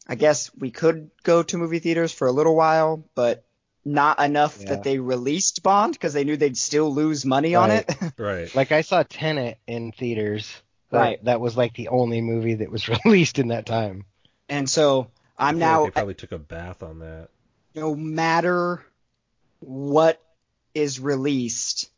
I 0.08 0.16
guess 0.16 0.52
we 0.56 0.70
could 0.70 1.10
go 1.24 1.42
to 1.44 1.58
movie 1.58 1.80
theaters 1.80 2.12
for 2.12 2.28
a 2.28 2.32
little 2.32 2.56
while, 2.56 3.04
but 3.16 3.46
not 3.84 4.20
enough 4.20 4.60
Yeah. 4.62 4.70
that 4.76 4.84
they 4.84 5.00
released 5.00 5.64
Bond 5.64 5.94
because 5.94 6.14
they 6.14 6.24
knew 6.26 6.38
they'd 6.38 6.58
still 6.58 6.94
lose 6.94 7.26
money 7.26 7.56
on 7.56 7.72
it. 7.72 7.90
Right. 8.18 8.54
Like 8.54 8.72
I 8.72 8.82
saw 8.82 9.04
Tenet 9.04 9.58
in 9.68 9.92
theaters. 9.94 10.54
but 10.92 10.98
Right. 10.98 11.24
That 11.26 11.40
was 11.40 11.56
like 11.56 11.74
the 11.76 11.88
only 11.90 12.22
movie 12.22 12.56
that 12.56 12.72
was 12.72 12.90
released 13.06 13.40
in 13.40 13.48
that 13.50 13.66
time. 13.66 14.06
and 14.50 14.70
so 14.70 15.12
I 15.38 15.50
I'm 15.50 15.56
feel 15.60 15.68
like 15.68 15.70
now 15.80 15.84
they 15.86 15.92
probably 15.92 16.14
took 16.16 16.32
a 16.34 16.38
bath 16.40 16.84
on 16.84 17.00
that. 17.00 17.30
no 17.74 17.96
matter 17.96 18.84
what 19.60 20.22
is 20.74 21.00
released, 21.00 21.90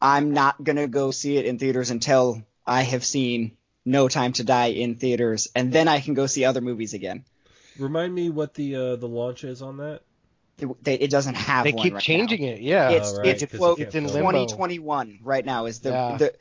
I'm 0.00 0.32
not 0.32 0.62
gonna 0.62 0.86
go 0.88 1.10
see 1.10 1.36
it 1.36 1.44
in 1.46 1.58
theaters 1.58 1.90
until 1.90 2.42
I 2.70 2.82
have 2.82 3.04
seen 3.04 3.56
No 3.84 4.08
Time 4.08 4.32
to 4.34 4.44
Die 4.44 4.66
in 4.68 4.94
theaters, 4.94 5.48
and 5.56 5.72
then 5.72 5.88
I 5.88 5.98
can 6.00 6.14
go 6.14 6.26
see 6.26 6.44
other 6.44 6.60
movies 6.60 6.94
again. 6.94 7.24
Remind 7.76 8.14
me 8.14 8.30
what 8.30 8.54
the 8.54 8.76
uh, 8.76 8.96
the 8.96 9.08
launch 9.08 9.42
is 9.42 9.60
on 9.60 9.78
that. 9.78 10.02
It, 10.58 10.84
they, 10.84 10.94
it 10.94 11.10
doesn't 11.10 11.34
have 11.34 11.64
They 11.64 11.72
one 11.72 11.82
keep 11.82 11.94
right 11.94 12.02
changing 12.02 12.42
now. 12.42 12.52
it. 12.52 12.60
Yeah. 12.60 12.90
It's 12.90 13.12
Oh, 13.12 13.18
right, 13.18 13.26
it's 13.28 13.42
'cause 13.42 13.52
you 13.54 13.58
quote 13.58 13.78
it's 13.80 13.94
in 13.96 14.04
film 14.04 14.14
limbo. 14.26 14.44
2021 14.46 15.18
right 15.22 15.44
now 15.44 15.66
is 15.66 15.80
the 15.80 15.90
Yeah. 15.90 16.16
the 16.18 16.34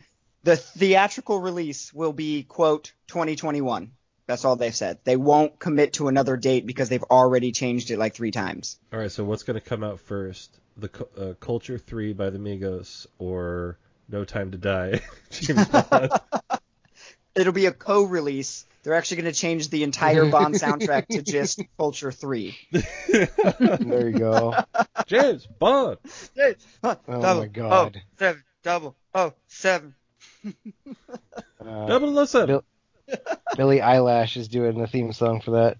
the 0.43 0.55
theatrical 0.55 1.39
release 1.39 1.91
will 1.93 2.13
be 2.13 2.43
quote 2.43 2.93
2021. 3.07 3.91
That's 4.27 4.45
all 4.45 4.55
they've 4.55 4.75
said. 4.75 4.99
They 5.05 5.15
won't 5.17 5.57
commit 5.57 5.93
to 5.93 6.09
another 6.09 6.37
date 6.37 6.67
because 6.67 6.89
they've 6.89 7.03
already 7.03 7.51
changed 7.51 7.89
it 7.89 7.97
like 7.97 8.13
three 8.13 8.29
times. 8.31 8.77
All 8.93 8.99
right. 8.99 9.11
So 9.11 9.23
what's 9.23 9.41
going 9.43 9.59
to 9.59 9.65
come 9.65 9.83
out 9.83 9.99
first? 9.99 10.59
The 10.77 10.91
uh, 11.17 11.33
Culture 11.39 11.79
Three 11.79 12.13
by 12.13 12.29
the 12.29 12.37
Migos 12.37 13.07
or 13.17 13.79
No 14.09 14.25
Time 14.25 14.51
to 14.51 14.57
Die? 14.57 15.01
James 15.31 15.67
Bond. 15.67 16.11
it'll 17.35 17.53
be 17.53 17.67
a 17.67 17.71
co-release. 17.71 18.65
They're 18.81 18.95
actually 18.95 19.21
going 19.21 19.33
to 19.33 19.39
change 19.39 19.69
the 19.69 19.83
entire 19.83 20.25
Bond 20.29 20.55
soundtrack 20.55 21.07
to 21.09 21.21
just 21.21 21.61
Culture 21.77 22.11
3. 22.11 22.57
There 22.71 24.09
you 24.09 24.17
go. 24.17 24.55
James 25.05 25.45
Bond. 25.45 25.97
James. 26.35 26.65
Oh 26.83 26.97
my 27.07 27.47
god. 27.47 28.01
seven, 28.17 28.43
double, 28.63 28.95
oh, 29.13 29.33
seven. 29.47 29.95
Uh, 31.59 32.25
007. 32.25 32.47
Bill- 32.47 32.65
Billie 33.57 33.79
Eilish 33.79 34.37
is 34.37 34.47
doing 34.47 34.79
the 34.79 34.87
theme 34.87 35.13
song 35.13 35.41
for 35.41 35.51
that. 35.51 35.77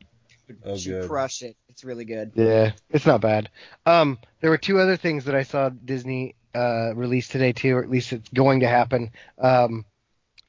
Oh, 0.66 0.76
she 0.76 0.90
good. 0.90 1.08
crushed 1.08 1.44
it. 1.44 1.56
It's 1.70 1.84
really 1.84 2.06
good. 2.06 2.32
Yeah, 2.36 2.72
it's 2.90 3.06
not 3.06 3.22
bad. 3.22 3.50
Um, 3.86 4.18
there 4.42 4.50
were 4.50 4.58
two 4.58 4.80
other 4.80 4.98
things 4.98 5.26
that 5.26 5.36
I 5.36 5.44
saw 5.44 5.70
Disney 5.70 6.36
uh, 6.60 6.94
release 6.96 7.28
today 7.28 7.52
too, 7.54 7.76
or 7.78 7.84
at 7.84 7.90
least 7.90 8.14
it's 8.14 8.30
going 8.30 8.60
to 8.62 8.68
happen. 8.68 9.12
Um, 9.38 9.86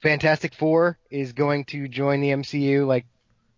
Fantastic 0.02 0.54
Four 0.54 0.98
is 1.10 1.32
going 1.32 1.64
to 1.66 1.86
join 1.88 2.20
the 2.20 2.30
MCU, 2.30 2.86
like 2.86 3.06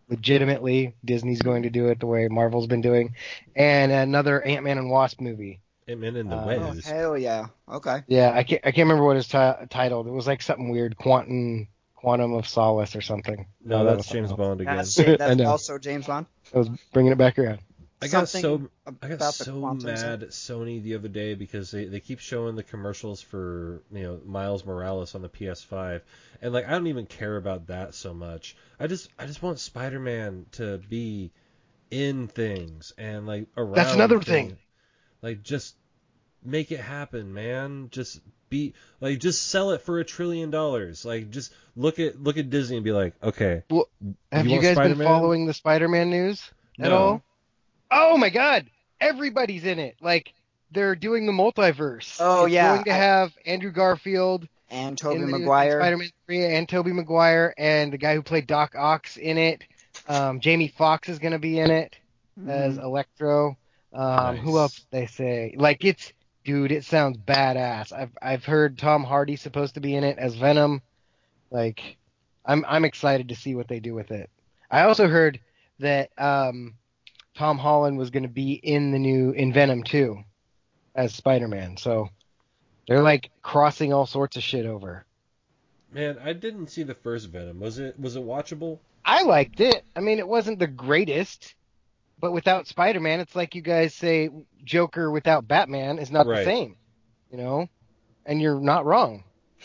legitimately. 0.09 0.95
Disney's 1.05 1.43
going 1.43 1.63
to 1.65 1.71
do 1.71 1.89
it 1.89 2.01
the 2.01 2.07
way 2.07 2.29
Marvel's 2.29 2.67
been 2.67 2.81
doing, 2.81 3.15
and 3.57 3.91
another 3.93 4.43
Ant 4.43 4.65
Man 4.65 4.79
and 4.79 4.91
Wasp 4.91 5.21
movie. 5.21 5.61
Ant-Man 5.89 6.15
and 6.17 6.31
the 6.31 6.37
Uh, 6.37 6.75
Oh, 6.75 6.81
hell 6.85 7.19
yeah. 7.19 7.47
Okay. 7.69 8.03
Yeah, 8.07 8.31
I 8.33 8.45
can't 8.45 8.61
I 8.65 8.71
can't 8.71 8.87
remember 8.89 9.05
what 9.05 9.17
it's 9.17 9.27
ti- 9.29 9.67
titled. 9.69 10.07
It 10.07 10.13
was 10.13 10.27
like 10.29 10.41
something 10.43 10.71
weird, 10.71 10.97
Quantum 10.97 11.67
Quantum 11.97 12.35
of 12.35 12.47
Solace 12.49 12.95
or 12.97 13.01
something. 13.01 13.47
no, 13.65 13.85
that's 13.85 14.09
James 14.09 14.31
else. 14.31 14.39
Bond 14.39 14.61
again. 14.61 14.77
That's, 14.77 14.99
I 15.01 15.17
that's 15.17 15.37
know. 15.37 15.51
also 15.51 15.79
James 15.79 16.07
Bond. 16.07 16.27
I 16.55 16.59
was 16.59 16.69
bringing 16.93 17.13
it 17.13 17.19
back 17.19 17.39
around. 17.39 17.61
I 18.03 18.09
got 18.09 18.29
so 18.29 18.69
I 19.01 19.09
got 19.09 19.23
so 19.23 19.75
mad 19.75 19.99
stuff. 19.99 20.23
at 20.23 20.29
Sony 20.31 20.83
the 20.83 20.95
other 20.97 21.09
day 21.09 21.35
because 21.35 21.71
they, 21.71 21.85
they 21.85 22.01
keep 22.01 22.19
showing 22.19 22.57
the 22.57 22.63
commercials 22.63 23.23
for 23.23 23.83
you 23.93 24.03
know 24.03 24.21
Miles 24.27 24.65
Morales 24.67 25.15
on 25.15 25.23
the 25.23 25.29
PS5 25.29 26.03
and 26.41 26.53
like 26.53 26.67
I 26.67 26.71
don't 26.73 26.89
even 26.89 27.07
care 27.07 27.37
about 27.37 27.69
that 27.69 27.95
so 27.95 28.13
much. 28.13 28.57
I 28.81 28.87
just 28.89 29.09
I 29.19 29.27
just 29.27 29.43
want 29.43 29.61
Spider-Man 29.61 30.47
to 30.53 30.79
be 30.79 31.31
in 31.91 32.27
things 32.29 32.93
and 32.99 33.27
like 33.27 33.47
around. 33.57 33.75
That's 33.75 33.93
another 33.95 34.21
things. 34.21 34.53
thing. 34.53 34.59
Like 35.23 35.43
just 35.43 35.77
make 36.45 36.73
it 36.73 36.81
happen, 36.81 37.33
man. 37.33 37.89
Just 37.91 38.21
be 38.49 38.75
like 39.01 39.21
just 39.21 39.47
sell 39.49 39.71
it 39.71 39.83
for 39.83 39.99
a 40.01 40.05
trillion 40.05 40.51
dollars. 40.51 41.05
Like 41.05 41.31
just 41.31 41.53
look 41.77 41.99
at 42.01 42.21
look 42.23 42.37
at 42.37 42.51
Disney 42.51 42.77
and 42.77 42.85
be 42.85 42.93
like, 42.93 43.15
okay, 43.23 43.63
Well, 43.71 43.89
Have 44.33 44.47
you, 44.47 44.53
want 44.53 44.63
guys 44.65 44.75
Spider-Man? 44.75 44.99
been 44.99 45.07
following 45.07 45.47
the 45.47 45.55
Spider-Man 45.55 46.11
news 46.11 46.51
at 46.81 46.91
No. 46.91 46.97
all? 46.99 47.23
Oh 47.93 48.17
my 48.17 48.31
God! 48.31 48.67
Everybody's 49.01 49.65
in 49.65 49.79
it. 49.79 49.97
Like 50.01 50.33
they're 50.71 50.97
doing 50.97 51.27
the 51.27 51.33
multiverse. 51.33 52.17
Oh, 52.19 52.45
It's 52.47 52.55
yeah, 52.55 52.75
Going 52.75 52.85
to 52.85 52.91
I- 52.93 52.97
have 52.97 53.33
Andrew 53.45 53.71
Garfield 53.73 54.49
And 54.71 54.91
in 54.93 54.97
Tobey 54.97 55.19
Maguire. 55.19 55.79
Spider-Man 55.81 56.11
3 56.27 56.45
and 56.47 56.69
Tobey 56.69 56.93
Maguire 56.93 57.53
and 57.59 57.93
the 57.93 57.99
guy 57.99 58.15
who 58.15 58.23
played 58.23 58.47
Doc 58.47 58.75
Ock 58.75 59.15
in 59.19 59.37
it. 59.37 59.65
Um, 60.09 60.41
Jamie 60.41 60.69
Foxx 60.69 61.11
is 61.11 61.19
going 61.19 61.33
to 61.35 61.39
be 61.39 61.59
in 61.59 61.71
it 61.71 61.95
as 62.49 62.79
Mhm. 62.79 62.83
Electro. 62.83 63.59
Um, 63.93 64.37
Who 64.39 64.57
else 64.57 64.87
they 64.91 65.05
say? 65.05 65.55
Like 65.59 65.85
it's, 65.85 66.15
dude, 66.47 66.73
it 66.73 66.85
sounds 66.87 67.19
badass. 67.19 67.93
I've 67.93 68.17
I've 68.23 68.45
heard 68.47 68.79
Tom 68.79 69.05
Hardy's 69.05 69.43
supposed 69.43 69.75
to 69.75 69.81
be 69.81 69.95
in 69.95 70.05
it 70.05 70.17
as 70.19 70.35
Venom. 70.37 70.81
Like, 71.51 71.99
I'm 72.47 72.65
I'm 72.67 72.87
excited 72.87 73.29
to 73.29 73.37
see 73.37 73.55
what 73.55 73.69
they 73.69 73.81
do 73.81 73.93
with 73.95 74.11
it. 74.11 74.31
I 74.71 74.85
also 74.85 75.07
heard 75.09 75.39
that 75.81 76.09
um, 76.17 76.75
Tom 77.35 77.59
Holland 77.59 77.99
was 77.99 78.11
going 78.11 78.25
to 78.25 78.29
be 78.29 78.53
in 78.53 78.93
the 78.93 78.99
new 78.99 79.31
in 79.31 79.53
Venom 79.53 79.83
2 79.85 80.23
as 80.95 81.15
Spider-Man. 81.15 81.77
So 81.79 82.09
they're 82.87 83.03
like 83.03 83.31
crossing 83.43 83.93
all 83.93 84.07
sorts 84.07 84.37
of 84.37 84.43
shit 84.43 84.67
over. 84.67 85.05
man, 85.93 86.19
I 86.23 86.33
didn't 86.35 86.69
see 86.69 86.83
the 86.83 86.95
first 86.95 87.29
Venom. 87.29 87.61
Was 87.61 87.79
it 87.79 87.99
was 87.99 88.17
it 88.17 88.23
watchable? 88.25 88.79
I 89.05 89.23
liked 89.23 89.61
it. 89.61 89.85
I 89.97 90.01
mean, 90.01 90.19
it 90.19 90.29
wasn't 90.29 90.59
the 90.59 90.67
greatest, 90.69 91.55
but 92.21 92.33
without 92.33 92.67
Spider-Man, 92.69 93.21
it's 93.21 93.35
like 93.35 93.55
you 93.55 93.63
guys 93.63 93.95
say 93.95 94.29
Joker 94.65 95.11
without 95.11 95.49
Batman 95.49 95.99
is 95.99 96.11
not 96.13 96.27
Right. 96.27 96.41
the 96.41 96.45
same, 96.45 96.77
you 97.31 97.39
know? 97.39 97.69
And 98.25 98.41
you're 98.41 98.61
not 98.61 98.85
wrong. 98.85 99.25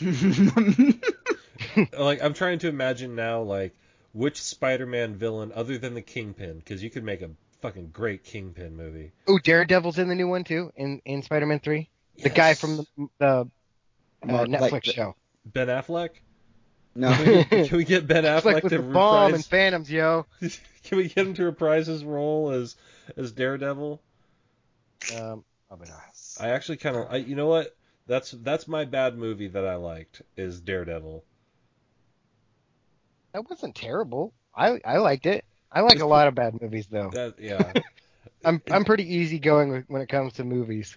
like 1.98 2.22
I'm 2.22 2.34
trying 2.34 2.58
to 2.60 2.68
imagine 2.68 3.14
now 3.14 3.42
like 3.42 3.74
which 4.12 4.42
Spider-Man 4.42 5.14
villain 5.16 5.52
other 5.54 5.78
than 5.78 5.94
the 5.94 6.02
Kingpin 6.02 6.58
because 6.58 6.82
you 6.82 6.90
could 6.90 7.04
make 7.04 7.22
a 7.22 7.30
fucking 7.60 7.90
great 7.90 8.24
Kingpin 8.24 8.76
movie. 8.76 9.12
Oh, 9.26 9.38
Daredevil's 9.38 9.98
in 9.98 10.08
the 10.08 10.14
new 10.14 10.28
one 10.28 10.44
too, 10.44 10.72
in 10.76 11.00
in 11.04 11.22
Spider-Man 11.22 11.60
3. 11.60 11.88
The 12.22 12.30
guy 12.30 12.54
from 12.54 12.76
the, 12.78 12.86
the 13.18 13.26
uh, 13.26 13.44
Mark- 14.24 14.48
Netflix 14.48 14.72
like 14.72 14.84
show. 14.84 15.14
Ben 15.44 15.68
Affleck. 15.68 16.10
no. 16.94 17.12
Can 17.14 17.26
we 17.26 17.44
get, 17.44 17.68
can 17.68 17.76
we 17.76 17.84
get 17.84 18.06
Ben 18.06 18.24
It's 18.24 18.44
Affleck 18.44 18.54
like 18.54 18.62
with 18.64 18.72
to 18.72 18.78
the 18.78 18.84
bomb 18.84 19.26
and 19.26 19.32
reprise? 19.34 19.46
Phantoms, 19.46 19.90
yo. 19.90 20.26
can 20.84 20.98
we 20.98 21.08
get 21.08 21.26
him 21.26 21.34
to 21.34 21.44
reprise 21.44 21.86
his 21.86 22.04
role 22.04 22.50
as 22.50 22.76
as 23.16 23.32
Daredevil? 23.32 24.02
Um, 25.16 25.44
probably 25.68 25.88
not. 25.88 26.02
I 26.40 26.50
actually 26.50 26.78
kind 26.78 26.96
of, 26.96 27.06
I 27.10 27.16
you 27.16 27.36
know 27.36 27.46
what? 27.46 27.76
That's 28.06 28.30
that's 28.32 28.66
my 28.66 28.84
bad 28.84 29.16
movie 29.18 29.48
that 29.48 29.66
I 29.66 29.76
liked 29.76 30.22
is 30.36 30.60
Daredevil. 30.60 31.24
That 33.32 33.48
wasn't 33.48 33.74
terrible. 33.74 34.32
I 34.54 34.80
I 34.84 34.96
liked 34.98 35.26
it. 35.26 35.44
I 35.70 35.80
like 35.82 35.94
It's 35.94 36.02
a 36.02 36.06
lot 36.06 36.28
of 36.28 36.34
bad 36.34 36.60
movies 36.60 36.86
though. 36.86 37.10
That 37.10 37.34
yeah. 37.38 37.72
I'm 38.44 38.62
I'm 38.70 38.84
pretty 38.84 39.14
easygoing 39.16 39.70
with- 39.70 39.84
when 39.88 40.00
it 40.02 40.08
comes 40.08 40.34
to 40.34 40.44
movies. 40.44 40.96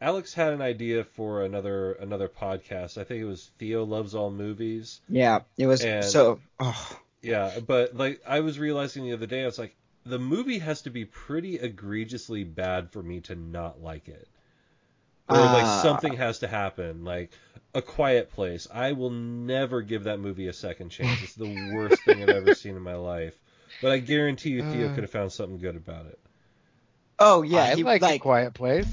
Alex 0.00 0.32
had 0.32 0.54
an 0.54 0.62
idea 0.62 1.04
for 1.04 1.44
another 1.44 1.92
another 1.92 2.28
podcast. 2.28 2.96
I 2.98 3.04
think 3.04 3.20
it 3.20 3.26
was 3.26 3.50
Theo 3.58 3.84
loves 3.84 4.14
all 4.14 4.30
movies. 4.30 5.00
yeah, 5.08 5.40
it 5.58 5.66
was 5.66 5.82
And- 5.84 6.04
so. 6.04 6.40
Oh, 6.58 6.98
Yeah, 7.22 7.58
but 7.66 7.94
like 7.94 8.22
I 8.26 8.40
was 8.40 8.58
realizing 8.58 9.04
the 9.04 9.12
other 9.12 9.26
day, 9.26 9.42
I 9.42 9.46
was 9.46 9.58
like, 9.58 9.76
the 10.06 10.18
movie 10.18 10.58
has 10.58 10.82
to 10.82 10.90
be 10.90 11.04
pretty 11.04 11.56
egregiously 11.58 12.44
bad 12.44 12.90
for 12.90 13.02
me 13.02 13.20
to 13.20 13.34
not 13.34 13.82
like 13.82 14.08
it, 14.08 14.26
or 15.28 15.36
like 15.36 15.64
Ah. 15.64 15.80
something 15.82 16.14
has 16.14 16.38
to 16.38 16.48
happen, 16.48 17.04
like 17.04 17.30
A 17.74 17.82
Quiet 17.82 18.30
Place. 18.30 18.66
I 18.72 18.92
will 18.92 19.10
never 19.10 19.82
give 19.82 20.04
that 20.04 20.18
movie 20.18 20.48
a 20.48 20.54
second 20.54 20.88
chance. 20.88 21.22
It's 21.22 21.34
the 21.34 21.72
worst 21.74 22.02
thing 22.04 22.22
I've 22.22 22.30
ever 22.30 22.54
seen 22.54 22.74
in 22.76 22.82
my 22.82 22.94
life. 22.94 23.38
But 23.82 23.92
I 23.92 23.98
guarantee 23.98 24.50
you, 24.50 24.62
Theo 24.62 24.88
Uh. 24.90 24.94
could 24.94 25.04
have 25.04 25.10
found 25.10 25.32
something 25.32 25.58
good 25.58 25.76
about 25.76 26.06
it. 26.06 26.18
oh 27.18 27.42
yeah, 27.42 27.64
I 27.64 27.74
he, 27.74 27.82
like, 27.82 28.02
like, 28.02 28.16
A 28.16 28.18
Quiet 28.18 28.54
Place. 28.54 28.88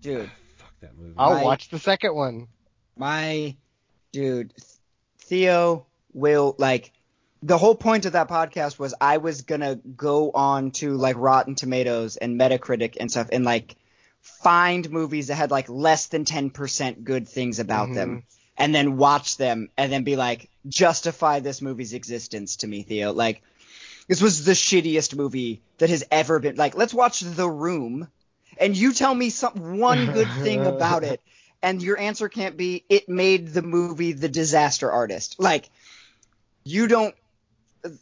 dude, 0.00 0.30
Fuck 0.56 0.72
that 0.80 0.96
movie. 0.98 1.14
I'll 1.16 1.32
I- 1.38 1.42
watch 1.42 1.68
the 1.70 1.78
second 1.78 2.14
one. 2.14 2.48
my 2.96 3.56
dude, 4.12 4.52
Theo 5.18 5.86
will 6.12 6.54
like. 6.58 6.92
The 7.42 7.56
whole 7.56 7.74
point 7.74 8.04
of 8.04 8.12
that 8.12 8.28
podcast 8.28 8.78
was 8.78 8.92
I 9.00 9.16
was 9.16 9.42
gonna 9.42 9.76
go 9.76 10.30
on 10.30 10.72
to 10.72 10.92
like 10.98 11.16
Rotten 11.16 11.54
Tomatoes 11.54 12.18
and 12.18 12.38
Metacritic 12.38 12.98
and 13.00 13.10
stuff 13.10 13.28
and 13.32 13.46
like 13.46 13.76
find 14.20 14.90
movies 14.90 15.28
that 15.28 15.36
had 15.36 15.50
like 15.50 15.70
less 15.70 16.08
than 16.08 16.26
ten 16.26 16.50
percent 16.50 17.02
good 17.02 17.26
things 17.26 17.58
about 17.58 17.88
Mhm. 17.88 17.94
them 17.94 18.22
and 18.58 18.74
then 18.74 18.98
watch 18.98 19.38
them 19.38 19.70
and 19.78 19.90
then 19.90 20.04
be 20.04 20.16
like 20.16 20.50
justify 20.68 21.40
this 21.40 21.62
movie's 21.62 21.94
existence 21.94 22.56
to 22.56 22.66
me, 22.66 22.82
Theo. 22.82 23.14
Like 23.14 23.40
this 24.10 24.20
was 24.20 24.44
the 24.44 24.52
shittiest 24.52 25.14
movie 25.14 25.62
that 25.78 25.88
has 25.88 26.02
ever 26.10 26.40
been. 26.40 26.56
Like 26.56 26.74
let's 26.74 26.92
watch 26.92 27.20
The 27.20 27.48
Room 27.48 28.08
and 28.58 28.76
you 28.76 28.92
tell 28.92 29.14
me 29.14 29.30
some 29.30 29.78
one 29.78 30.12
good 30.12 30.26
thing 30.42 30.66
about 30.66 31.04
it 31.04 31.22
and 31.62 31.80
your 31.80 31.96
answer 31.96 32.28
can't 32.28 32.56
be 32.56 32.84
it 32.88 33.08
made 33.08 33.48
the 33.48 33.62
movie 33.62 34.10
The 34.10 34.28
Disaster 34.28 34.90
Artist. 34.90 35.36
Like 35.38 35.70
you 36.64 36.88
don't 36.88 37.14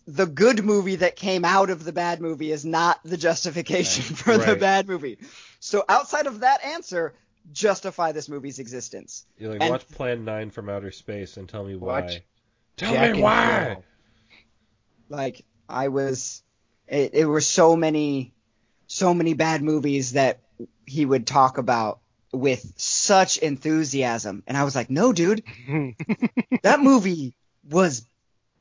the 0.06 0.24
good 0.24 0.64
movie 0.64 0.96
that 0.96 1.14
came 1.14 1.44
out 1.44 1.68
of 1.68 1.84
the 1.84 1.92
bad 1.92 2.22
movie 2.22 2.52
is 2.52 2.64
not 2.64 2.98
the 3.04 3.18
justification 3.18 4.02
Right. 4.08 4.18
for 4.18 4.38
the 4.38 4.56
bad 4.56 4.88
movie. 4.88 5.18
So 5.60 5.84
outside 5.90 6.26
of 6.26 6.40
that 6.40 6.64
answer, 6.64 7.12
justify 7.52 8.12
this 8.12 8.30
movie's 8.30 8.58
existence. 8.60 9.26
You're 9.36 9.52
like, 9.52 9.60
and- 9.60 9.70
watch 9.72 9.86
Plan 9.90 10.24
9 10.24 10.48
from 10.50 10.70
Outer 10.70 10.90
Space 10.90 11.36
and 11.36 11.46
tell 11.46 11.64
me 11.64 11.76
why. 11.76 12.00
Watch 12.00 12.22
Tell 12.78 12.94
Jack 12.94 13.14
me 13.16 13.22
why! 13.22 13.76
Like 15.10 15.44
I 15.68 15.88
was, 15.88 16.42
it, 16.86 17.14
it 17.14 17.24
were 17.26 17.40
so 17.40 17.76
many, 17.76 18.32
so 18.86 19.12
many 19.12 19.34
bad 19.34 19.62
movies 19.62 20.12
that 20.12 20.40
he 20.86 21.04
would 21.04 21.26
talk 21.26 21.58
about 21.58 22.00
with 22.32 22.72
such 22.76 23.38
enthusiasm, 23.38 24.42
and 24.46 24.56
I 24.56 24.64
was 24.64 24.74
like, 24.74 24.90
no, 24.90 25.12
dude, 25.12 25.42
that 26.62 26.80
movie 26.80 27.34
was 27.68 28.06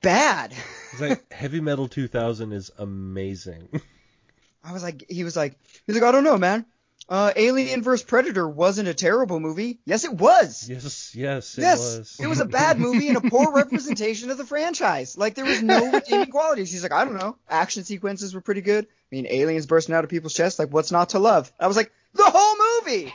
bad. 0.02 0.54
It's 0.94 1.02
like, 1.02 1.32
Heavy 1.32 1.60
Metal 1.60 1.88
2000 1.88 2.54
is 2.54 2.72
amazing. 2.78 3.68
I 4.64 4.74
was 4.74 4.84
like, 4.84 5.06
he 5.10 5.24
was 5.24 5.36
like, 5.36 5.58
he's 5.86 5.96
like, 5.96 6.04
I 6.04 6.12
don't 6.12 6.24
know, 6.24 6.38
man. 6.38 6.66
Uh, 7.10 7.32
Alien 7.38 7.84
vs 7.84 8.04
Predator 8.06 8.48
wasn't 8.48 8.90
a 8.90 8.94
terrible 8.94 9.40
movie. 9.40 9.80
Yes, 9.86 10.04
it 10.04 10.12
was. 10.14 10.68
yes, 10.70 11.16
yes, 11.16 11.58
it 11.58 11.62
yes, 11.62 11.80
was. 11.80 12.18
it 12.20 12.28
was 12.28 12.40
a 12.42 12.46
bad 12.46 12.80
movie 12.80 13.08
and 13.08 13.16
a 13.16 13.22
poor 13.22 13.52
representation 13.56 14.30
of 14.30 14.38
the 14.38 14.46
franchise. 14.46 15.18
Like 15.18 15.34
there 15.36 15.46
was 15.46 15.64
no 15.64 15.90
redeeming 15.92 16.32
qualities. 16.32 16.70
He's 16.72 16.84
like, 16.84 16.92
I 16.92 17.06
don't 17.06 17.16
know. 17.18 17.38
Action 17.50 17.86
sequences 17.86 18.34
were 18.36 18.42
pretty 18.42 18.60
good. 18.62 18.86
I 18.86 19.16
mean, 19.16 19.26
aliens 19.30 19.66
bursting 19.68 19.96
out 19.96 20.04
of 20.04 20.10
people's 20.10 20.34
chests. 20.34 20.60
Like, 20.60 20.74
what's 20.74 20.92
not 20.92 21.10
to 21.10 21.20
love? 21.20 21.50
I 21.58 21.68
was 21.68 21.78
like, 21.78 21.94
the 22.14 22.24
whole 22.26 22.56
movie. 22.84 23.14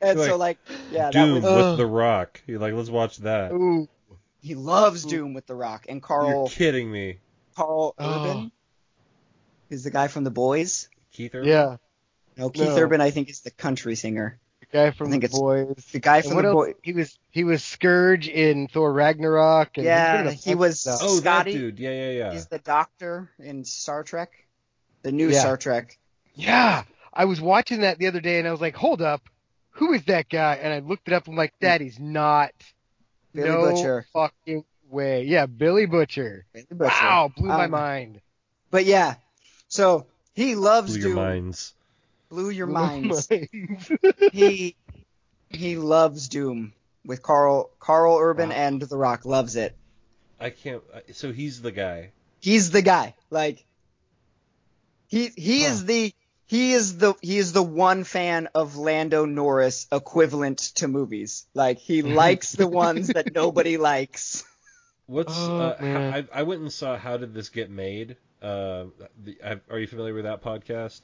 and 0.00 0.18
so, 0.18 0.36
like, 0.36 0.58
yeah, 0.90 1.10
that 1.10 1.12
Doom 1.12 1.42
was. 1.42 1.66
with 1.72 1.76
The 1.78 1.86
Rock. 1.86 2.40
You're 2.46 2.58
like, 2.60 2.72
let's 2.74 2.90
watch 2.90 3.18
that. 3.18 3.52
Ooh, 3.52 3.86
He 4.40 4.54
loves 4.54 5.04
Doom 5.04 5.34
with 5.34 5.46
The 5.46 5.54
Rock 5.54 5.86
and 5.88 6.02
Karl. 6.02 6.24
You're 6.26 6.34
Karl 6.34 6.48
kidding 6.48 6.90
me. 6.90 7.18
Karl 7.56 7.94
Oh. 7.98 8.50
Urban. 9.74 9.78
Is 9.78 9.84
the 9.84 9.90
guy 9.90 10.08
from 10.08 10.24
The 10.24 10.30
Boys? 10.30 10.88
Keith 11.12 11.34
Urban? 11.34 11.48
yeah. 11.48 11.76
No, 12.36 12.50
Keith 12.50 12.68
No. 12.68 12.78
Urban, 12.78 13.00
I 13.00 13.10
think, 13.10 13.28
is 13.30 13.40
the 13.42 13.50
country 13.50 13.94
singer. 13.94 14.38
The 14.60 14.66
guy 14.66 14.90
from 14.90 15.12
I 15.12 15.18
the 15.18 15.24
it's 15.26 15.38
boys. 15.38 15.76
The 15.92 16.00
guy 16.00 16.22
from 16.22 16.34
what 16.34 16.42
the 16.42 16.48
else? 16.48 16.54
boy. 16.54 16.74
He 16.82 16.92
was 16.92 17.16
he 17.30 17.44
was 17.44 17.62
Skurge 17.62 18.26
in 18.28 18.66
Thor 18.68 18.92
Ragnarok. 18.92 19.76
And 19.76 19.84
he's 19.84 19.86
Yeah, 19.86 20.30
he 20.32 20.54
was- 20.56 20.86
of 20.86 20.94
stuff. 20.98 21.00
Oh, 21.02 21.16
Scotty 21.18 21.52
that 21.52 21.58
dude. 21.58 21.78
Yeah, 21.78 21.90
yeah, 21.90 22.10
yeah. 22.10 22.32
He's 22.32 22.46
the 22.46 22.58
doctor 22.58 23.30
in 23.38 23.64
Star 23.64 24.02
Trek, 24.02 24.32
the 25.02 25.12
new 25.12 25.28
Yeah. 25.30 25.40
Star 25.40 25.56
Trek. 25.56 25.96
Yeah, 26.34 26.82
I 27.12 27.26
was 27.26 27.40
watching 27.40 27.82
that 27.82 27.98
the 27.98 28.08
other 28.08 28.20
day 28.20 28.40
and 28.40 28.48
I 28.48 28.50
was 28.50 28.60
like, 28.60 28.74
hold 28.74 29.00
up, 29.00 29.22
who 29.70 29.92
is 29.92 30.02
that 30.06 30.28
guy? 30.28 30.56
And 30.56 30.72
I 30.72 30.80
looked 30.80 31.06
it 31.06 31.14
up. 31.14 31.28
I'm 31.28 31.36
like, 31.36 31.54
that 31.60 31.80
is 31.82 32.00
not 32.00 32.50
Billy 33.32 33.48
no 33.48 33.70
Butcher. 33.70 34.06
fucking 34.12 34.64
way. 34.90 35.22
Yeah, 35.24 35.46
Billy 35.46 35.86
Butcher. 35.86 36.46
Billy 36.52 36.66
Butcher. 36.72 36.90
Wow, 36.90 37.30
blew 37.36 37.46
my 37.48 37.66
Um, 37.66 37.70
mind. 37.70 38.20
But 38.72 38.84
yeah, 38.86 39.14
so 39.74 40.06
he 40.34 40.54
loves 40.54 40.94
Doom. 40.94 41.02
Blew 41.02 41.08
your 41.10 41.16
minds. 41.16 41.74
Blew 42.30 42.50
your 42.50 42.66
Blew 42.66 42.74
minds. 42.74 43.28
minds. 43.30 43.48
he 44.32 44.76
he 45.50 45.76
loves 45.76 46.28
Doom 46.28 46.72
with 47.04 47.22
Karl 47.22 47.70
Karl 47.80 48.18
Urban 48.20 48.50
Wow. 48.50 48.54
and 48.56 48.82
The 48.82 48.96
Rock 48.96 49.24
loves 49.24 49.56
it. 49.56 49.76
I 50.40 50.50
can't. 50.50 50.82
So 51.12 51.32
he's 51.32 51.60
the 51.62 51.72
guy. 51.72 52.10
He's 52.40 52.70
the 52.70 52.82
guy. 52.82 53.14
Like 53.30 53.64
he 55.08 55.28
he 55.36 55.62
Huh. 55.62 55.68
is 55.70 55.84
the 55.84 56.12
he 56.46 56.72
is 56.72 56.98
the 56.98 57.14
he 57.20 57.38
is 57.38 57.52
the 57.52 57.62
one 57.62 58.04
fan 58.04 58.48
of 58.54 58.76
Lando 58.76 59.24
Norris 59.26 59.86
equivalent 59.90 60.58
to 60.76 60.88
movies. 60.88 61.46
Like 61.54 61.78
he 61.78 62.02
likes 62.20 62.52
the 62.52 62.66
ones 62.68 63.08
that 63.08 63.34
nobody 63.34 63.76
likes. 63.76 64.44
What's 65.06 65.36
Oh, 65.38 65.58
uh, 65.60 65.76
man. 65.80 66.12
how, 66.12 66.18
I, 66.18 66.40
I 66.40 66.42
went 66.44 66.62
and 66.62 66.72
saw 66.72 66.96
How 66.96 67.16
Did 67.16 67.34
This 67.34 67.48
Get 67.48 67.70
Made? 67.70 68.16
Uh, 68.42 68.86
the, 69.22 69.38
I, 69.44 69.60
are 69.70 69.78
you 69.78 69.86
familiar 69.86 70.14
with 70.14 70.24
that 70.24 70.42
podcast? 70.42 71.02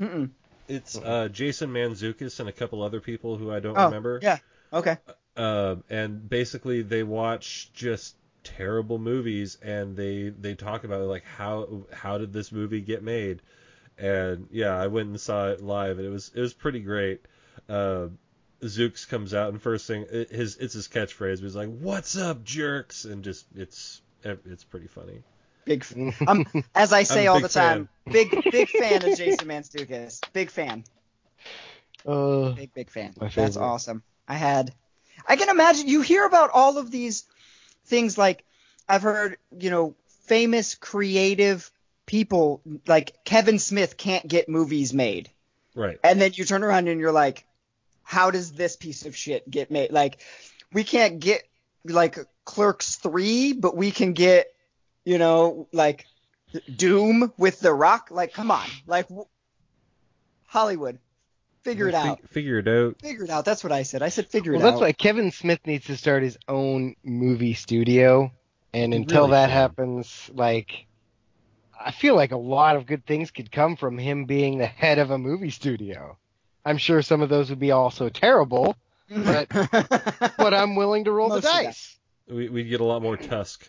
Mm-mm. 0.00 0.30
It's 0.68 0.96
uh, 0.98 1.28
Jason 1.28 1.70
Mantzoukas 1.70 2.40
and 2.40 2.48
a 2.48 2.52
couple 2.52 2.82
other 2.82 3.00
people 3.00 3.36
who 3.36 3.50
I 3.50 3.60
don't 3.60 3.76
Oh, 3.76 3.86
remember. 3.86 4.20
yeah. 4.22 4.38
Okay. 4.72 4.96
Uh, 5.36 5.76
and 5.88 6.28
basically 6.28 6.82
they 6.82 7.02
watch 7.02 7.70
just 7.72 8.16
terrible 8.44 8.98
movies 8.98 9.56
and 9.62 9.96
they 9.96 10.28
they 10.30 10.54
talk 10.54 10.84
about 10.84 11.00
it, 11.00 11.04
like 11.04 11.24
how 11.24 11.84
how 11.92 12.18
did 12.18 12.32
this 12.32 12.52
movie 12.52 12.80
get 12.80 13.02
made? 13.02 13.40
And 13.96 14.48
yeah, 14.50 14.76
I 14.76 14.88
went 14.88 15.08
and 15.08 15.20
saw 15.20 15.48
it 15.48 15.62
live 15.62 15.98
and 15.98 16.06
it 16.06 16.10
was 16.10 16.30
it 16.34 16.40
was 16.40 16.54
pretty 16.54 16.80
great. 16.80 17.22
Uh, 17.68 18.08
Zooks 18.62 19.08
comes 19.08 19.34
out 19.34 19.50
and 19.50 19.60
first 19.62 19.86
thing 19.86 20.06
his 20.30 20.56
it's 20.56 20.74
his 20.74 20.88
catchphrase. 20.88 21.36
But 21.36 21.42
he's 21.42 21.56
like, 21.56 21.68
"What's 21.78 22.16
up, 22.16 22.44
jerks?" 22.44 23.04
And 23.04 23.22
just 23.22 23.46
it's 23.54 24.00
it's 24.24 24.64
pretty 24.64 24.88
funny. 24.88 25.22
Big 25.64 25.84
um, 26.26 26.46
as 26.74 26.92
I 26.92 27.02
say 27.02 27.26
all 27.26 27.40
the 27.40 27.48
time, 27.48 27.88
big 28.10 28.30
big 28.50 28.68
fan 28.78 29.04
of 29.04 29.16
Jason 29.16 29.48
Mantzoukas. 29.48 30.20
Big 30.32 30.50
fan. 30.50 30.84
Uh, 32.06 32.50
Big 32.52 32.72
big 32.74 32.90
fan. 32.90 33.14
That's 33.34 33.56
awesome. 33.56 34.02
I 34.26 34.34
had 34.34 34.72
I 35.26 35.36
can 35.36 35.48
imagine 35.48 35.88
you 35.88 36.00
hear 36.00 36.24
about 36.24 36.50
all 36.52 36.78
of 36.78 36.90
these 36.90 37.24
things 37.86 38.16
like 38.16 38.44
I've 38.88 39.02
heard, 39.02 39.36
you 39.58 39.70
know, 39.70 39.94
famous 40.26 40.74
creative 40.74 41.70
people 42.06 42.62
like 42.86 43.24
Kevin 43.24 43.58
Smith 43.58 43.96
can't 43.96 44.26
get 44.26 44.48
movies 44.48 44.94
made. 44.94 45.30
Right. 45.74 45.98
And 46.02 46.20
then 46.20 46.32
you 46.34 46.44
turn 46.44 46.64
around 46.64 46.88
and 46.88 47.00
you're 47.00 47.12
like, 47.12 47.44
how 48.08 48.30
does 48.30 48.52
this 48.52 48.74
piece 48.74 49.04
of 49.04 49.14
shit 49.14 49.48
get 49.50 49.70
made? 49.70 49.92
Like, 49.92 50.20
we 50.72 50.82
can't 50.82 51.20
get 51.20 51.42
like 51.84 52.16
Clerks 52.46 52.96
3, 52.96 53.52
but 53.52 53.76
we 53.76 53.90
can 53.90 54.14
get, 54.14 54.46
you 55.04 55.18
know, 55.18 55.68
like 55.74 56.06
Doom 56.74 57.34
with 57.36 57.60
The 57.60 57.70
Rock. 57.70 58.08
Like, 58.10 58.32
come 58.32 58.50
on. 58.50 58.66
Like, 58.86 59.08
w- 59.08 59.28
Hollywood. 60.46 60.98
Figure 61.62 61.88
it 61.88 61.92
Fig- 61.92 62.06
out. 62.06 62.20
Figure 62.30 62.58
it 62.60 62.66
out. 62.66 62.98
Figure 62.98 63.24
it 63.24 63.30
out. 63.30 63.44
That's 63.44 63.62
what 63.62 63.72
I 63.72 63.82
said. 63.82 64.00
I 64.00 64.08
said 64.08 64.28
figure 64.28 64.52
well, 64.52 64.62
it 64.62 64.64
that's 64.64 64.76
out. 64.76 64.80
why 64.80 64.92
Kevin 64.92 65.30
Smith 65.30 65.60
needs 65.66 65.84
to 65.88 65.96
start 65.98 66.22
his 66.22 66.38
own 66.48 66.94
movie 67.04 67.52
studio. 67.52 68.32
And 68.72 68.94
until 68.94 69.24
really 69.24 69.32
that 69.32 69.48
should. 69.48 69.52
happens, 69.52 70.30
like, 70.32 70.86
I 71.78 71.90
feel 71.90 72.16
like 72.16 72.32
a 72.32 72.38
lot 72.38 72.76
of 72.76 72.86
good 72.86 73.04
things 73.04 73.30
could 73.30 73.52
come 73.52 73.76
from 73.76 73.98
him 73.98 74.24
being 74.24 74.56
the 74.56 74.66
head 74.66 74.98
of 74.98 75.10
a 75.10 75.18
movie 75.18 75.50
studio. 75.50 76.16
I'm 76.68 76.78
sure 76.78 77.02
some 77.02 77.22
of 77.22 77.28
those 77.28 77.50
would 77.50 77.58
be 77.58 77.70
also 77.70 78.08
terrible, 78.08 78.76
but 79.08 79.48
but 80.38 80.54
I'm 80.54 80.76
willing 80.76 81.04
to 81.04 81.12
roll 81.12 81.28
Most 81.30 81.42
the 81.44 81.48
dice. 81.48 81.96
We 82.28 82.48
we'd 82.48 82.64
get 82.68 82.80
a 82.80 82.84
lot 82.84 83.02
more 83.02 83.16
Tusk. 83.16 83.66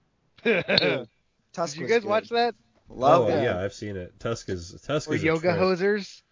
Did 0.44 1.08
Tusk 1.52 1.76
you 1.78 1.86
guys 1.86 2.02
good. 2.02 2.08
watch 2.08 2.28
that? 2.30 2.54
Love 2.88 3.22
oh 3.24 3.28
it. 3.28 3.42
yeah, 3.42 3.60
I've 3.60 3.72
seen 3.74 3.96
it. 3.96 4.18
Tusk 4.20 4.48
is 4.48 4.80
Tusk 4.86 5.10
Or 5.10 5.14
is 5.14 5.22
Yoga 5.24 5.48
trip. 5.52 5.56
Hosers? 5.58 6.22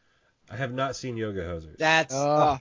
I 0.51 0.57
have 0.57 0.73
not 0.73 0.95
seen 0.97 1.17
Yoga 1.17 1.41
Hosers. 1.43 1.79
That's 1.79 2.15
Oh. 2.15 2.59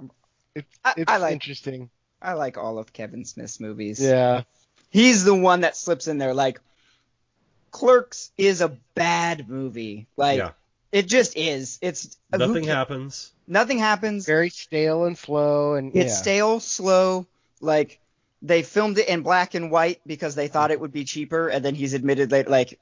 oh, 0.00 0.10
It's, 0.54 0.78
I- 0.84 1.04
I 1.06 1.16
like- 1.18 1.32
interesting. 1.32 1.90
I 2.20 2.32
like 2.34 2.56
all 2.56 2.78
of 2.78 2.92
Kevin 2.92 3.24
Smith's 3.26 3.60
movies. 3.60 4.00
Yeah. 4.00 4.42
He's 4.90 5.24
the 5.24 5.34
one 5.34 5.60
that 5.60 5.76
slips 5.76 6.08
in 6.08 6.16
there. 6.18 6.32
Like, 6.32 6.60
Clerks 7.70 8.30
is 8.38 8.60
a 8.62 8.68
bad 8.94 9.48
movie. 9.48 10.06
Like, 10.16 10.38
yeah. 10.38 10.50
It 10.94 11.08
just 11.08 11.36
is. 11.36 11.80
It's 11.82 12.16
Nothing 12.32 12.66
ca- 12.66 12.72
happens. 12.72 13.32
Nothing 13.48 13.78
happens. 13.78 14.26
Very 14.26 14.48
stale 14.48 15.04
and 15.04 15.18
slow 15.18 15.74
and 15.74 15.88
It's 15.96 16.12
yeah. 16.12 16.16
stale, 16.16 16.60
slow. 16.60 17.26
Like, 17.60 17.98
they 18.42 18.62
filmed 18.62 18.98
it 18.98 19.08
in 19.08 19.22
black 19.22 19.54
and 19.54 19.72
white 19.72 20.00
because 20.06 20.36
they 20.36 20.46
thought 20.46 20.70
it 20.70 20.78
would 20.78 20.92
be 20.92 21.04
cheaper, 21.04 21.48
and 21.48 21.64
then 21.64 21.74
he's 21.74 21.94
admitted 21.94 22.30
that 22.30 22.48
like 22.48 22.78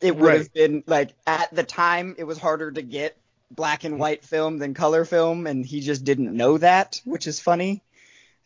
it 0.00 0.16
would 0.16 0.34
have 0.34 0.52
been 0.52 0.84
like 0.86 1.14
at 1.26 1.52
the 1.52 1.64
time 1.64 2.14
it 2.16 2.24
was 2.24 2.38
harder 2.38 2.70
to 2.70 2.82
get 2.82 3.16
black 3.50 3.82
and 3.82 3.98
white 3.98 4.24
film 4.24 4.58
than 4.58 4.72
color 4.72 5.04
film, 5.04 5.48
and 5.48 5.66
he 5.66 5.80
just 5.80 6.04
didn't 6.04 6.36
know 6.36 6.58
that, 6.58 7.00
which 7.04 7.26
is 7.26 7.40
funny. 7.40 7.82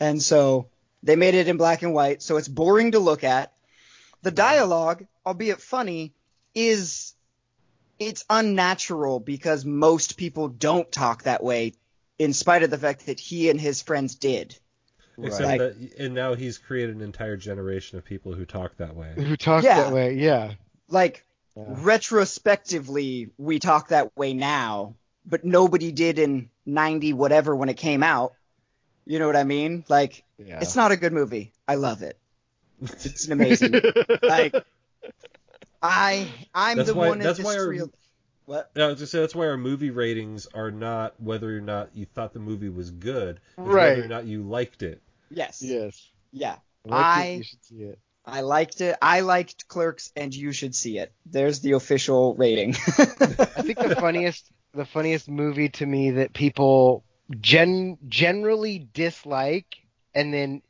And 0.00 0.22
so 0.22 0.68
they 1.02 1.16
made 1.16 1.34
it 1.34 1.48
in 1.48 1.58
black 1.58 1.82
and 1.82 1.92
white, 1.92 2.22
so 2.22 2.38
it's 2.38 2.48
boring 2.48 2.92
to 2.92 2.98
look 2.98 3.24
at. 3.24 3.52
The 4.22 4.30
dialogue, 4.30 5.04
albeit 5.26 5.60
funny, 5.60 6.14
is 6.54 7.12
it's 7.98 8.24
unnatural 8.28 9.20
because 9.20 9.64
most 9.64 10.16
people 10.16 10.48
don't 10.48 10.90
talk 10.92 11.22
that 11.24 11.42
way, 11.42 11.74
in 12.18 12.32
spite 12.32 12.62
of 12.62 12.70
the 12.70 12.78
fact 12.78 13.06
that 13.06 13.18
he 13.20 13.50
and 13.50 13.60
his 13.60 13.82
friends 13.82 14.14
did. 14.14 14.58
Except 15.18 15.44
Like- 15.44 15.60
that, 15.60 15.94
and 15.98 16.14
now 16.14 16.34
he's 16.34 16.58
created 16.58 16.96
an 16.96 17.02
entire 17.02 17.36
generation 17.38 17.96
of 17.98 18.04
people 18.04 18.34
who 18.34 18.44
talk 18.44 18.76
that 18.76 18.94
way. 18.94 19.12
Who 19.16 19.36
talk 19.36 19.64
Yeah. 19.64 19.84
that 19.84 19.92
way? 19.92 20.14
Yeah. 20.14 20.52
Like 20.88 21.24
Yeah. 21.56 21.64
retrospectively, 21.68 23.30
we 23.38 23.58
talk 23.58 23.88
that 23.88 24.14
way 24.16 24.34
now, 24.34 24.94
but 25.24 25.44
nobody 25.44 25.90
did 25.92 26.18
in 26.18 26.50
'90 26.66 27.12
whatever 27.14 27.56
when 27.56 27.68
it 27.70 27.78
came 27.78 28.02
out. 28.02 28.34
You 29.06 29.18
know 29.18 29.26
what 29.26 29.36
I 29.36 29.44
mean? 29.44 29.84
Like, 29.88 30.22
yeah. 30.36 30.58
it's 30.60 30.76
not 30.76 30.92
a 30.92 30.96
good 30.96 31.12
movie. 31.12 31.52
I 31.66 31.76
love 31.76 32.02
it. 32.02 32.18
It's 32.82 33.26
an 33.26 33.32
amazing. 33.40 33.80
like, 34.22 34.54
I 35.82 36.28
I'm 36.54 36.76
That's 36.78 36.88
the 36.88 36.94
why- 36.94 37.08
one 37.08 37.18
in 37.20 37.24
that's 37.26 37.38
this 37.38 37.46
why 37.46 37.56
our- 37.56 37.68
real. 37.68 37.90
What? 38.46 38.70
Yeah, 38.76 38.84
I 38.84 38.86
was 38.88 38.96
gonna 38.98 39.06
say 39.08 39.20
that's 39.20 39.34
why 39.34 39.46
our 39.48 39.56
movie 39.56 39.90
ratings 39.90 40.46
are 40.54 40.70
not 40.70 41.20
whether 41.20 41.56
or 41.56 41.60
not 41.60 41.90
you 41.96 42.04
thought 42.06 42.32
the 42.32 42.38
movie 42.38 42.68
was 42.68 42.92
good, 42.92 43.36
it's 43.36 43.58
Right. 43.58 43.90
whether 43.90 44.04
or 44.04 44.08
not 44.08 44.24
you 44.24 44.42
liked 44.44 44.82
it. 44.84 45.02
Yes. 45.30 45.60
yes. 45.62 46.08
Yeah. 46.30 46.56
Like 46.84 47.04
I- 47.04 47.30
you 47.38 47.42
should 47.42 47.64
see 47.64 47.82
it. 47.82 47.98
I 48.24 48.40
liked 48.42 48.80
it. 48.80 48.96
I 49.02 49.20
liked 49.20 49.68
Clerks, 49.68 50.12
and 50.16 50.34
you 50.34 50.50
should 50.52 50.74
see 50.74 50.98
it. 50.98 51.12
There's 51.26 51.60
the 51.60 51.72
official 51.72 52.34
rating. 52.34 52.70
I 52.98 53.62
think 53.62 53.78
the 53.78 53.96
funniest 53.98 54.50
the 54.74 54.84
funniest 54.84 55.28
movie 55.28 55.68
to 55.70 55.86
me 55.86 56.10
that 56.12 56.32
people 56.32 57.04
gen 57.40 57.98
generally 58.08 58.88
dislike 58.92 59.76
and 60.14 60.32
then 60.34 60.62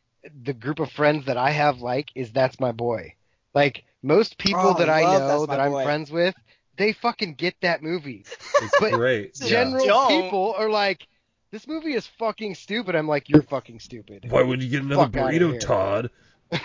the 0.45 0.53
group 0.55 0.81
of 0.81 0.91
friends 0.93 1.27
that 1.27 1.37
I 1.37 1.51
have 1.51 1.81
like 1.81 2.11
is 2.15 2.31
That's 2.33 2.59
My 2.61 2.73
Boy. 2.73 3.15
Like 3.55 3.85
most 4.07 4.39
people 4.39 4.61
Oh, 4.61 4.75
that 4.79 4.89
I 4.89 5.03
I 5.03 5.19
know 5.19 5.47
that 5.47 5.61
I'm 5.61 5.73
Boy. 5.73 5.85
friends 5.85 6.11
with, 6.11 6.35
they 6.77 6.93
fucking 6.93 7.35
get 7.35 7.55
that 7.63 7.83
movie. 7.83 8.25
It's 8.63 8.81
But 8.81 8.93
great. 8.93 9.35
General 9.35 9.85
Don't. 9.87 10.09
people 10.23 10.55
are 10.57 10.71
like 10.71 11.07
this 11.51 11.67
movie 11.67 11.95
is 11.95 12.07
fucking 12.07 12.55
stupid. 12.55 12.95
I'm 12.95 13.09
like 13.09 13.29
you're 13.29 13.43
fucking 13.43 13.81
stupid. 13.81 14.27
Why 14.29 14.43
would 14.43 14.63
you 14.63 14.69
get 14.69 14.83
another 14.83 15.05
Fuck 15.05 15.13
burrito. 15.13 15.59
Todd? 15.61 16.11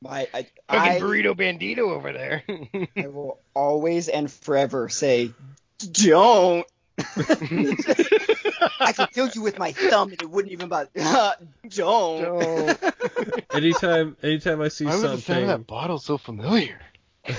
My 0.00 0.26
I, 0.34 0.42
Fucking 0.68 0.92
I, 0.92 1.00
burrito 1.00 1.36
bandito 1.36 1.90
over 1.90 2.12
there. 2.12 2.42
I 2.96 3.06
will 3.06 3.38
always 3.54 4.08
and 4.08 4.30
forever 4.30 4.88
say, 4.88 5.30
don't. 5.78 6.66
I 8.80 8.92
could 8.92 9.10
kill 9.12 9.28
you 9.28 9.42
with 9.42 9.58
my 9.58 9.72
thumb 9.72 10.10
and 10.10 10.20
it 10.20 10.28
wouldn't 10.28 10.52
even 10.52 10.68
bother. 10.68 10.90
don't. 11.68 12.22
Don't. 12.22 12.78
Anytime, 13.54 14.16
anytime 14.22 14.60
I 14.60 14.68
see 14.68 14.84
Why 14.84 14.92
was 14.92 15.02
the 15.02 15.08
sound 15.08 15.22
something, 15.22 15.42
of 15.44 15.48
that 15.48 15.66
bottle 15.66 15.98
so 15.98 16.18
familiar? 16.18 16.80
I'll, 17.26 17.32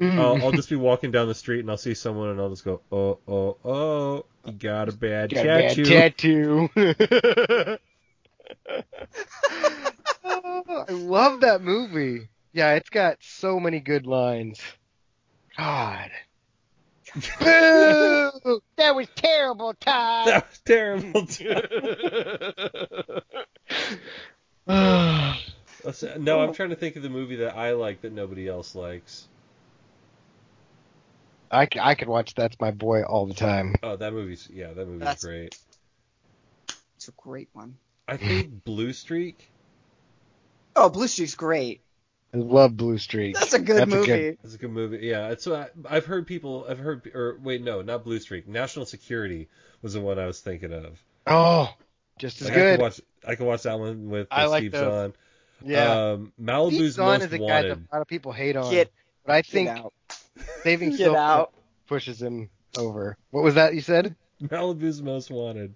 I'll 0.00 0.52
mm. 0.52 0.56
just 0.56 0.68
be 0.68 0.76
walking 0.76 1.10
down 1.12 1.28
the 1.28 1.34
street 1.34 1.60
and 1.60 1.70
I'll 1.70 1.78
see 1.78 1.94
someone 1.94 2.28
and 2.30 2.40
I'll 2.40 2.50
just 2.50 2.64
go, 2.64 2.82
oh, 2.92 3.18
oh, 3.26 3.56
oh, 3.64 4.26
you 4.44 4.52
got 4.52 4.88
a 4.88 4.92
bad 4.92 5.30
Got 5.32 5.44
a 5.44 5.48
bad 5.48 5.76
tattoo. 5.76 6.68
tattoo. 6.74 7.78
Oh, 10.28 10.84
I 10.88 10.92
love 10.92 11.40
that 11.40 11.62
movie. 11.62 12.28
Yeah, 12.52 12.74
it's 12.74 12.90
got 12.90 13.18
so 13.20 13.60
many 13.60 13.80
good 13.80 14.06
lines. 14.06 14.60
God. 15.56 16.10
Boo! 17.40 18.60
That 18.76 18.94
was 18.94 19.08
terrible, 19.16 19.74
Todd. 19.74 20.28
That 20.28 20.46
was 20.48 20.58
terrible. 20.64 21.26
Let's- 25.84 26.04
no, 26.18 26.40
I'm 26.40 26.52
trying 26.52 26.70
to 26.70 26.76
think 26.76 26.96
of 26.96 27.02
the 27.02 27.08
movie 27.08 27.36
that 27.36 27.56
I 27.56 27.72
like 27.72 28.02
that 28.02 28.12
nobody 28.12 28.46
else 28.48 28.74
likes. 28.74 29.26
I, 31.50 31.68
I 31.80 31.94
could 31.94 32.08
watch 32.08 32.34
That's 32.34 32.60
My 32.60 32.70
Boy 32.72 33.02
all 33.02 33.26
the 33.26 33.34
time. 33.34 33.76
Oh, 33.82 33.96
that 33.96 34.12
movie's 34.12 34.48
yeah, 34.52 34.72
that 34.72 34.86
movie's 34.86 35.00
That's- 35.00 35.24
great. 35.24 35.56
It's 36.96 37.08
a 37.08 37.12
great 37.12 37.48
one. 37.52 37.76
I 38.08 38.16
think 38.16 38.64
Blue 38.64 38.92
Streak. 38.92 39.50
Oh, 40.74 40.88
Blue 40.88 41.08
Streak's 41.08 41.34
great. 41.34 41.80
I 42.36 42.38
love 42.40 42.76
Blue 42.76 42.98
Streak. 42.98 43.34
That's 43.34 43.54
a 43.54 43.58
good 43.58 43.76
That's 43.78 43.92
a 43.92 43.96
movie. 43.96 44.06
good- 44.06 44.38
It's 44.44 44.54
a 44.54 44.58
good 44.58 44.70
movie. 44.70 44.98
Yeah, 45.06 45.28
it's 45.30 45.46
uh, 45.46 45.68
I've 45.88 46.04
heard 46.06 46.26
people. 46.26 46.66
I've 46.68 46.78
heard 46.78 47.10
or 47.14 47.38
wait, 47.42 47.62
no, 47.62 47.80
not 47.82 48.04
Blue 48.04 48.18
Streak. 48.18 48.46
National 48.46 48.84
Security 48.84 49.48
was 49.82 49.94
the 49.94 50.00
one 50.00 50.18
I 50.18 50.26
was 50.26 50.40
thinking 50.40 50.72
of. 50.72 50.98
Oh, 51.26 51.72
just 52.18 52.40
as 52.42 52.48
Like, 52.48 52.56
I 52.58 52.60
good. 52.60 52.80
watch. 52.80 53.00
I 53.26 53.34
can 53.36 53.46
watch 53.46 53.62
that 53.62 53.78
one 53.78 54.10
with 54.10 54.28
I 54.30 54.46
like 54.46 54.60
Steve 54.60 54.72
those. 54.72 54.80
Zahn. 54.82 55.14
yeah. 55.64 56.10
Um, 56.12 56.32
Malibu's 56.40 56.74
Steve 56.74 56.92
Zahn 56.92 57.06
Most 57.20 57.22
is 57.24 57.32
a 57.32 57.38
guy 57.38 57.46
that 57.62 57.68
Wanted. 57.68 57.86
a 57.90 57.94
lot 57.96 58.02
of 58.02 58.08
people 58.08 58.32
hate 58.32 58.56
on. 58.56 58.70
Get, 58.70 58.92
but 59.24 59.34
I 59.34 59.42
think 59.42 59.68
out. 59.70 59.92
Saving 60.62 60.90
Get 60.90 60.98
Silver 60.98 61.18
out. 61.18 61.52
pushes 61.86 62.20
him 62.20 62.50
over. 62.76 63.16
What 63.30 63.42
was 63.44 63.54
that 63.54 63.74
you 63.74 63.80
said? 63.80 64.14
Malibu's 64.42 65.00
Most 65.02 65.30
Wanted. 65.30 65.74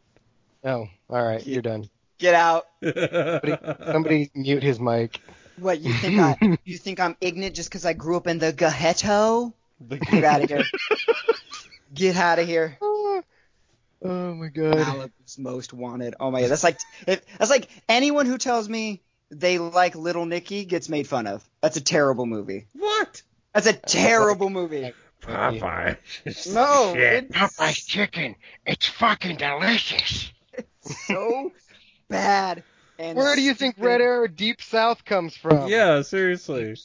Oh, 0.63 0.87
all 1.09 1.23
right, 1.25 1.45
you're 1.47 1.63
done. 1.63 1.89
Get 2.19 2.35
out. 2.35 2.67
Somebody 2.85 4.31
mute 4.35 4.63
his 4.63 4.79
mic. 4.79 5.21
What 5.61 5.81
you 5.81 5.93
think 5.93 6.19
I? 6.21 6.59
You 6.65 6.79
think 6.79 7.01
I'm 7.01 7.17
ignorant 7.21 7.55
just 7.55 7.69
because 7.69 7.85
I 7.85 7.93
grew 7.93 8.17
up 8.17 8.27
in 8.27 8.39
the 8.39 8.53
ghetto? 8.53 9.55
Get 9.89 10.25
out 10.25 10.43
of 10.43 10.49
here. 10.51 10.65
Get 11.95 12.17
out 12.17 12.39
of 12.39 12.47
here. 12.47 12.79
Oh, 14.03 14.33
my 14.35 14.49
god. 14.49 14.77
Malibu's 14.77 15.39
most 15.39 15.75
wanted. 15.75 16.15
Oh 16.19 16.31
my 16.31 16.41
god, 16.41 16.51
that's 16.51 16.65
like 16.65 16.79
if, 17.07 17.21
that's 17.37 17.51
like 17.51 17.69
anyone 17.87 18.25
who 18.25 18.39
tells 18.39 18.67
me 18.67 19.03
they 19.31 19.59
like 19.59 19.95
Little 19.95 20.25
Nicky 20.25 20.65
gets 20.65 20.89
made 20.89 21.07
fun 21.07 21.27
of. 21.27 21.47
That's 21.61 21.77
a 21.77 21.83
terrible 21.83 22.25
movie. 22.25 22.67
what? 22.73 23.21
That's 23.53 23.67
a 23.67 23.75
terrible 23.75 24.49
movie. 24.49 24.95
Popeye. 25.21 25.99
No, 26.55 26.95
Shit. 26.95 27.25
it's 27.25 27.37
Popeye's 27.37 27.85
chicken. 27.85 28.37
It's 28.65 28.87
fucking 28.87 29.37
delicious. 29.37 30.33
so 31.07 31.53
bad. 32.09 32.63
And 33.01 33.17
Where 33.17 33.35
do 33.35 33.41
you 33.41 33.55
think 33.55 33.77
stupid. 33.77 33.87
Red 33.89 34.01
Arrow 34.03 34.27
Deep 34.27 34.61
South 34.61 35.07
comes 35.07 35.35
from? 35.35 35.69
Yeah, 35.71 36.03
seriously. 36.03 36.77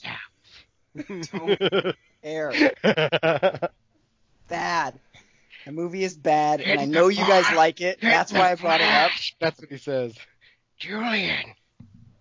Air 2.24 2.53
bad? 4.47 4.99
The 5.66 5.72
movie 5.72 6.05
is 6.05 6.16
bad, 6.16 6.61
and 6.61 6.80
I 6.80 6.86
know 6.86 7.09
you 7.09 7.18
guys 7.28 7.51
like 7.53 7.82
it. 7.82 7.99
That's 8.01 8.32
why 8.32 8.51
I 8.51 8.55
brought 8.55 8.80
it 8.80 8.88
up. 8.89 9.11
That's 9.41 9.59
what 9.59 9.70
he 9.70 9.78
says. 9.78 10.16
Julian. 10.78 11.43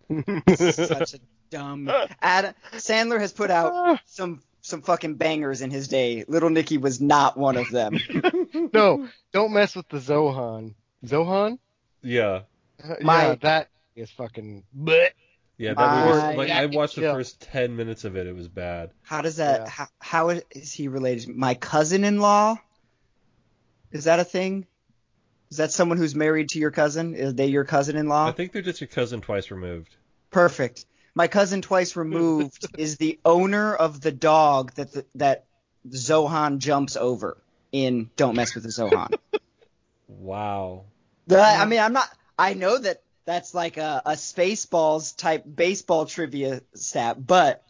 Such 0.57 1.15
a 1.15 1.21
dumb. 1.51 1.89
Adam 2.21 2.53
Sandler 2.73 3.21
has 3.21 3.33
put 3.33 3.51
out 3.53 4.01
some 4.07 4.43
some 4.61 4.83
fucking 4.83 5.15
bangers 5.17 5.61
in 5.61 5.71
his 5.71 5.87
day. 5.87 6.25
Little 6.27 6.51
Nicky 6.51 6.79
was 6.79 7.01
not 7.01 7.37
one 7.37 7.57
of 7.57 7.71
them. 7.71 7.99
no, 8.73 9.09
don't 9.33 9.53
mess 9.53 9.77
with 9.77 9.89
the 9.89 9.99
Zohan. 9.99 10.75
Zohan? 11.07 11.59
Yeah. 12.03 12.41
Uh, 12.83 12.95
My- 13.03 13.27
yeah, 13.29 13.35
that 13.43 13.69
is 13.97 14.11
fucking. 14.11 14.65
Bleh. 14.77 15.09
Yeah, 15.57 15.75
that 15.75 15.77
My- 15.77 16.05
movie. 16.27 16.37
Like 16.37 16.51
I 16.51 16.67
watched 16.67 16.97
the 16.97 17.03
Yeah. 17.03 17.13
first 17.13 17.41
ten 17.41 17.77
minutes 17.77 18.05
of 18.05 18.17
it. 18.17 18.27
It 18.27 18.35
was 18.35 18.49
bad. 18.49 18.91
How 19.03 19.21
does 19.23 19.37
that? 19.37 19.61
Yeah. 19.63 19.69
How, 19.69 19.87
how 20.01 20.29
is 20.51 20.73
he 20.73 20.89
related? 20.89 21.29
My 21.29 21.55
cousin-in-law. 21.55 22.57
Is 23.93 24.05
that 24.05 24.19
a 24.19 24.25
thing? 24.25 24.67
Is 25.53 25.59
that 25.59 25.71
someone 25.71 25.99
who's 25.99 26.17
married 26.17 26.49
to 26.51 26.59
your 26.59 26.73
cousin? 26.73 27.15
Is 27.15 27.35
they 27.35 27.47
your 27.47 27.65
cousin-in-law? 27.65 28.27
I 28.27 28.33
think 28.33 28.51
they're 28.53 28.63
just 28.63 28.81
your 28.81 28.89
cousin 28.89 29.21
twice 29.21 29.53
removed. 29.53 29.95
Perfect. 30.33 30.87
My 31.15 31.29
cousin 31.29 31.63
twice 31.63 31.95
removed 31.95 32.67
is 32.79 32.97
the 32.97 33.21
owner 33.25 33.73
of 33.73 34.01
the 34.01 34.11
dog 34.11 34.73
that 34.75 34.91
the, 34.93 35.07
that 35.15 35.45
Zohan 35.89 36.59
jumps 36.59 36.97
over 36.97 37.37
in 37.71 38.11
Don't 38.17 38.35
Mess 38.35 38.57
with 38.57 38.65
the 38.65 38.71
Zohan. 38.71 39.15
Wow. 40.09 40.85
The- 41.27 41.41
I 41.41 41.65
mean, 41.67 41.81
I'm 41.81 41.93
not. 41.93 42.09
I 42.39 42.55
know 42.55 42.79
that 42.79 43.03
that's 43.27 43.55
like 43.55 43.77
a, 43.77 44.03
a 44.05 44.13
Spaceballs 44.13 45.17
type 45.17 45.45
baseball 45.53 46.07
trivia 46.07 46.61
stat, 46.75 47.25
but 47.27 47.63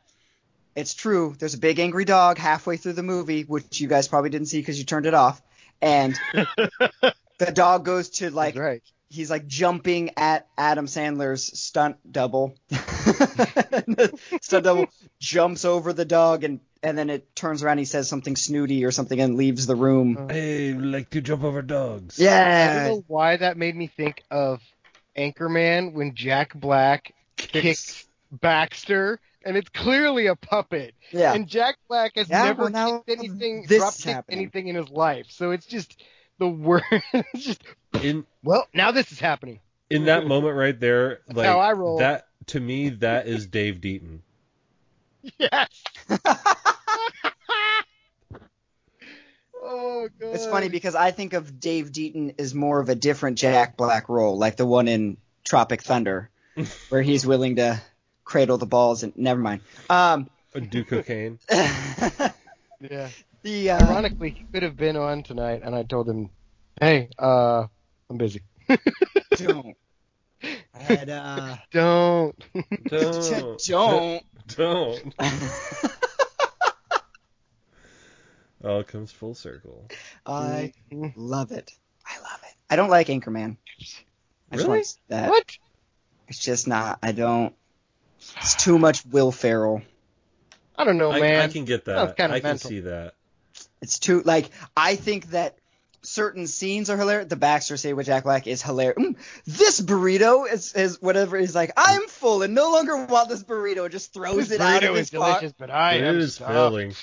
it's 0.76 0.94
true. 0.94 1.34
There's 1.38 1.54
a 1.54 1.58
big 1.58 1.78
angry 1.78 2.04
dog 2.04 2.38
halfway 2.38 2.76
through 2.76 2.94
the 2.94 3.02
movie, 3.02 3.42
which 3.42 3.80
you 3.80 3.88
guys 3.88 4.08
probably 4.08 4.30
didn't 4.30 4.48
see 4.48 4.58
because 4.60 4.78
you 4.78 4.84
turned 4.84 5.06
it 5.06 5.14
off, 5.14 5.40
and 5.80 6.18
the 6.32 7.52
dog 7.52 7.84
goes 7.84 8.08
to 8.10 8.30
like 8.30 8.56
right. 8.56 8.82
he's 9.08 9.30
like 9.30 9.46
jumping 9.46 10.10
at 10.16 10.48
Adam 10.58 10.86
Sandler's 10.86 11.58
stunt 11.58 11.96
double. 12.10 12.54
stunt 14.40 14.64
double 14.64 14.86
jumps 15.20 15.64
over 15.64 15.92
the 15.92 16.04
dog 16.04 16.44
and 16.44 16.60
and 16.82 16.98
then 16.98 17.08
it 17.08 17.34
turns 17.34 17.62
around. 17.62 17.78
He 17.78 17.86
says 17.86 18.08
something 18.08 18.36
snooty 18.36 18.84
or 18.84 18.90
something 18.90 19.18
and 19.18 19.36
leaves 19.36 19.66
the 19.66 19.74
room. 19.76 20.28
Hey, 20.28 20.74
like 20.74 21.08
to 21.10 21.22
jump 21.22 21.42
over 21.42 21.62
dogs. 21.62 22.18
Yeah. 22.18 22.32
I 22.32 22.74
don't 22.74 22.82
Yeah. 22.82 22.88
know 22.90 23.04
why 23.06 23.36
that 23.38 23.56
made 23.56 23.74
me 23.74 23.86
think 23.86 24.22
of 24.30 24.60
Anchorman 25.16 25.92
when 25.92 26.14
Jack 26.14 26.54
Black 26.54 27.14
kicks 27.36 28.06
Baxter, 28.30 29.20
and 29.44 29.56
it's 29.56 29.68
clearly 29.70 30.26
a 30.26 30.36
puppet. 30.36 30.94
Yeah. 31.12 31.34
And 31.34 31.46
Jack 31.46 31.76
Black 31.88 32.12
has 32.16 32.28
Yeah, 32.28 32.44
never 32.44 32.70
well, 32.70 33.02
kicked 33.06 33.20
anything, 33.20 33.66
this 33.68 33.78
drop 33.78 33.94
kicked 33.96 34.32
anything 34.32 34.68
in 34.68 34.76
his 34.76 34.88
life. 34.90 35.26
So 35.30 35.50
it's 35.50 35.66
just 35.66 36.02
the 36.38 36.48
worst. 36.48 36.84
it's 37.12 37.44
just 37.44 37.62
In 38.02 38.26
well, 38.42 38.66
now 38.74 38.90
this 38.90 39.12
is 39.12 39.20
happening. 39.20 39.60
in 39.90 40.04
that 40.04 40.26
moment 40.26 40.56
right 40.56 40.78
there, 40.78 41.20
like 41.32 41.46
how 41.46 41.60
I 41.60 41.72
roll. 41.72 41.98
that 41.98 42.26
to 42.46 42.60
me, 42.60 42.90
that 42.90 43.26
is 43.26 43.46
Dave 43.46 43.76
Deaton. 43.76 44.20
Yes. 45.38 45.82
oh 49.64 50.08
god. 50.20 50.34
It's 50.34 50.46
funny 50.46 50.68
because 50.68 50.94
I 50.94 51.10
think 51.10 51.32
of 51.32 51.58
Dave 51.58 51.90
Deaton 51.90 52.38
as 52.38 52.54
more 52.54 52.80
of 52.80 52.88
a 52.88 52.94
different 52.94 53.38
Jack 53.38 53.76
Black 53.76 54.08
role, 54.08 54.38
like 54.38 54.56
the 54.56 54.66
one 54.66 54.88
in 54.88 55.16
Tropic 55.44 55.82
Thunder, 55.82 56.30
where 56.88 57.02
he's 57.02 57.26
willing 57.26 57.56
to 57.56 57.80
cradle 58.24 58.58
the 58.58 58.66
balls 58.66 59.02
and 59.02 59.16
never 59.16 59.40
mind. 59.40 59.62
Um, 59.90 60.28
Do 60.70 60.84
cocaine. 60.84 61.38
Yeah. 62.90 63.08
the 63.42 63.70
uh, 63.70 63.86
Ironically, 63.86 64.30
he 64.30 64.44
could 64.52 64.62
have 64.62 64.76
been 64.76 64.96
on 64.96 65.22
tonight, 65.22 65.62
and 65.64 65.74
I 65.74 65.84
told 65.84 66.08
him, 66.08 66.28
"Hey, 66.78 67.08
uh, 67.18 67.66
I'm 68.10 68.16
busy. 68.18 68.42
don't. 69.36 69.76
I 70.74 70.78
had 70.78 71.08
uh, 71.08 71.56
Don't." 71.70 72.44
Don't. 72.88 73.62
don't. 73.66 74.22
Don't. 74.48 75.14
All 78.64 78.82
comes 78.82 79.12
full 79.12 79.34
circle. 79.34 79.86
I 80.24 80.72
Mhm. 80.90 81.12
love 81.16 81.52
it. 81.52 81.70
I 82.06 82.18
love 82.20 82.40
it. 82.44 82.54
I 82.70 82.76
don't 82.76 82.88
like 82.90 83.08
Anchorman. 83.08 83.56
I 84.50 84.56
just 84.56 84.66
Really? 84.66 84.68
want 84.78 84.98
that. 85.08 85.28
What? 85.30 85.58
It's 86.28 86.38
just 86.38 86.66
not. 86.66 86.98
I 87.02 87.12
don't. 87.12 87.54
It's 88.38 88.54
too 88.54 88.78
much 88.78 89.04
Will 89.06 89.30
Ferrell. 89.32 89.82
I 90.76 90.84
don't 90.84 90.96
know, 90.96 91.12
I, 91.12 91.20
man. 91.20 91.40
I 91.42 91.52
can 91.52 91.64
get 91.66 91.84
Sounds 91.84 92.08
that. 92.08 92.16
kinda 92.16 92.36
I 92.36 92.40
can 92.40 92.58
see 92.58 92.80
that. 92.80 93.14
It's 93.82 93.98
too 93.98 94.22
like 94.22 94.50
I 94.76 94.96
think 94.96 95.26
that 95.30 95.58
certain 96.02 96.46
scenes 96.46 96.88
are 96.90 96.96
hilarious. 96.96 97.28
The 97.28 97.36
Baxter 97.36 97.76
say 97.76 97.92
with 97.92 98.06
Jack 98.06 98.24
Black 98.24 98.46
is 98.46 98.62
hilarious. 98.62 98.96
Mm, 98.98 99.16
this 99.46 99.80
burrito 99.80 100.50
is, 100.50 100.72
is 100.74 101.00
whatever. 101.02 101.36
He's 101.38 101.54
like, 101.54 101.72
I'm 101.76 102.06
full 102.08 102.42
and 102.42 102.54
no 102.54 102.72
longer 102.72 103.04
want 103.04 103.28
this 103.28 103.42
burrito. 103.44 103.90
Just 103.90 104.12
throws 104.14 104.48
This 104.48 104.52
it 104.52 104.60
out 104.62 104.82
burrito 104.82 104.90
of 104.90 104.96
is 104.96 105.10
his 105.10 105.10
pocket. 105.10 105.32
delicious, 105.40 105.52
but 105.58 105.70
I 105.70 105.94
it 105.94 106.04
am 106.04 106.18
is 106.18 106.34
stuffed. 106.36 106.50
filling. 106.52 106.94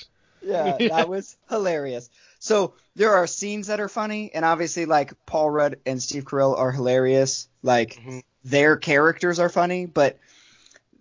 Yeah, 0.46 0.78
that 0.78 1.08
was 1.08 1.36
hilarious. 1.48 2.10
So 2.38 2.74
there 2.96 3.12
are 3.12 3.26
scenes 3.26 3.68
that 3.68 3.80
are 3.80 3.88
funny, 3.88 4.30
and 4.34 4.44
obviously 4.44 4.86
like 4.86 5.12
Paul 5.26 5.50
Rudd 5.50 5.76
and 5.86 6.02
Steve 6.02 6.24
Carell 6.24 6.58
are 6.58 6.72
hilarious. 6.72 7.48
Like 7.62 8.00
Mhm. 8.04 8.22
their 8.44 8.76
characters 8.76 9.38
are 9.38 9.48
funny, 9.48 9.86
but 9.86 10.18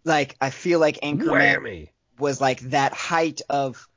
like 0.06 0.36
I 0.40 0.50
feel 0.52 0.80
like 0.80 1.02
Anchorman 1.02 1.58
Whammy. 1.58 1.90
was 2.20 2.40
like 2.40 2.60
that 2.70 2.94
height 2.94 3.42
of 3.50 3.88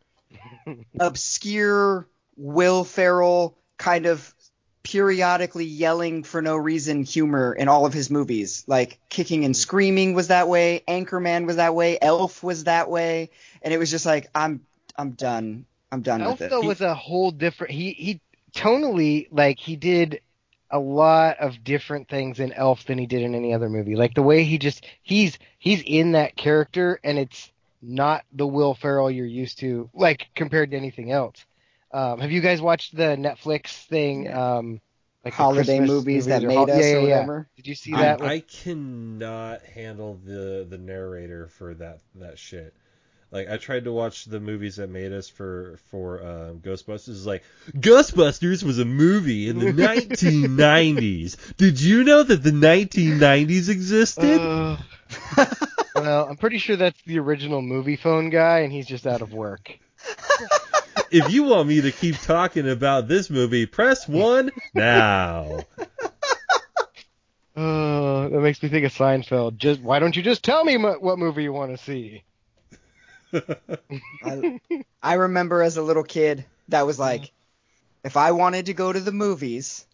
obscure 0.98 2.08
Will 2.36 2.84
Ferrell 2.84 3.56
kind 3.78 4.06
of 4.06 4.34
periodically 4.82 5.64
yelling 5.64 6.22
for 6.24 6.42
no 6.42 6.56
reason 6.56 7.04
humor 7.04 7.54
in 7.54 7.68
all 7.68 7.86
of 7.86 7.92
his 7.94 8.10
movies. 8.10 8.64
Like 8.66 8.98
Kicking 9.08 9.44
and 9.44 9.56
Screaming 9.56 10.14
was 10.14 10.28
that 10.28 10.48
way, 10.48 10.82
Anchorman 10.86 11.46
was 11.46 11.56
that 11.56 11.74
way, 11.74 11.98
Elf 12.00 12.42
was 12.42 12.64
that 12.64 12.90
way, 12.90 13.30
and 13.62 13.72
it 13.72 13.78
was 13.78 13.90
just 13.90 14.04
like 14.06 14.28
I'm 14.34 14.60
I'm 14.96 15.10
done. 15.10 15.66
I'm 15.92 16.02
done 16.02 16.22
Elf 16.22 16.40
with 16.40 16.46
it. 16.46 16.50
though 16.50 16.62
was 16.62 16.80
a 16.80 16.94
whole 16.94 17.30
different. 17.30 17.72
He 17.72 17.92
he 17.92 18.20
tonally 18.54 19.28
like 19.30 19.58
he 19.58 19.76
did 19.76 20.20
a 20.70 20.78
lot 20.78 21.38
of 21.38 21.62
different 21.62 22.08
things 22.08 22.40
in 22.40 22.52
Elf 22.52 22.84
than 22.86 22.98
he 22.98 23.06
did 23.06 23.22
in 23.22 23.34
any 23.34 23.54
other 23.54 23.68
movie. 23.68 23.96
Like 23.96 24.14
the 24.14 24.22
way 24.22 24.44
he 24.44 24.58
just 24.58 24.86
he's 25.02 25.38
he's 25.58 25.82
in 25.86 26.12
that 26.12 26.36
character 26.36 26.98
and 27.04 27.18
it's 27.18 27.50
not 27.80 28.24
the 28.32 28.46
Will 28.46 28.74
Ferrell 28.74 29.10
you're 29.10 29.26
used 29.26 29.58
to, 29.60 29.90
like 29.94 30.28
compared 30.34 30.70
to 30.70 30.76
anything 30.76 31.12
else. 31.12 31.44
Um, 31.92 32.18
have 32.20 32.32
you 32.32 32.40
guys 32.40 32.60
watched 32.60 32.96
the 32.96 33.16
Netflix 33.16 33.86
thing? 33.86 34.32
Um, 34.32 34.80
like 35.24 35.34
Holiday 35.34 35.78
Christmas 35.78 35.88
movies 35.88 36.26
that 36.26 36.42
made 36.42 36.54
hol- 36.54 36.70
us 36.70 36.76
yeah, 36.76 36.86
yeah, 36.86 36.96
or 36.96 37.00
yeah. 37.00 37.14
whatever. 37.14 37.48
Did 37.56 37.66
you 37.66 37.74
see 37.74 37.94
I, 37.94 38.02
that? 38.02 38.20
with- 38.20 38.28
I 38.28 38.40
cannot 38.40 39.62
handle 39.62 40.18
the 40.24 40.66
the 40.68 40.78
narrator 40.78 41.48
for 41.48 41.74
that 41.74 42.00
that 42.16 42.38
shit. 42.38 42.74
Like 43.34 43.50
I 43.50 43.56
tried 43.56 43.84
to 43.84 43.92
watch 43.92 44.26
the 44.26 44.38
movies 44.38 44.76
that 44.76 44.88
made 44.88 45.12
us 45.12 45.28
for 45.28 45.80
for 45.90 46.24
um, 46.24 46.60
Ghostbusters. 46.60 47.08
It's 47.08 47.26
like 47.26 47.42
Ghostbusters 47.72 48.62
was 48.62 48.78
a 48.78 48.84
movie 48.84 49.48
in 49.48 49.58
the 49.58 49.72
1990s. 49.72 51.56
Did 51.56 51.80
you 51.80 52.04
know 52.04 52.22
that 52.22 52.44
the 52.44 52.52
1990s 52.52 53.68
existed? 53.68 54.40
Uh, 54.40 54.76
well, 55.96 56.28
I'm 56.30 56.36
pretty 56.36 56.58
sure 56.58 56.76
that's 56.76 57.02
the 57.02 57.18
original 57.18 57.60
movie 57.60 57.96
phone 57.96 58.30
guy, 58.30 58.60
and 58.60 58.72
he's 58.72 58.86
just 58.86 59.04
out 59.04 59.20
of 59.20 59.34
work. 59.34 59.80
if 61.10 61.32
you 61.32 61.42
want 61.42 61.66
me 61.68 61.80
to 61.80 61.90
keep 61.90 62.16
talking 62.20 62.70
about 62.70 63.08
this 63.08 63.30
movie, 63.30 63.66
press 63.66 64.06
one 64.06 64.52
now. 64.74 65.58
Oh, 67.56 68.28
that 68.28 68.40
makes 68.40 68.62
me 68.62 68.68
think 68.68 68.86
of 68.86 68.92
Seinfeld. 68.92 69.56
Just 69.56 69.80
why 69.80 69.98
don't 69.98 70.14
you 70.14 70.22
just 70.22 70.44
tell 70.44 70.64
me 70.64 70.76
mo- 70.76 70.98
what 71.00 71.18
movie 71.18 71.42
you 71.42 71.52
want 71.52 71.76
to 71.76 71.82
see? 71.82 72.22
I, 74.24 74.60
I 75.02 75.14
remember 75.14 75.62
as 75.62 75.76
a 75.76 75.82
little 75.82 76.02
kid 76.04 76.44
that 76.68 76.86
was 76.86 76.98
like, 76.98 77.32
if 78.04 78.16
I 78.16 78.32
wanted 78.32 78.66
to 78.66 78.74
go 78.74 78.92
to 78.92 79.00
the 79.00 79.12
movies, 79.12 79.86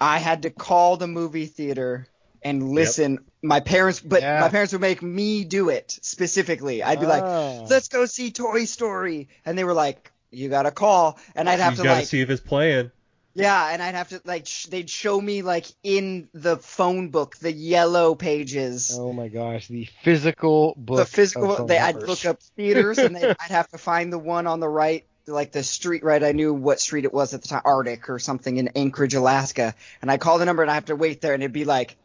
I 0.00 0.18
had 0.18 0.42
to 0.42 0.50
call 0.50 0.96
the 0.96 1.06
movie 1.06 1.46
theater 1.46 2.06
and 2.42 2.70
listen. 2.70 3.20
My 3.42 3.60
parents, 3.60 4.00
but 4.00 4.22
Yeah. 4.22 4.40
my 4.40 4.48
parents 4.48 4.72
would 4.72 4.80
make 4.80 5.02
me 5.02 5.44
do 5.44 5.68
it 5.68 5.98
specifically. 6.02 6.82
I'd 6.82 7.00
be 7.00 7.06
like, 7.06 7.24
Ah. 7.24 7.66
let's 7.68 7.88
go 7.88 8.06
see 8.06 8.30
Toy 8.30 8.64
Story, 8.66 9.28
and 9.44 9.58
they 9.58 9.64
were 9.64 9.74
like, 9.74 10.12
you 10.30 10.48
got 10.48 10.62
to 10.62 10.70
call, 10.70 11.18
and 11.34 11.48
I'd 11.48 11.58
have 11.60 11.72
you 11.72 11.76
to 11.78 11.82
gotta 11.82 11.98
like, 12.00 12.06
see 12.06 12.20
if 12.20 12.30
it's 12.30 12.40
playing. 12.40 12.90
Yeah, 13.34 13.70
and 13.72 13.82
I'd 13.82 13.94
have 13.94 14.08
to 14.10 14.20
like, 14.24 14.46
sh- 14.46 14.66
they'd 14.66 14.90
show 14.90 15.20
me 15.20 15.42
like 15.42 15.66
in 15.82 16.28
the 16.34 16.56
phone 16.56 17.10
book 17.10 17.36
the 17.36 17.52
yellow 17.52 18.14
pages. 18.14 18.96
Oh 18.98 19.12
my 19.12 19.28
gosh, 19.28 19.68
the 19.68 19.88
physical 20.02 20.74
book. 20.76 20.98
the 20.98 21.04
physical 21.04 21.66
they 21.66 21.78
I'd 21.78 21.96
look 22.02 22.24
up 22.24 22.40
theaters 22.56 22.98
and 22.98 23.16
they, 23.16 23.28
I'd 23.28 23.50
have 23.50 23.68
to 23.68 23.78
find 23.78 24.12
the 24.12 24.18
one 24.18 24.46
on 24.46 24.60
the 24.60 24.68
right 24.68 25.06
like 25.26 25.52
the 25.52 25.62
street 25.62 26.02
right 26.02 26.22
I 26.22 26.32
knew 26.32 26.52
what 26.52 26.80
street 26.80 27.04
it 27.04 27.14
was 27.14 27.32
at 27.32 27.42
the 27.42 27.48
time 27.48 27.62
Arctic 27.64 28.10
or 28.10 28.18
something 28.18 28.56
in 28.56 28.68
Anchorage 28.74 29.14
Alaska 29.14 29.74
and 30.00 30.10
I 30.10 30.16
call 30.18 30.38
the 30.38 30.44
number 30.44 30.62
and 30.62 30.70
I 30.70 30.74
have 30.74 30.86
to 30.86 30.96
wait 30.96 31.20
there 31.20 31.34
and 31.34 31.42
it'd 31.42 31.52
be 31.52 31.64
like 31.64 31.96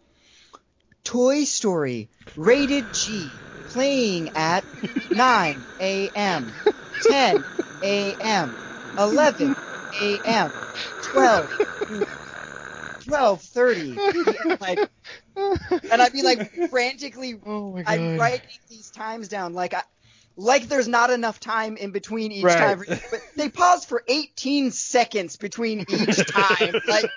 Toy 1.04 1.44
Story 1.46 2.10
rated 2.36 2.94
G 2.94 3.42
playing 3.70 4.32
at 4.36 4.64
9 5.12 5.66
a.m. 5.80 6.54
10 7.02 7.46
a.m. 7.82 8.58
11 8.98 9.56
a.m. 10.02 10.52
12 11.12 11.50
12:30 13.08 14.60
like 14.60 14.80
and 15.92 16.02
I'd 16.02 16.14
be 16.14 16.24
like 16.24 16.70
frantically 16.70 17.40
oh. 17.46 17.80
I'm 17.86 18.18
writing 18.20 18.42
these 18.70 18.90
times 18.92 19.28
down 19.28 19.54
like 19.54 19.74
I, 19.74 19.84
like 20.36 20.68
there's 20.68 20.88
not 20.88 21.10
enough 21.10 21.40
time 21.40 21.78
in 21.78 21.92
between 21.92 22.32
each 22.32 22.44
Right. 22.44 22.58
time. 22.58 22.84
But 23.12 23.22
they 23.36 23.50
pause 23.50 23.86
for 23.86 24.04
18 24.08 24.72
seconds 24.72 25.38
between 25.38 25.86
each 25.90 26.26
time. 26.28 26.76
like 26.88 27.10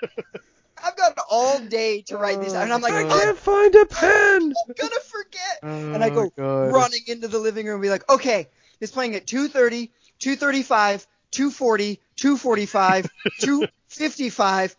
I've 0.83 0.95
got 0.95 1.17
all 1.29 1.59
day 1.59 2.01
to 2.07 2.17
write 2.17 2.39
these, 2.41 2.53
and 2.53 2.73
I'm 2.73 2.81
like, 2.81 2.93
Oh, 2.93 2.97
I'm 2.97 3.19
Can't 3.19 3.37
find 3.37 3.75
a 3.75 3.85
pen. 3.85 4.53
I'm 4.67 4.73
gonna 4.75 5.01
forget. 5.09 5.59
Oh 5.63 5.91
and 5.93 6.03
I 6.03 6.09
go 6.09 6.29
God. 6.35 6.71
running 6.71 7.01
into 7.07 7.27
the 7.27 7.37
living 7.39 7.65
room 7.65 7.75
and 7.75 7.81
be 7.83 7.89
like, 7.89 8.09
okay, 8.09 8.47
it's 8.79 8.91
playing 8.91 9.15
at 9.15 9.27
2:30, 9.27 9.91
2:35, 10.19 11.05
2:40, 11.31 11.99
2:45, 12.19 13.09
2:55, 13.91 14.75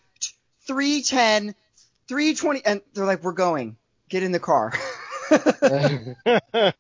3:10, 0.69 1.55
3:20, 2.09 2.63
and 2.65 2.81
they're 2.95 3.07
like, 3.07 3.23
we're 3.23 3.33
going. 3.33 3.77
Get 4.09 4.23
in 4.23 4.33
the 4.33 4.41
car. 4.41 4.73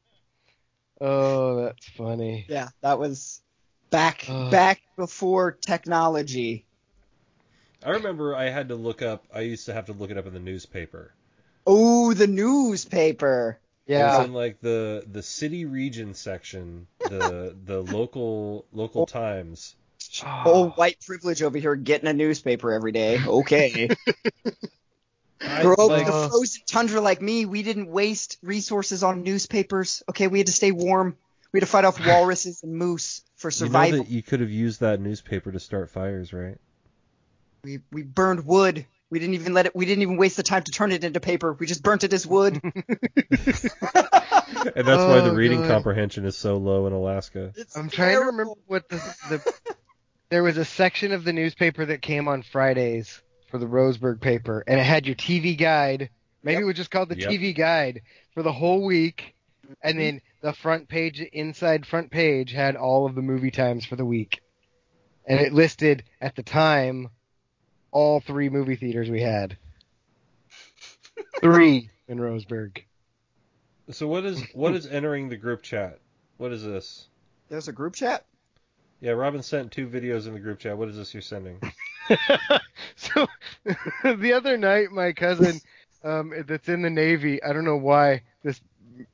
oh, 1.00 1.64
that's 1.64 1.88
funny. 1.96 2.44
Yeah, 2.48 2.68
that 2.82 2.98
was 2.98 3.40
back 3.90 4.26
Ugh. 4.28 4.50
back 4.50 4.82
before 4.96 5.52
technology. 5.52 6.66
I 7.84 7.90
remember 7.90 8.36
I 8.36 8.50
had 8.50 8.68
to 8.68 8.74
look 8.74 9.02
up. 9.02 9.24
I 9.34 9.40
used 9.40 9.66
to 9.66 9.72
have 9.72 9.86
to 9.86 9.92
look 9.92 10.10
it 10.10 10.18
up 10.18 10.26
in 10.26 10.34
the 10.34 10.40
newspaper. 10.40 11.12
Oh, 11.66 12.12
the 12.12 12.26
newspaper. 12.26 13.58
It 13.86 13.94
was 13.94 14.18
Yeah. 14.18 14.24
in 14.24 14.32
like 14.32 14.60
the 14.60 15.04
the 15.10 15.22
city 15.22 15.64
region 15.64 16.14
section, 16.14 16.86
the 17.00 17.56
the 17.64 17.82
local 17.82 18.66
local 18.72 19.02
oh. 19.02 19.06
times. 19.06 19.74
Old 20.44 20.70
ah. 20.70 20.74
white 20.74 20.98
privilege 21.04 21.42
over 21.42 21.58
here 21.58 21.74
getting 21.74 22.08
a 22.08 22.12
newspaper 22.12 22.72
every 22.72 22.92
day. 22.92 23.18
Okay. 23.32 23.88
I, 25.44 25.62
Grow 25.62 25.74
up 25.74 25.88
like, 25.88 26.06
in 26.06 26.06
the 26.06 26.28
frozen 26.28 26.62
tundra 26.66 27.00
like 27.00 27.20
me, 27.20 27.46
we 27.46 27.62
didn't 27.62 27.88
waste 27.88 28.38
resources 28.42 29.02
on 29.02 29.22
newspapers. 29.22 30.02
Okay, 30.08 30.28
we 30.28 30.38
had 30.38 30.46
to 30.46 30.52
stay 30.52 30.70
warm. 30.70 31.16
We 31.52 31.58
had 31.58 31.66
to 31.66 31.70
fight 31.70 31.84
off 31.84 31.98
walruses 32.06 32.62
and 32.62 32.74
moose 32.74 33.22
for 33.36 33.48
you 33.48 33.54
know 33.54 33.66
survival. 33.66 34.04
that 34.04 34.08
you 34.08 34.22
could 34.22 34.40
have 34.40 34.50
used 34.50 34.80
that 34.80 35.00
newspaper 35.00 35.50
to 35.50 35.58
start 35.58 35.90
fires, 35.90 36.32
right? 36.32 36.58
We 37.64 37.80
we 37.90 38.02
burned 38.02 38.46
wood. 38.46 38.86
We 39.10 39.18
didn't 39.18 39.34
even 39.34 39.52
let 39.52 39.66
it. 39.66 39.74
We 39.74 39.84
didn't 39.84 40.02
even 40.02 40.16
waste 40.16 40.36
the 40.36 40.42
time 40.44 40.62
to 40.62 40.70
turn 40.70 40.92
it 40.92 41.02
into 41.02 41.18
paper. 41.18 41.52
We 41.52 41.66
just 41.66 41.82
burnt 41.82 42.04
it 42.04 42.12
as 42.12 42.26
wood. 42.26 42.60
And 44.76 44.86
that's 44.86 45.02
why 45.02 45.20
the 45.20 45.30
Oh, 45.30 45.34
reading 45.34 45.60
God. 45.60 45.68
comprehension 45.68 46.24
is 46.24 46.36
so 46.36 46.56
low 46.56 46.86
in 46.86 46.92
Alaska. 46.92 47.52
It's 47.56 47.76
I'm 47.76 47.88
trying 47.90 48.16
to 48.16 48.26
remember 48.26 48.52
what 48.66 48.88
the, 48.88 48.96
the 49.28 49.54
there 50.32 50.42
was 50.42 50.56
a 50.56 50.64
section 50.64 51.12
of 51.12 51.24
the 51.24 51.32
newspaper 51.34 51.84
that 51.84 52.00
came 52.00 52.26
on 52.26 52.42
Fridays 52.42 53.20
for 53.50 53.58
the 53.58 53.66
Roseburg 53.66 54.18
paper, 54.22 54.64
and 54.66 54.80
it 54.80 54.82
had 54.82 55.06
your 55.06 55.14
TV 55.14 55.58
guide. 55.58 56.08
Maybe 56.42 56.54
Yep. 56.54 56.62
it 56.62 56.64
was 56.64 56.76
just 56.76 56.90
called 56.90 57.10
the 57.10 57.18
Yep. 57.18 57.30
TV 57.30 57.54
guide 57.54 58.00
for 58.32 58.42
the 58.42 58.50
whole 58.50 58.82
week, 58.82 59.34
and 59.82 60.00
then 60.00 60.22
the 60.40 60.54
front 60.54 60.88
page, 60.88 61.20
inside 61.20 61.84
front 61.84 62.10
page, 62.10 62.50
had 62.50 62.76
all 62.76 63.04
of 63.04 63.14
the 63.14 63.20
movie 63.20 63.50
times 63.50 63.84
for 63.84 63.96
the 63.96 64.06
week, 64.06 64.40
and 65.26 65.38
it 65.38 65.52
listed 65.52 66.02
at 66.18 66.34
the 66.34 66.42
time 66.42 67.10
all 67.90 68.20
three 68.20 68.48
movie 68.48 68.76
theaters 68.76 69.10
we 69.10 69.20
had. 69.20 69.58
Three 71.42 71.90
in 72.08 72.18
Roseburg. 72.18 72.82
So 73.90 74.08
what 74.08 74.24
is 74.24 74.42
what 74.54 74.74
is 74.74 74.86
entering 74.86 75.28
the 75.28 75.36
group 75.36 75.62
chat? 75.62 75.98
What 76.38 76.52
is 76.52 76.64
this? 76.64 77.08
There's 77.50 77.68
a 77.68 77.72
group 77.72 77.96
chat. 77.96 78.24
Yeah, 79.02 79.12
Robin 79.12 79.42
sent 79.42 79.72
two 79.72 79.88
videos 79.88 80.28
in 80.28 80.32
the 80.32 80.38
group 80.38 80.60
chat. 80.60 80.78
What 80.78 80.88
is 80.88 80.96
this 80.96 81.12
you're 81.12 81.22
sending? 81.22 81.60
so 82.96 83.26
the 84.04 84.32
other 84.32 84.56
night, 84.56 84.92
my 84.92 85.12
cousin, 85.12 85.60
um, 86.04 86.32
that's 86.46 86.68
in 86.68 86.82
the 86.82 86.90
Navy, 86.90 87.42
I 87.42 87.52
don't 87.52 87.64
know 87.64 87.76
why 87.76 88.22
this 88.44 88.60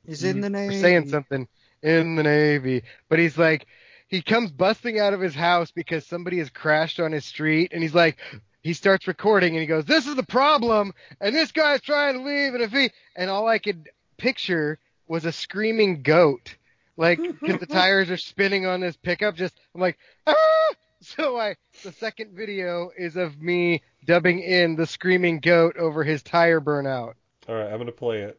He's 0.06 0.24
in 0.24 0.42
the 0.42 0.50
we're 0.50 0.72
saying 0.72 1.08
something 1.08 1.48
in 1.82 2.16
the 2.16 2.22
Navy, 2.22 2.82
but 3.08 3.18
he's 3.18 3.38
like, 3.38 3.66
he 4.08 4.20
comes 4.20 4.50
busting 4.50 5.00
out 5.00 5.14
of 5.14 5.22
his 5.22 5.34
house 5.34 5.70
because 5.70 6.06
somebody 6.06 6.36
has 6.38 6.50
crashed 6.50 7.00
on 7.00 7.12
his 7.12 7.24
street, 7.24 7.72
and 7.72 7.82
he's 7.82 7.94
like, 7.94 8.18
he 8.60 8.74
starts 8.74 9.06
recording, 9.06 9.54
and 9.54 9.62
he 9.62 9.66
goes, 9.66 9.86
"This 9.86 10.06
is 10.06 10.16
the 10.16 10.22
problem," 10.22 10.92
and 11.18 11.34
this 11.34 11.52
guy's 11.52 11.80
trying 11.80 12.14
to 12.14 12.22
leave, 12.22 12.52
and 12.52 12.62
if 12.62 12.72
he, 12.72 12.90
and 13.16 13.30
all 13.30 13.48
I 13.48 13.58
could 13.58 13.88
picture 14.18 14.78
was 15.06 15.24
a 15.24 15.32
screaming 15.32 16.02
goat, 16.02 16.56
like 16.98 17.18
because 17.40 17.60
the 17.60 17.66
tires 17.66 18.10
are 18.10 18.18
spinning 18.18 18.66
on 18.66 18.80
this 18.80 18.96
pickup. 18.96 19.36
Just 19.36 19.54
I'm 19.74 19.80
like, 19.80 19.98
ah! 20.26 20.34
So 21.00 21.38
I, 21.38 21.54
the 21.84 21.92
second 21.92 22.36
video 22.36 22.90
is 22.98 23.14
of 23.14 23.40
me 23.40 23.82
dubbing 24.04 24.40
in 24.40 24.74
the 24.74 24.84
screaming 24.84 25.38
goat 25.38 25.76
over 25.76 26.02
his 26.02 26.24
tire 26.24 26.60
burnout. 26.60 27.12
All 27.48 27.54
right, 27.54 27.70
I'm 27.70 27.78
gonna 27.78 27.92
play 27.92 28.22
it. 28.22 28.36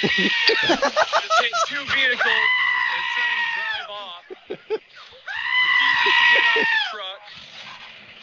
Just 0.00 0.12
hit 0.12 0.30
two 1.66 1.84
vehicles 1.84 2.20
and 2.22 3.04
trying 3.16 3.34
to 3.34 3.50
drive 3.58 3.90
off. 3.90 4.22
Refuses 4.30 6.04
to 6.04 6.10
get 6.30 6.46
out 6.46 6.56
of 6.56 6.62
the 6.62 6.78
truck. 6.92 7.22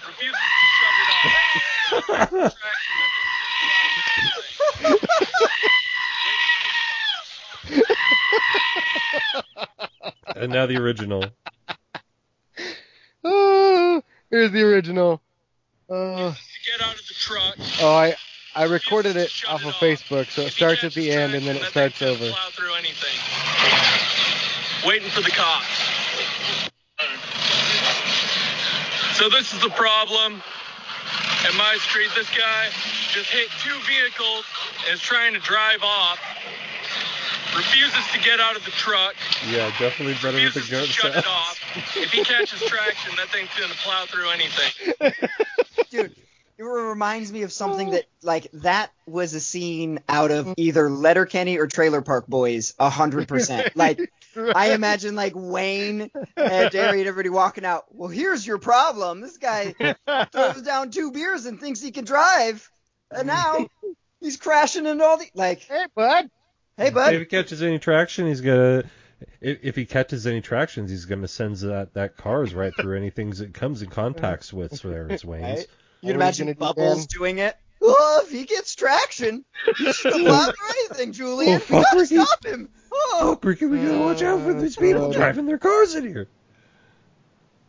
Refuses 0.08 0.32
to 0.32 0.66
shut 0.80 0.96
it 1.02 1.10
off. 1.12 2.56
Traction, 2.58 2.96
that 3.02 3.12
thing's 3.14 3.38
just 7.78 7.97
And 10.36 10.52
now 10.52 10.66
the 10.68 10.78
original. 10.78 11.24
Oh, 13.24 14.02
here's 14.30 14.52
the 14.52 14.62
original. 14.62 15.20
Oh, 15.90 16.36
get 16.66 16.82
out 16.88 16.94
of 16.94 17.02
the 17.08 17.14
truck. 17.14 17.56
oh, 17.82 17.92
I 17.94 18.16
I 18.56 18.64
recorded 18.66 19.18
it 19.18 19.32
off 19.50 19.66
of 19.66 19.74
Facebook, 19.74 20.30
so 20.30 20.44
it 20.44 20.48
If 20.48 20.54
starts 20.54 20.84
at 20.86 20.94
the 20.94 21.12
end 21.12 21.34
and 21.34 21.46
then 21.46 21.56
it 21.58 21.64
traction, 21.64 21.82
that 21.82 21.96
starts 21.96 22.22
over. 22.22 22.32
Plow 22.32 22.50
through 22.52 22.74
anything. 22.76 23.18
Waiting 24.88 25.10
for 25.10 25.22
the 25.22 25.32
cops. 25.32 26.70
So 29.18 29.30
this 29.30 29.52
is 29.52 29.60
the 29.62 29.70
problem. 29.72 30.42
At 31.46 31.54
my 31.56 31.76
street, 31.82 32.10
this 32.16 32.30
guy 32.30 32.68
just 33.12 33.30
hit 33.30 33.50
two 33.64 33.76
vehicles 33.88 34.46
and 34.86 34.94
is 34.94 35.02
trying 35.02 35.34
to 35.34 35.40
drive 35.40 35.84
off. 35.84 36.20
Refuses 37.56 38.06
to 38.14 38.20
get 38.20 38.40
out 38.40 38.56
of 38.56 38.66
the 38.66 38.72
truck, 38.72 39.16
Yeah, 39.50 39.70
definitely 39.80 40.14
better 40.16 40.34
with 40.44 40.54
the 40.54 40.60
refuses 40.62 40.70
gun 40.70 40.82
to 40.86 40.92
shut 40.92 41.16
it 41.16 41.28
off. 41.28 41.60
If 41.96 42.12
he 42.12 42.24
catches 42.24 42.62
traction, 42.62 43.16
that 43.18 43.30
thing's 43.30 43.50
gonna 43.60 43.74
plow 43.76 44.06
through 44.06 44.30
anything. 44.30 45.30
Dude, 45.90 46.16
it 46.58 46.64
reminds 46.64 47.32
me 47.32 47.44
of 47.44 47.52
something 47.52 47.92
that 47.92 48.06
like 48.24 48.48
that 48.54 48.92
was 49.06 49.34
a 49.34 49.40
scene 49.40 50.00
out 50.10 50.32
of 50.32 50.54
either 50.58 50.90
Letterkenny 50.90 51.58
or 51.58 51.68
Trailer 51.68 52.02
Park 52.02 52.28
Boys, 52.28 52.74
a 52.80 52.90
hundred 52.90 53.28
percent. 53.28 53.70
Like 53.76 54.12
I 54.56 54.72
imagine 54.74 55.16
like 55.16 55.34
Wayne 55.36 56.12
and 56.36 56.72
Derry 56.72 57.00
and 57.00 57.08
everybody 57.08 57.30
walking 57.30 57.66
out. 57.66 57.86
Well, 57.92 58.10
here's 58.10 58.46
your 58.46 58.58
problem. 58.60 59.22
This 59.22 59.38
guy 59.38 59.74
throws 60.32 60.62
down 60.62 60.92
two 60.92 61.12
beers 61.12 61.46
and 61.46 61.60
thinks 61.60 61.82
he 61.82 61.92
can 61.92 62.06
drive, 62.06 62.70
and 63.12 63.28
now 63.28 63.68
he's 64.20 64.38
crashing 64.38 64.86
into 64.86 65.04
all 65.04 65.18
the 65.18 65.26
like. 65.34 65.62
Hey, 65.62 65.86
bud. 65.96 66.30
Hey, 66.78 66.88
If 66.88 66.94
bud. 66.94 67.14
he 67.14 67.26
catches 67.26 67.62
any 67.64 67.80
traction, 67.80 68.28
he's 68.28 68.42
gonna. 68.42 68.84
If, 69.42 69.58
if 69.64 69.76
he 69.76 69.86
catches 69.86 70.28
any 70.28 70.42
tractions, 70.42 70.92
he's 70.92 71.06
gonna 71.06 71.28
send 71.28 71.56
that 71.58 71.94
that 71.96 72.18
cars 72.18 72.54
right 72.54 72.74
through 72.76 72.98
anything 72.98 73.34
it 73.40 73.54
comes 73.54 73.82
in 73.82 73.90
contacts 73.90 74.54
with. 74.54 74.78
So 74.78 74.90
there, 74.90 75.08
it's 75.08 75.26
Wayne's. 75.26 75.44
Right? 75.44 75.58
You'd 75.58 75.58
What 75.58 75.68
are 75.68 75.70
we 76.04 76.14
imagine 76.14 76.46
gonna 76.46 76.54
do, 76.54 76.60
Bubbles 76.60 77.08
doing 77.08 77.40
it. 77.40 77.58
Oh, 77.82 78.22
if 78.24 78.32
he 78.32 78.46
gets 78.46 78.76
traction, 78.76 79.44
he's 79.78 80.00
gonna 80.02 80.24
plow 80.24 80.50
oh. 80.50 80.74
anything, 80.90 81.14
Julian. 81.14 81.62
Oh, 81.70 81.78
we 81.78 81.84
gotta 81.84 81.98
Ricky. 82.00 82.16
stop 82.18 82.46
him. 82.46 82.70
Oh, 82.94 83.18
Oh, 83.20 83.40
Ricky, 83.42 83.66
we 83.66 83.78
gotta 83.80 83.98
watch 84.00 84.22
out 84.22 84.42
for 84.42 84.54
these 84.54 84.76
people 84.76 85.08
God. 85.08 85.14
driving 85.14 85.46
their 85.48 85.58
cars 85.58 85.96
in 85.96 86.06
here. 86.08 86.28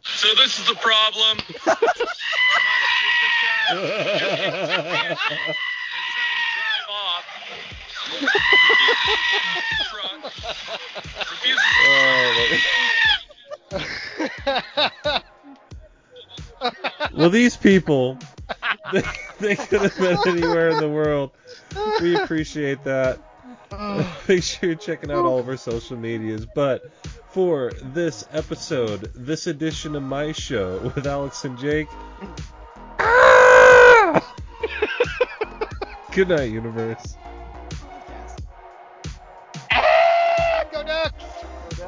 So 0.02 0.28
this 0.36 0.58
is 0.58 0.66
the 0.66 0.74
problem. 0.74 1.38
well, 17.12 17.30
these 17.30 17.56
people, 17.56 18.18
they, 18.92 19.02
they 19.40 19.56
could 19.56 19.82
have 19.82 19.96
been 19.98 20.18
anywhere 20.26 20.70
in 20.70 20.78
the 20.78 20.88
world. 20.88 21.30
We 22.00 22.16
appreciate 22.16 22.84
that. 22.84 23.20
Make 24.28 24.42
sure 24.42 24.70
you're 24.70 24.78
checking 24.78 25.10
out 25.10 25.24
all 25.24 25.38
of 25.38 25.48
our 25.48 25.56
social 25.56 25.96
medias. 25.96 26.46
But 26.46 26.90
for 27.30 27.72
this 27.82 28.26
episode, 28.32 29.12
this 29.14 29.46
edition 29.46 29.94
of 29.94 30.02
my 30.02 30.32
show 30.32 30.78
with 30.78 31.06
Alex 31.06 31.44
and 31.44 31.58
Jake. 31.58 31.88
Ah! 32.98 34.34
Good 36.12 36.28
night, 36.28 36.50
universe. 36.50 37.16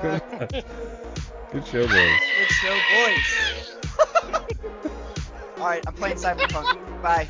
Good 1.50 1.66
show, 1.66 1.86
boys. 1.86 2.20
good 2.38 2.48
show, 2.48 2.78
boys. 2.94 3.80
All 5.58 5.66
right, 5.66 5.82
I'm 5.86 5.92
playing 5.92 6.16
Cyberpunk. 6.16 7.02
Bye. 7.02 7.28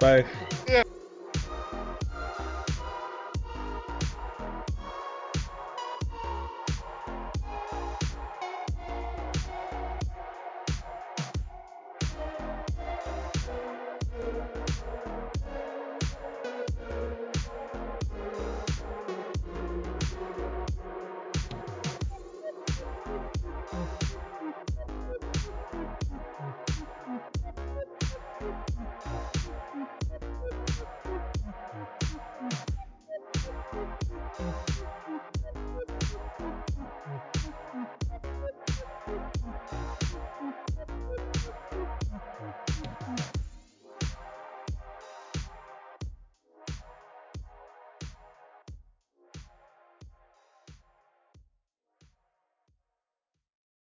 Bye. 0.00 0.24
Yeah. 0.68 0.82